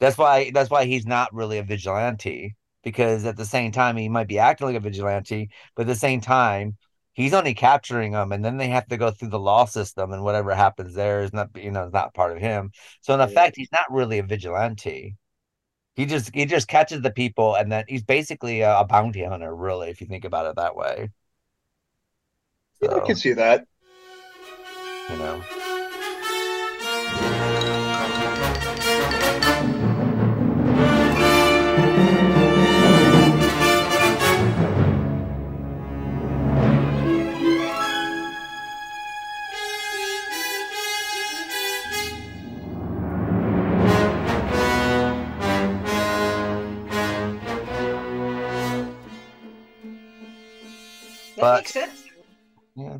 [0.00, 4.08] That's why that's why he's not really a vigilante because at the same time he
[4.08, 6.76] might be acting like a vigilante, but at the same time
[7.14, 10.22] he's only capturing them, and then they have to go through the law system, and
[10.24, 12.70] whatever happens there is not you know is not part of him.
[13.00, 13.28] So in Yeah.
[13.28, 15.16] effect, he's not really a vigilante.
[15.96, 19.54] He just he just catches the people, and then he's basically a, a bounty hunter,
[19.54, 21.10] really, if you think about it that way.
[22.80, 23.66] Yeah, I can see that.
[25.08, 25.46] you know.
[51.42, 52.04] But- makes sense.
[52.76, 52.98] Yeah.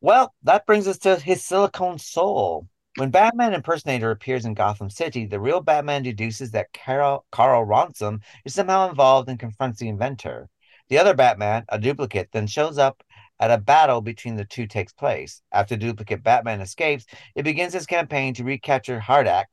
[0.00, 2.68] Well, that brings us to his silicone soul.
[2.96, 8.20] When Batman impersonator appears in Gotham City, the real Batman deduces that Carol, Karl Rossum
[8.44, 10.50] is somehow involved and confronts the inventor.
[10.88, 13.02] The other Batman, a duplicate, then shows up
[13.38, 15.40] at a battle between the two takes place.
[15.52, 17.06] After duplicate Batman escapes,
[17.36, 19.44] it begins his campaign to recapture HARDAC,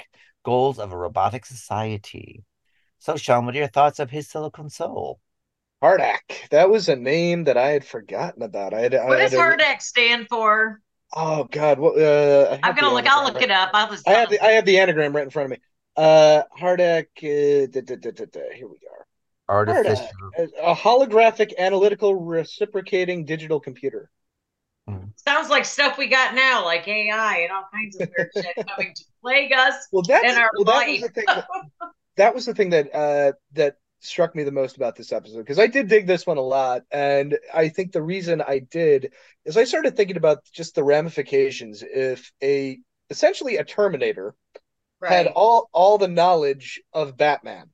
[0.44, 2.44] goals of a robotic society.
[2.98, 5.20] So, Sean, what are your thoughts of his silicone soul?
[5.84, 6.50] HARDAC.
[6.52, 8.74] That was a name that I had forgotten about.
[8.74, 8.96] I had.
[8.96, 10.82] I What had does a- HARDAC stand for?
[11.16, 11.80] Oh God.
[11.80, 11.98] What?
[11.98, 13.08] Uh, I I'm gonna the look.
[13.08, 13.70] I'll anagram look right- it up.
[13.74, 14.08] I'll just.
[14.08, 15.64] I have the I have the anagram right in front of me.
[15.96, 17.06] Uh, HARDAC.
[17.24, 19.06] Uh, da, da, da, da, da, here we are.
[19.48, 20.08] Artificial.
[20.38, 24.12] A, a holographic analytical reciprocating digital computer.
[25.16, 28.92] Sounds like stuff we got now, like AI and all kinds of weird shit coming
[28.96, 29.88] to plague us.
[29.92, 31.02] Well, that's In our well, that was life.
[31.02, 31.26] the thing.
[31.28, 31.48] That,
[32.18, 35.60] that was the thing that uh that struck me the most about this episode because
[35.60, 39.14] I did dig this one a lot, and I think the reason I did
[39.46, 44.36] is I started thinking about just the ramifications if a essentially a Terminator
[45.04, 47.70] had all all the knowledge of Batman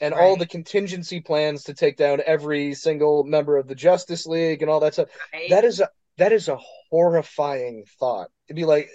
[0.00, 4.62] and all the contingency plans to take down every single member of the Justice League
[4.62, 5.08] and all that stuff.
[5.32, 5.48] right?
[5.50, 5.88] That is a
[6.18, 6.58] that is a
[6.90, 8.28] horrifying thought.
[8.48, 8.90] It'd be like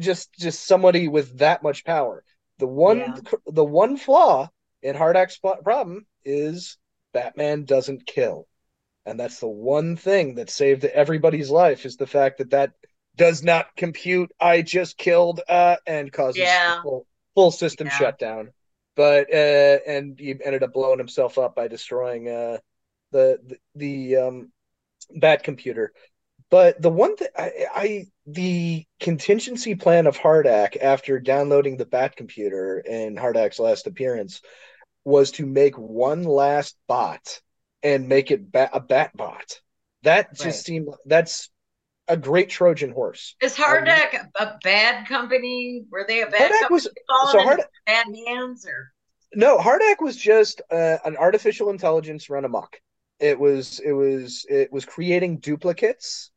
[0.00, 2.24] just just somebody with that much power.
[2.58, 3.16] The one Yeah.
[3.46, 4.48] the one flaw
[4.82, 6.78] in HARDAC's problem is
[7.12, 8.46] Batman doesn't kill,
[9.06, 12.72] and that's the one thing that saved everybody's life is the fact that that
[13.16, 14.32] does not compute.
[14.40, 16.82] I just killed uh and causes Yeah.
[16.82, 17.96] full full system Yeah.
[17.98, 18.52] shutdown.
[18.96, 22.58] But uh and he ended up blowing himself up by destroying uh
[23.12, 24.52] the the, the um
[25.14, 25.92] bat computer.
[26.50, 32.16] But the one thing I, I the contingency plan of HARDAC after downloading the Bat
[32.16, 34.40] computer in HARDAC's last appearance
[35.04, 37.40] was to make one last bot
[37.82, 39.60] and make it ba- a bat bot.
[40.02, 40.54] That just Right.
[40.54, 41.50] seemed that's
[42.08, 43.36] a great Trojan horse.
[43.40, 45.84] Is HARDAC a, a bad company?
[45.90, 46.74] Were they a bad HARDAC company?
[46.74, 46.88] was
[47.30, 48.92] so into HARDAC bad hands or
[49.34, 52.80] no HARDAC was just uh, an artificial intelligence run amok.
[53.20, 56.29] It was it was it was creating duplicates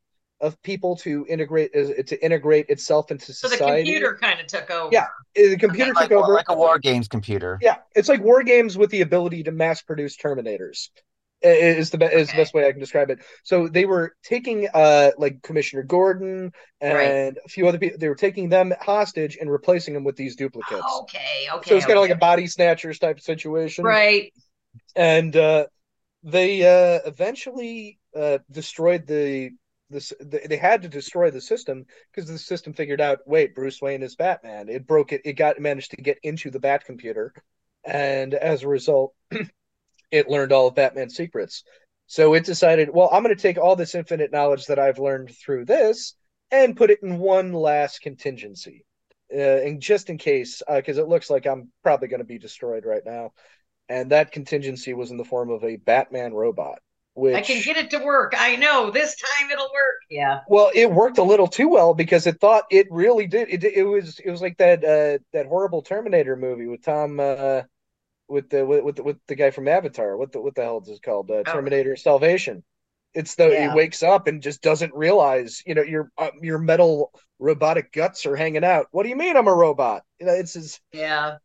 [0.43, 3.57] of people to integrate to integrate itself into society.
[3.57, 4.89] so the computer kind of took over?
[4.91, 5.07] Yeah.
[5.33, 6.33] The computer like, took over.
[6.33, 7.57] like a war games computer.
[7.61, 10.89] Yeah, it's like war games with the ability to mass produce Terminators.
[11.41, 13.19] Is the be- is the best way I can describe it.
[13.43, 17.33] So they were taking uh like Commissioner Gordon and Right.
[17.45, 17.97] a few other people.
[17.99, 20.85] They were taking them hostage and replacing them with these duplicates.
[21.01, 21.69] Okay, okay.
[21.69, 23.83] so it's kind of like a body snatchers type of situation.
[23.83, 24.31] right.
[24.95, 25.65] And uh,
[26.23, 29.51] they uh, eventually uh, destroyed the
[29.93, 30.11] this.
[30.19, 33.19] They had to destroy the system because the system figured out.
[33.25, 34.69] Wait, Bruce Wayne is Batman.
[34.69, 35.21] It broke it.
[35.25, 37.33] It got managed to get into the Bat computer,
[37.83, 39.13] and as a result,
[40.11, 41.63] it learned all of Batman's secrets.
[42.07, 45.31] So it decided, well, I'm going to take all this infinite knowledge that I've learned
[45.35, 46.15] through this
[46.51, 48.85] and put it in one last contingency,
[49.33, 52.85] uh, and just in case, because it looks like I'm probably going to be destroyed
[52.85, 53.31] right now.
[53.89, 56.79] And that contingency was in the form of a Batman robot,
[57.15, 58.33] which I can get it to work.
[58.37, 59.95] I know this time it'll work.
[60.09, 60.41] Yeah.
[60.47, 63.49] well, it worked a little too well because it thought it really did.
[63.49, 67.61] It it was it was like that uh, that horrible Terminator movie with Tom uh,
[68.27, 70.17] with the with with the, with the guy from Avatar.
[70.17, 71.29] What the what the hell is it called?
[71.31, 71.53] Uh, Oh.
[71.53, 72.63] Terminator Salvation.
[73.13, 73.69] It's the Yeah.
[73.71, 78.25] he wakes up and just doesn't realize you know your uh, your metal robotic guts
[78.25, 78.87] are hanging out.
[78.91, 80.03] What do you mean I'm a robot?
[80.19, 81.37] You know it's his, Yeah.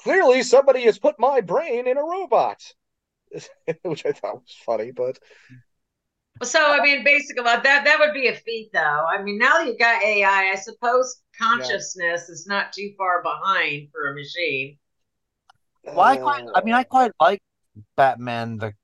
[0.00, 2.62] clearly somebody has put my brain in a robot,
[3.82, 5.18] which I thought was funny, but.
[6.42, 9.06] So I mean, basically, that that would be a feat, though.
[9.08, 13.88] I mean, now that you've got AI, I suppose consciousness is not too far behind
[13.92, 14.78] for a machine.
[15.84, 16.44] Well, I quite.
[16.54, 17.42] I mean, I Uh, quite like
[17.96, 18.74] Batman the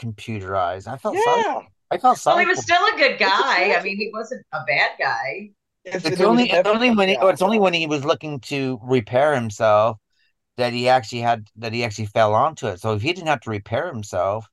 [0.00, 0.88] computerized.
[0.88, 1.44] I felt sorry.
[1.44, 1.60] yeah.
[1.90, 2.44] I felt Well, sorry.
[2.44, 3.74] he was still a good guy.
[3.74, 5.50] I mean, he wasn't a bad guy.
[5.84, 9.34] If It's only it's only when he, it's only when he was looking to repair
[9.34, 9.98] himself
[10.56, 12.80] that he actually had that he actually fell onto it.
[12.80, 14.46] So if he didn't have to repair himself,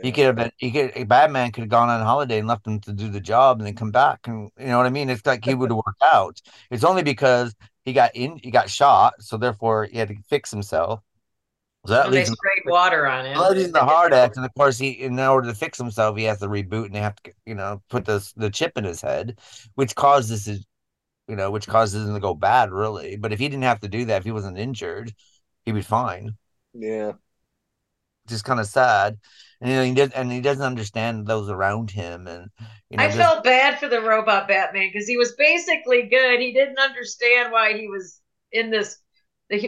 [0.00, 2.80] he could have been he could Batman could have gone on holiday and left him
[2.82, 5.10] to do the job and then come back and you know what I mean?
[5.10, 6.40] It's like he would have worked out.
[6.70, 7.54] It's only because
[7.84, 11.00] he got in he got shot, so therefore he had to fix himself.
[11.86, 13.34] So that When they leaves him, sprayed water on him.
[13.34, 16.16] well, that leaves the hard act, and of course, he in order to fix himself,
[16.16, 18.84] he has to reboot, and they have to, you know, put this the chip in
[18.84, 19.38] his head,
[19.74, 20.64] which causes his,
[21.28, 23.16] you know, which causes him to go bad, really.
[23.16, 25.14] But if he didn't have to do that, if he wasn't injured,
[25.64, 26.36] he'd be fine.
[26.74, 27.12] Yeah.
[28.28, 29.18] Just kind of sad,
[29.60, 32.50] and you know, he does, and he doesn't understand those around him, and
[32.88, 36.38] you know, I just- felt bad for the robot Batman because he was basically good.
[36.38, 38.20] He didn't understand why he was
[38.52, 38.98] in this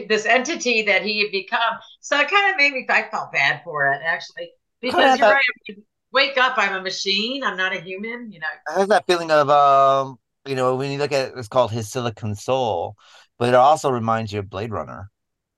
[0.07, 1.77] this entity that he had become.
[1.99, 2.85] So it kind of made me.
[2.89, 4.51] I felt bad for it actually
[4.81, 5.33] because you're that-
[5.67, 5.77] right.
[6.13, 6.53] Wake up!
[6.57, 7.43] I'm a machine.
[7.43, 8.31] I'm not a human.
[8.31, 8.47] You know.
[8.73, 11.71] I have that feeling of um, you know, when you look at it, it's called
[11.71, 12.95] his Silicon Soul,
[13.37, 15.11] but it also reminds you of Blade Runner.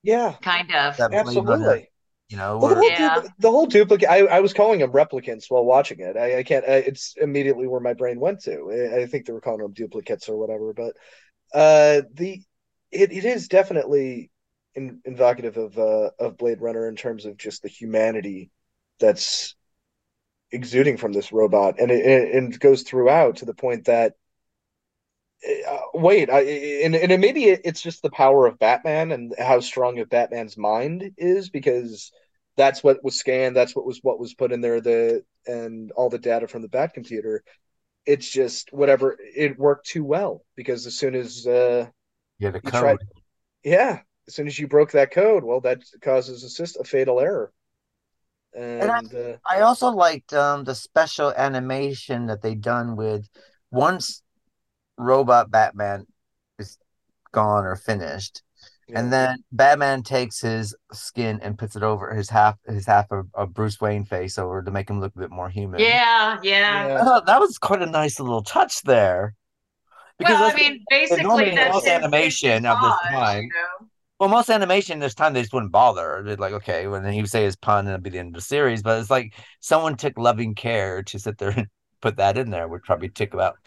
[0.08, 0.34] Yeah.
[0.42, 0.96] Kind of.
[0.96, 1.90] That Blade Runner, Absolutely.
[2.28, 3.16] you know, Well, the whole, Yeah.
[3.16, 4.08] dupli- the whole duplicate.
[4.08, 6.16] I, I was calling them replicants while watching it.
[6.16, 6.64] I, I can't.
[6.64, 8.90] I, it's immediately where my brain went to.
[8.94, 10.72] I, I think they were calling them duplicates or whatever.
[10.72, 10.94] But
[11.54, 12.42] uh, the
[12.90, 14.30] it, it is definitely
[14.74, 18.50] in, invocative of uh, of Blade Runner in terms of just the humanity
[19.00, 19.54] that's
[20.50, 24.14] exuding from this robot, and it, it, and it goes throughout to the point that.
[25.46, 26.40] Uh, wait, I,
[26.84, 30.08] and and it, maybe it, it's just the power of Batman and how strong of
[30.08, 32.10] Batman's mind is because
[32.58, 36.10] that's what was scanned that's what was what was put in there the and all
[36.10, 37.42] the data from the bat computer
[38.04, 41.86] it's just whatever it worked too well because as soon as uh
[42.38, 42.72] yeah, the code.
[42.72, 42.98] tried
[43.64, 47.20] yeah as soon as you broke that code well that causes a, syst- a fatal
[47.20, 47.52] error
[48.54, 53.28] and, I- uh, I also liked um the special animation that they done with
[53.70, 54.22] once
[54.98, 56.06] robot Batman
[56.58, 56.78] is
[57.32, 58.42] gone or finished,
[58.88, 58.98] yeah.
[59.00, 63.26] and then Batman takes his skin and puts it over his half his half of,
[63.34, 65.80] of Bruce Wayne face over to make him look a bit more human.
[65.80, 66.38] Yeah.
[66.42, 66.86] Yeah.
[66.88, 67.04] Yeah.
[67.04, 69.34] thought that was quite a nice little touch there.
[70.18, 73.86] Because Well, I mean, basically, that's most his- animation his of this time- You know?
[74.18, 76.24] Well, most animation this time they just wouldn't bother.
[76.26, 78.34] They'd like, okay, when he would say his pun and it'd be the end of
[78.34, 78.82] the series.
[78.82, 81.68] But it's like someone took loving care to sit there and
[82.00, 83.58] put that in there, which probably took about,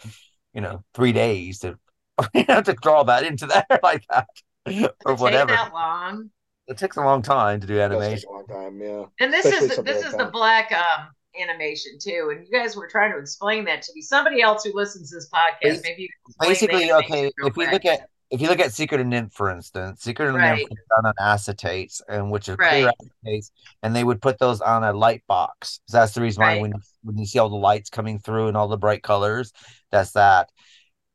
[0.53, 1.77] you know, three days to
[2.33, 4.27] you know, to draw that into there like that.
[5.05, 5.47] or It take whatever.
[5.47, 6.29] that long.
[6.67, 8.29] It takes a long time to do It does take animation.
[8.29, 11.07] a long time yeah And this Especially is something this like is the black um
[11.39, 12.31] animation too.
[12.35, 14.01] And you guys were trying to explain that to me.
[14.01, 16.09] Somebody else who listens to this podcast, Basi- maybe you
[16.39, 18.01] can Basically, okay, if we look at
[18.31, 20.67] if you look at Secret and NIMH, for instance, Secret and Right.
[20.67, 23.51] NIMH was done on acetates, and which are clear acetates,
[23.83, 25.81] and they would put those on a light box.
[25.87, 28.57] So that's the reason why when when you see all the lights coming through and
[28.57, 29.51] all the bright colors,
[29.91, 30.49] that's that.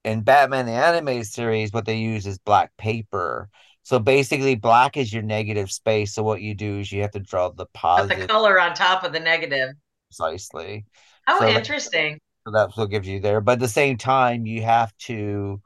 [0.04, 3.48] In Batman the animated series, what they use is black paper.
[3.82, 6.14] So basically, black is your negative space.
[6.14, 8.74] So what you do is you have to draw the Put positive the color on
[8.74, 9.74] top of the negative.
[10.10, 10.84] precisely.
[11.28, 12.18] Oh, So, interesting.
[12.46, 13.40] So that's what gives you there.
[13.40, 15.60] But at the same time, you have to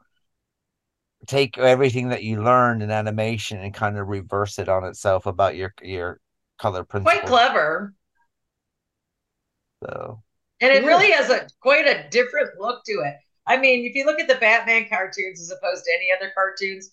[1.27, 5.55] take everything that you learned in animation and kind of reverse it on itself about
[5.55, 6.19] your your
[6.57, 7.19] color principle.
[7.19, 7.93] Quite clever.
[9.83, 10.23] So
[10.61, 10.87] And it Yeah.
[10.87, 13.15] really has a quite a different look to it.
[13.47, 16.91] I mean, if you look at the Batman cartoons as opposed to any other cartoons,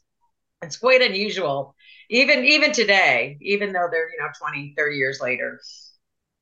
[0.63, 1.77] it's quite unusual.
[2.11, 5.61] Even even today, even though they're, you know, 20, 30 years later.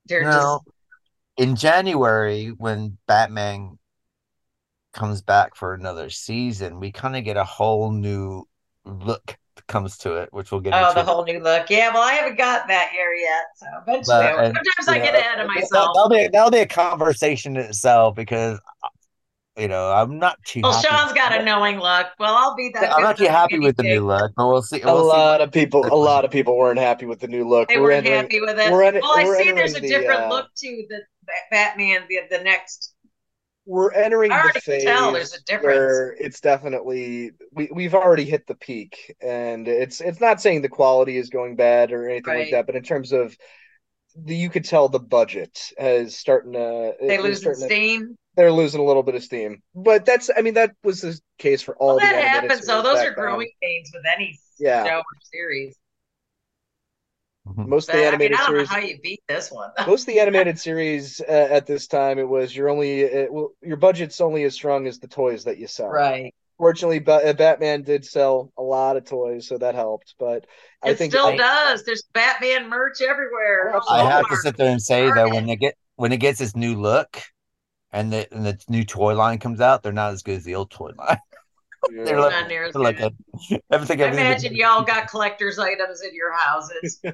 [0.07, 0.63] They're now, just
[1.39, 3.79] in January, when Batman
[4.97, 8.43] comes back for another season, we kind of get a whole new
[8.85, 10.95] look that comes to it, which we'll get oh, into.
[10.95, 11.71] the whole new look.
[11.71, 13.45] Yeah, well, I haven't got that here yet.
[13.57, 15.91] So eventually, But, and, sometimes I you get ahead of that- myself.
[15.95, 18.59] That'll be that'll be a conversation in itself because
[19.57, 20.61] you know I'm not too.
[20.63, 22.07] Well, happy Sean's got a knowing look.
[22.19, 22.93] Well, I'll be that.
[22.93, 24.81] I'm not too happy with the new look, but we'll see.
[24.83, 25.17] a We'll see.
[25.17, 27.85] lot of people a lot of people weren't happy with the new look They We're
[27.85, 28.71] weren't entering- happy with it.
[28.73, 31.01] we're enter- well, I we're see there's a entering the, different uh, look to the
[31.51, 32.93] Batman, the the next.
[33.67, 35.65] We're entering the phase tell there's a difference.
[35.65, 40.69] where it's definitely we we've already hit the peak, and it's it's not saying the
[40.69, 43.37] quality is going bad or anything like that, but in terms of
[44.17, 48.17] the you could tell the budget is starting to They lose starting to- steam.
[48.37, 51.61] they're losing a little bit of steam, but that's I mean that was the case
[51.61, 52.67] for all Well, the that happens.
[52.67, 52.83] though.
[52.83, 54.85] those are growing pains with any Yeah.
[54.87, 55.77] show or series.
[57.47, 57.67] Mhm.
[57.69, 59.53] Most of But, the I mean, animated I don't series know how you beat this
[59.53, 59.71] one.
[59.87, 63.51] most of the animated series uh, at this time it was you're only it, well,
[63.63, 66.35] your budget's only as strong as the toys that you sell right.
[66.59, 70.47] fortunately ba- uh, batman did sell a lot of toys so that helped but
[70.83, 71.85] i It think still I- does.
[71.85, 73.75] There's Batman merch everywhere.
[73.77, 75.47] Oh, I have to sit there and say that when Target.
[75.47, 77.21] they get when it gets its new look,
[77.93, 80.55] and the and the new toy line comes out, they're not as good as the
[80.57, 81.19] old toy line.
[81.91, 83.11] They're like, Not near as they're like a,
[83.73, 84.01] everything.
[84.01, 87.01] I everything- imagine y'all got collector's items in your houses.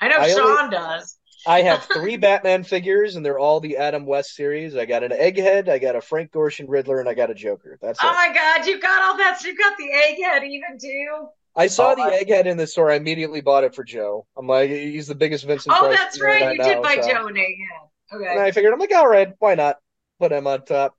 [0.00, 1.18] I know I only- Sean does.
[1.46, 4.74] I have three Batman figures, and they're all the Adam West series.
[4.76, 7.78] I got an Egghead, I got a Frank Gorshin Riddler, and I got a Joker.
[7.82, 8.12] That's Oh it.
[8.14, 9.42] my God, You've got all that.
[9.44, 11.26] You've got the egghead even too.
[11.54, 12.90] I saw Oh, the I- egghead in the store.
[12.90, 14.26] I immediately bought it for Joe.
[14.38, 15.76] I'm like, he's the biggest Vincent.
[15.76, 16.56] Oh, Price that's fan I right.
[16.56, 17.88] You did know, buy so- Joe an egghead.
[18.12, 18.40] And Okay.
[18.40, 19.76] I figured, I'm like, all right, why not?
[20.20, 20.96] Put him on top.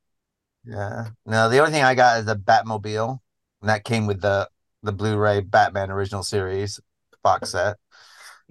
[0.65, 1.09] Yeah.
[1.25, 3.19] No, the only thing I got is a Batmobile,
[3.61, 4.49] and that came with the
[4.83, 6.79] the Blu-ray Batman original series
[7.23, 7.77] box set.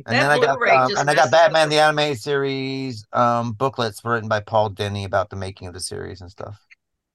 [0.07, 2.20] And That then I got um, and I got messes up Batman the- the animated
[2.20, 6.61] series um booklets written by Paul Dini about the making of the series and stuff.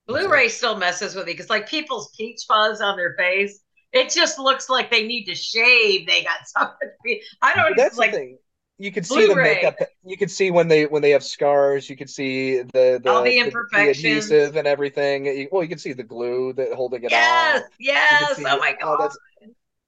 [0.08, 3.60] Blu-ray still messes with me because like people's peach fuzz on their face,
[3.94, 6.08] it just looks like they need to shave.
[6.08, 7.20] They got something.
[7.42, 8.38] I don't But that's like the thing.
[8.82, 9.76] You could see the makeup.
[10.06, 11.90] You could see when they when they have scars.
[11.90, 13.98] You could see the the, All the the- imperfections.
[13.98, 15.26] adhesive and everything.
[15.26, 17.70] You- Well, you can see the glue that holding it yes, on.
[17.78, 18.40] You yes.
[18.40, 19.12] Oh my oh, god.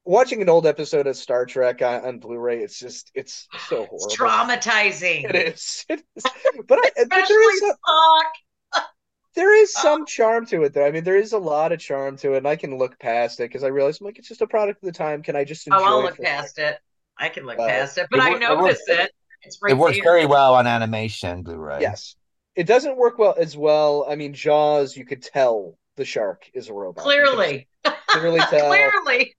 [0.04, 3.98] Watching an old episode of Star Trek on, on Blu-ray, it's just it's so horrible.
[4.08, 5.30] It's traumatizing.
[5.30, 5.86] It is.
[5.90, 6.24] It is.
[6.68, 8.84] But, I, but there is some, Spock.
[9.36, 9.82] there is Oh.
[9.84, 10.86] some charm to it, though.
[10.86, 13.40] I mean, there is a lot of charm to it, and I can look past
[13.40, 15.22] it because I realize I'm like, it's just a product of the time.
[15.24, 16.80] Can I just enjoy Oh, I'll look past it.
[17.22, 19.12] I can look Uh, past it, but it I wor- it works- notice it.
[19.44, 20.04] It's right it works there.
[20.04, 21.80] very well on animation Blu-ray.
[21.82, 22.16] Yes.
[22.56, 24.06] It doesn't work well as well.
[24.10, 27.04] I mean, Jaws, you could tell the shark is a robot.
[27.04, 27.68] You Clearly.
[27.84, 28.68] can clearly tell.
[28.68, 29.36] Clearly.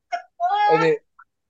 [0.70, 0.96] I mean,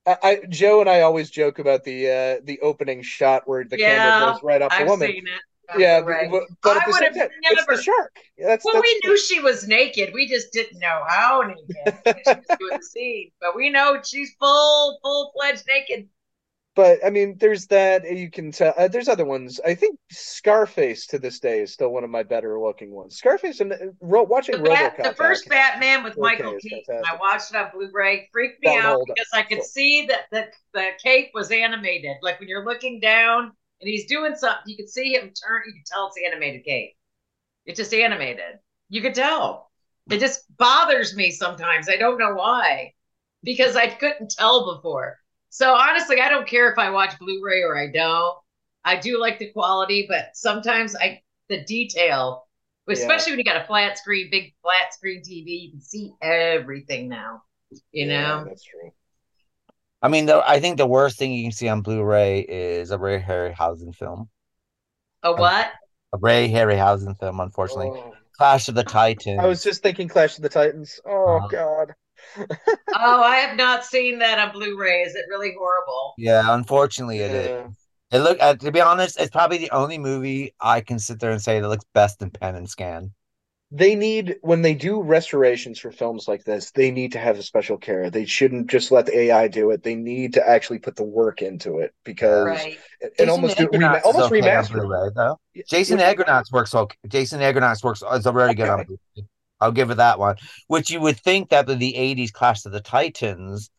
[0.07, 3.79] I, I Joe and I always joke about the uh, the opening shot where the
[3.79, 5.09] Yeah, camera goes right up the I've woman.
[5.09, 5.41] seen it.
[5.79, 6.31] Yeah, Right.
[6.31, 8.17] but, but at I the would same have time, it's never- the shark.
[8.37, 10.13] That's, Well, that's we knew she was naked.
[10.13, 11.65] We just didn't know how naked
[12.05, 13.31] she was doing the scene.
[13.41, 16.09] But we know she's full, full fledged naked.
[16.75, 18.73] But I mean, there's that you can tell.
[18.79, 19.61] Uh, there's other ones.
[19.65, 23.17] I think Scarface to this day is still one of my better looking ones.
[23.17, 27.03] Scarface and uh, ro- watching The, Bat, the first Batman with Michael Keaton.
[27.07, 28.31] I watched it on Blu-ray.
[28.33, 32.17] Freaked me out because I could see that that the cape was animated.
[32.23, 35.63] Like when you're looking down and he's doing something, you could see him turn.
[35.67, 36.97] You could tell it's animated cape.
[37.67, 38.61] It's just animated.
[38.89, 39.71] You could tell.
[40.11, 41.89] It just bothers me sometimes.
[41.89, 42.95] I don't know why,
[43.43, 45.19] because I couldn't tell before.
[45.53, 48.39] So honestly, I don't care if I watch Blu-ray or I don't.
[48.87, 51.21] I do like the quality, but sometimes I
[51.51, 52.49] the detail,
[52.89, 57.11] especially when you got a flat screen, big flat screen TV, you can see everything
[57.11, 57.43] now.
[57.93, 58.91] You Yeah, know, that's true.
[60.01, 62.99] I mean, the, I think the worst thing you can see on Blu-ray is a
[62.99, 64.31] Ray Harryhausen film.
[65.23, 65.71] a what?
[66.15, 67.91] A Ray Harryhausen film, unfortunately.
[67.95, 68.15] Oh.
[68.39, 69.39] Clash of the Titans.
[69.39, 70.99] I was just thinking Clash of the Titans.
[71.07, 71.95] Oh Uh, God.
[72.95, 75.03] Oh, I have not seen that on Blu-ray.
[75.03, 76.15] Is it really horrible?
[76.19, 77.49] Yeah, unfortunately, it is.
[77.49, 77.67] Yeah.
[78.19, 81.31] It look uh, to be honest, it's probably the only movie I can sit there
[81.31, 83.13] and say that looks best in pan and scan.
[83.75, 87.43] They need when they do restorations for films like this, they need to have a
[87.43, 88.11] special care.
[88.11, 89.83] They shouldn't just let the AI do it.
[89.83, 92.79] They need to actually put the work into it because Right.
[93.01, 94.73] and Jason almost do Argonauts rema- almost okay on remaster.
[94.73, 95.41] Blu-ray, though.
[95.71, 96.97] Jason which- Argonauts works okay.
[97.09, 99.25] Jason Argonauts works is already good on Blu-ray.
[99.63, 100.37] I'll give it that one.
[100.69, 103.71] Which you would think that the '80s Clash of the Titans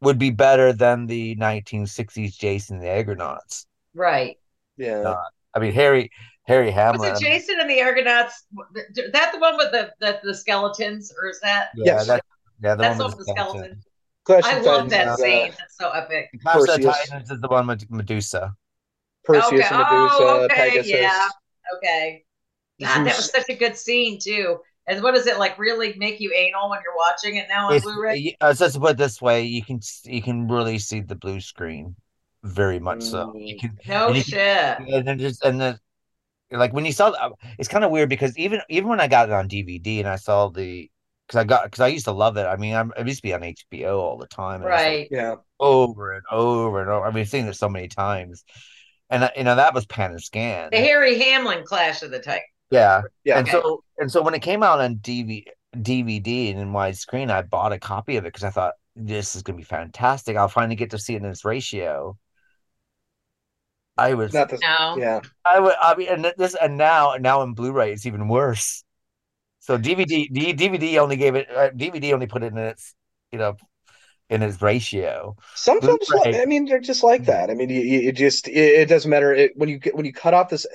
[0.00, 3.66] would be better than the 1960s Jason and the Argonauts.
[3.94, 4.38] Right.
[4.76, 5.02] Yeah.
[5.08, 5.22] Uh,
[5.54, 6.10] I mean, Harry
[6.44, 7.12] Harry Hamlin.
[7.12, 8.44] Was it Jason and the Argonauts?
[8.96, 12.06] Is that the one with the the, the skeletons, or is that Yeah, Yes.
[12.06, 12.24] that,
[12.62, 13.62] yeah, the that's one the with the with the skeleton.
[13.62, 13.82] skeleton?
[14.24, 15.42] Clash I love Titans that is, scene.
[15.50, 16.30] uh, That's so epic.
[16.42, 18.54] Clash of the Titans is the one with Medusa.
[19.24, 19.62] Perseus Okay.
[19.70, 20.90] and Medusa, Oh, okay, Pegasus.
[21.00, 21.28] yeah.
[21.76, 22.24] Okay.
[22.80, 24.58] God, that was such a good scene too.
[24.86, 25.58] And what does it like?
[25.58, 28.16] Really make you anal when you're watching it now on It's, Blu-ray?
[28.40, 31.96] uh, let's put it this way: you can you can really see the blue screen,
[32.42, 33.36] very much so.
[33.44, 33.58] You Mm.
[33.58, 34.78] can No and you shit.
[34.78, 35.78] and then just and then
[36.50, 39.28] like when you saw the, it's kind of weird because even even when I got
[39.28, 40.90] it on DVD and I saw the
[41.26, 42.46] because I got because I used to love it.
[42.46, 45.00] I mean, I'm, it used to be on HBO all the time, and it's like
[45.00, 45.08] Right.
[45.10, 45.36] Yeah.
[45.60, 47.06] over and over and over.
[47.06, 48.44] I mean, I've seen it so many times,
[49.10, 50.72] and uh, you know that was pan and scan.
[50.72, 52.48] The Harry Hamlin Clash of the Titans.
[52.72, 53.38] Yeah, Yeah.
[53.38, 55.44] and so and so when it came out on DV,
[55.76, 59.42] DVD and in widescreen, I bought a copy of it because I thought this is
[59.42, 60.36] gonna be fantastic.
[60.36, 62.18] I'll finally get to see it in its ratio.
[63.98, 64.96] I was, Not the No.
[64.98, 65.20] yeah.
[65.44, 68.84] I would, I mean, and this, and now, now in Blu-ray, it's even worse.
[69.60, 72.94] So DVD, D, DVD only gave it, uh, DVD only put it in its,
[73.30, 73.56] you know,
[74.30, 75.36] in its ratio.
[75.54, 76.40] Sometimes Blu-ray.
[76.40, 77.50] I mean, they're just like that.
[77.50, 80.06] I mean, you, you it just it, it doesn't matter it, when you get when
[80.06, 80.66] you cut off this.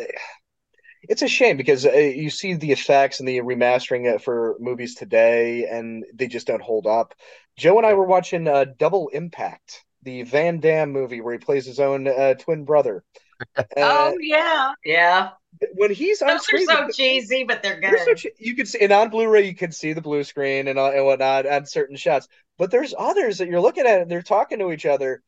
[1.07, 4.95] It's a shame because uh, you see the effects and the remastering uh, for movies
[4.95, 7.13] today, and they just don't hold up.
[7.57, 11.65] Joe and I were watching uh, Double Impact, the Van Damme movie where he plays
[11.65, 13.03] his own uh, twin brother.
[13.57, 14.71] Uh, Oh yeah.
[14.84, 15.29] Yeah.
[15.75, 17.93] when he's on Those are screen, so cheesy, but they're good.
[17.95, 20.77] no ch- you can see, and on Blu-ray you can see the blue screen and,
[20.79, 22.27] all- and whatnot on certain shots.
[22.57, 25.21] But there's others that you're looking at and they're talking to each other,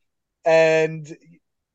[0.44, 1.16] and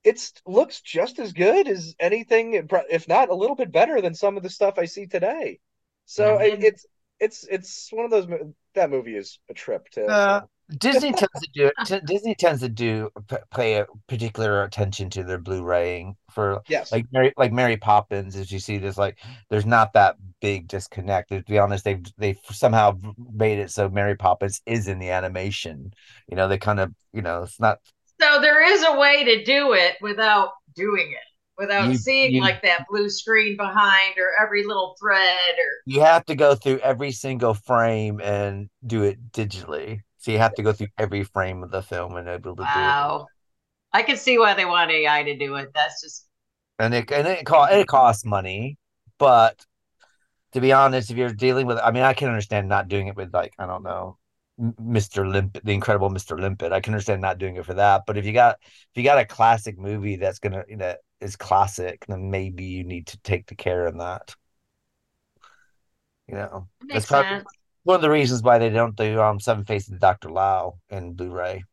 [0.05, 2.53] it's looks just as good as anything,
[2.89, 5.59] if not a little bit better than some of the stuff I see today.
[6.05, 6.45] So Mhm.
[6.45, 6.87] it, it's
[7.19, 8.27] it's it's one of those.
[8.75, 10.01] That movie is a trip to.
[10.07, 10.41] Uh,
[10.79, 15.23] Disney tends to do t- Disney tends to do p- pay a particular attention to
[15.23, 16.89] their Blu-raying for Yes.
[16.91, 18.35] like Mary like Mary Poppins.
[18.35, 19.19] As you see, there's like
[19.49, 21.29] there's not that big disconnect.
[21.29, 22.99] To be honest, they've they've somehow
[23.33, 25.93] made it so Mary Poppins is in the animation.
[26.29, 27.79] You know, they kind of you know it's not
[28.21, 32.41] So there is a way to do it without doing it, without You- seeing you-
[32.41, 36.79] like that blue screen behind or every little thread or you have to go through
[36.79, 40.01] every single frame and do it digitally.
[40.17, 42.79] So you have to go through every frame of the film and able to do
[42.79, 42.95] it.
[42.95, 43.27] wow.
[43.93, 45.71] I can see why they want AI to do it.
[45.73, 46.27] That's just
[46.79, 48.77] and it and it cost it costs money,
[49.17, 49.65] but
[50.53, 53.15] to be honest, if you're dealing with, I mean, I can understand not doing it
[53.15, 54.17] with like I don't know,
[54.59, 55.29] Mr.
[55.29, 56.39] Limpet, the incredible Mr.
[56.39, 56.71] Limpet.
[56.71, 59.17] I can understand not doing it for that, but if you got if you got
[59.17, 63.55] a classic movie that's gonna that is classic, then maybe you need to take the
[63.55, 64.33] care in that.
[66.27, 67.45] You know, it That's probably- sense.
[67.83, 70.29] one of the reasons why they don't do um Seven Faces of Dr.
[70.29, 71.63] Lao in Blu-ray.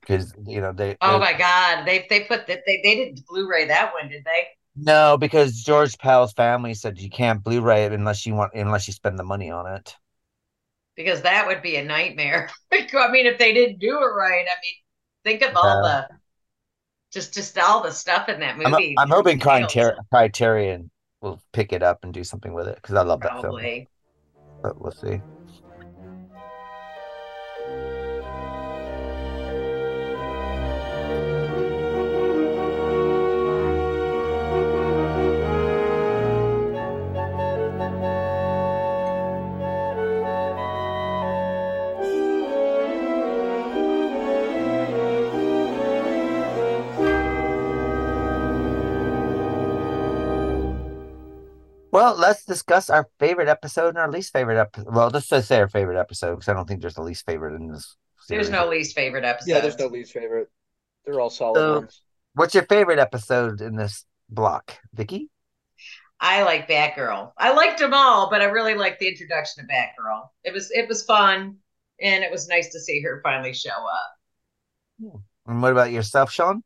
[0.00, 1.84] Because you know they Oh my God.
[1.84, 4.46] They they put that they, they didn't Blu-ray that one, did they?
[4.74, 8.94] No, because George Pal's family said you can't Blu-ray it unless you want unless you
[8.94, 9.94] spend the money on it.
[10.96, 12.50] Because that would be a nightmare.
[12.72, 14.74] I mean, if they didn't do it right, I mean,
[15.24, 16.08] think of all the
[17.12, 18.94] just just all the stuff in that I'm, movie.
[18.98, 20.90] I'm hoping Details, Criter- Criterion
[21.22, 23.60] will pick it up and do something with it because I love that film.
[24.62, 25.20] But we'll see.
[52.06, 54.94] Well, let's discuss our favorite episode and our least favorite episode.
[54.94, 57.56] Well, let's just say our favorite episode because I don't think there's a least favorite
[57.56, 57.96] in this.
[58.28, 59.50] There's no least favorite episode.
[59.50, 60.48] Yeah, there's no least favorite.
[61.04, 62.02] They're all solid So- ones.
[62.34, 65.30] What's your favorite episode in this block, Vicky?
[66.20, 67.32] I like Batgirl.
[67.36, 70.28] I liked them all, but I really liked the introduction of Batgirl.
[70.44, 71.56] It was it was fun,
[72.00, 75.20] and it was nice to see her finally show up.
[75.48, 76.62] And what about yourself, Sean?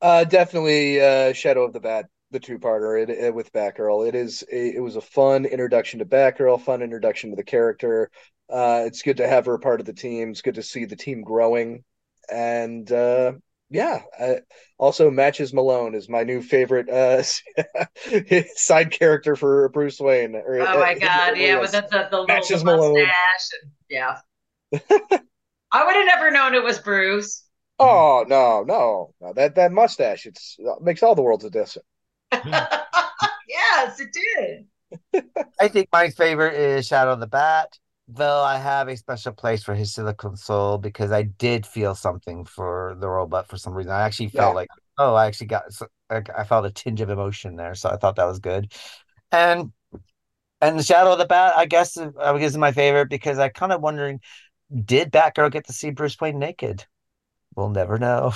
[0.00, 4.08] Uh, definitely uh, Shadow of the Bat, the two-parter it, it, with Batgirl.
[4.08, 8.10] It is it, it was a fun introduction to Batgirl, fun introduction to the character.
[8.50, 10.30] Uh, it's good to have her a part of the team.
[10.30, 11.84] It's good to see the team growing,
[12.30, 13.32] and uh,
[13.70, 14.02] yeah.
[14.18, 14.34] Uh,
[14.78, 17.22] also, Matches Malone is my new favorite uh,
[18.56, 20.34] side character for Bruce Wayne.
[20.34, 22.94] or- Oh my uh, god, yeah, with the, the, the little Matches Malone.
[22.94, 24.16] mustache and yeah.
[25.72, 27.44] I would have never known it was Bruce.
[27.78, 29.32] Oh no, no, no!
[29.32, 31.78] That that mustache, it's makes all the world a difference.
[33.48, 34.66] yes, it did.
[35.60, 37.78] I think my favorite is Shadow of the Bat,
[38.08, 42.44] though I have a special place for his Silicon Soul because I did feel something
[42.44, 43.92] for the robot for some reason.
[43.92, 44.54] I actually felt Yeah.
[44.54, 45.64] like, oh, I actually got,
[46.10, 48.72] I felt a tinge of emotion there, so I thought that was good.
[49.30, 49.72] And
[50.60, 53.48] and the Shadow of the Bat, I guess, I guess is my favorite because I
[53.50, 54.20] kind of wondering,
[54.84, 56.86] did Batgirl get to see Bruce Wayne naked?
[57.54, 58.32] We'll never know.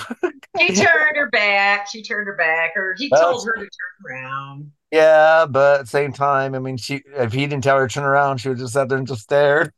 [0.58, 1.88] He turned her back.
[1.88, 4.72] She turned her back, or he Well, told her to turn around.
[4.90, 7.92] Yeah, but at the same time, I mean, she if he didn't tell her to
[7.94, 9.72] turn around, she would just sat there and just stared.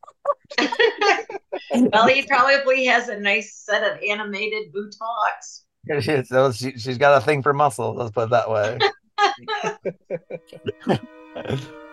[0.58, 5.64] well, he probably has a nice set of animated buttocks.
[6.28, 7.94] so she, she's got a thing for muscle.
[7.94, 8.78] Let's put it that way.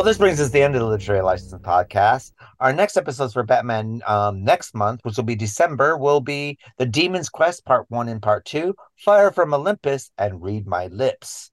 [0.00, 2.32] Well, this brings us to the end of the Literary License podcast.
[2.58, 6.86] Our next episodes for Batman um, next month, which will be December, will be The
[6.86, 11.50] Demon's Quest Part 1 and Part 2, Fire from Olympus, and Read My Lips.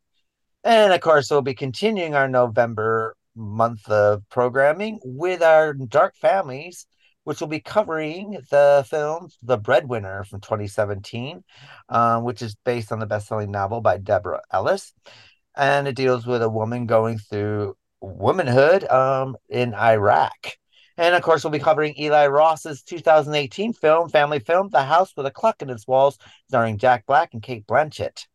[0.63, 6.87] And of course, we'll be continuing our November month of programming with our Dark Families,
[7.25, 11.43] which will be covering the film The Breadwinner from 2017,
[11.89, 14.93] um, which is based on the best selling novel by Deborah Ellis.
[15.53, 20.57] And it deals with a woman going through womanhood um, in Iraq.
[20.97, 25.27] And of course, we'll be covering Eli Roth's 2018 film, family film, The House with
[25.27, 26.17] a Clock in Its Walls,
[26.47, 28.25] starring Jack Black and Cate Blanchett.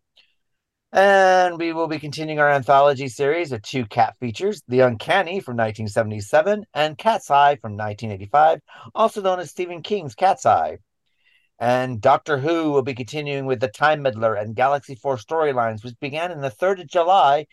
[0.93, 5.57] And we will be continuing our anthology series of two cat features The Uncanny from
[5.57, 8.61] 1977 and Cat's Eye from 1985,
[8.95, 10.79] also known as Stephen King's Cat's Eye.
[11.59, 15.99] And Doctor Who will be continuing with the Time Meddler and Galaxy 4 storylines, which
[15.99, 17.47] began in the 3rd of July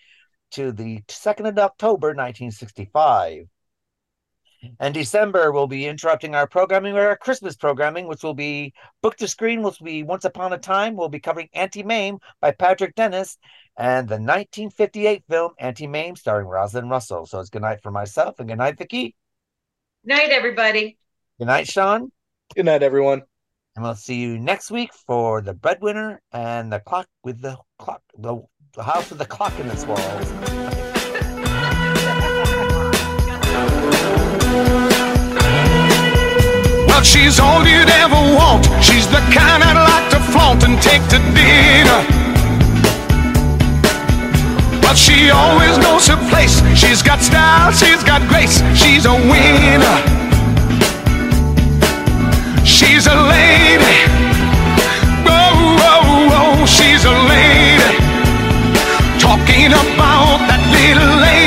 [0.52, 3.48] to the 2nd of October 1965.
[4.80, 9.16] And December, we'll be interrupting our programming with our Christmas programming, which will be Book
[9.18, 10.96] to Screen, which will be Once Upon a Time.
[10.96, 13.38] We'll be covering Auntie Mame by Patrick Dennis
[13.78, 17.26] and the 1958 film Auntie Mame starring Rosalind Russell.
[17.26, 19.16] So it's good night for myself and good night, Vicki.
[20.04, 20.98] Night, everybody.
[21.38, 22.12] Good night, Sean.
[22.54, 23.22] Good night, everyone.
[23.76, 28.02] And we'll see you next week for the breadwinner and the clock with the clock,
[28.18, 28.42] the,
[28.76, 30.00] the house with the clock in its walls.
[36.88, 38.66] Well, she's all you'd ever want.
[38.84, 42.02] She's the kind I'd like to flaunt and take to dinner.
[44.82, 46.62] But she always knows her place.
[46.78, 48.62] She's got style, she's got grace.
[48.78, 49.98] She's a winner.
[52.64, 53.98] She's a lady.
[55.26, 57.59] Whoa, whoa, whoa, she's a lady.
[59.50, 61.39] About that little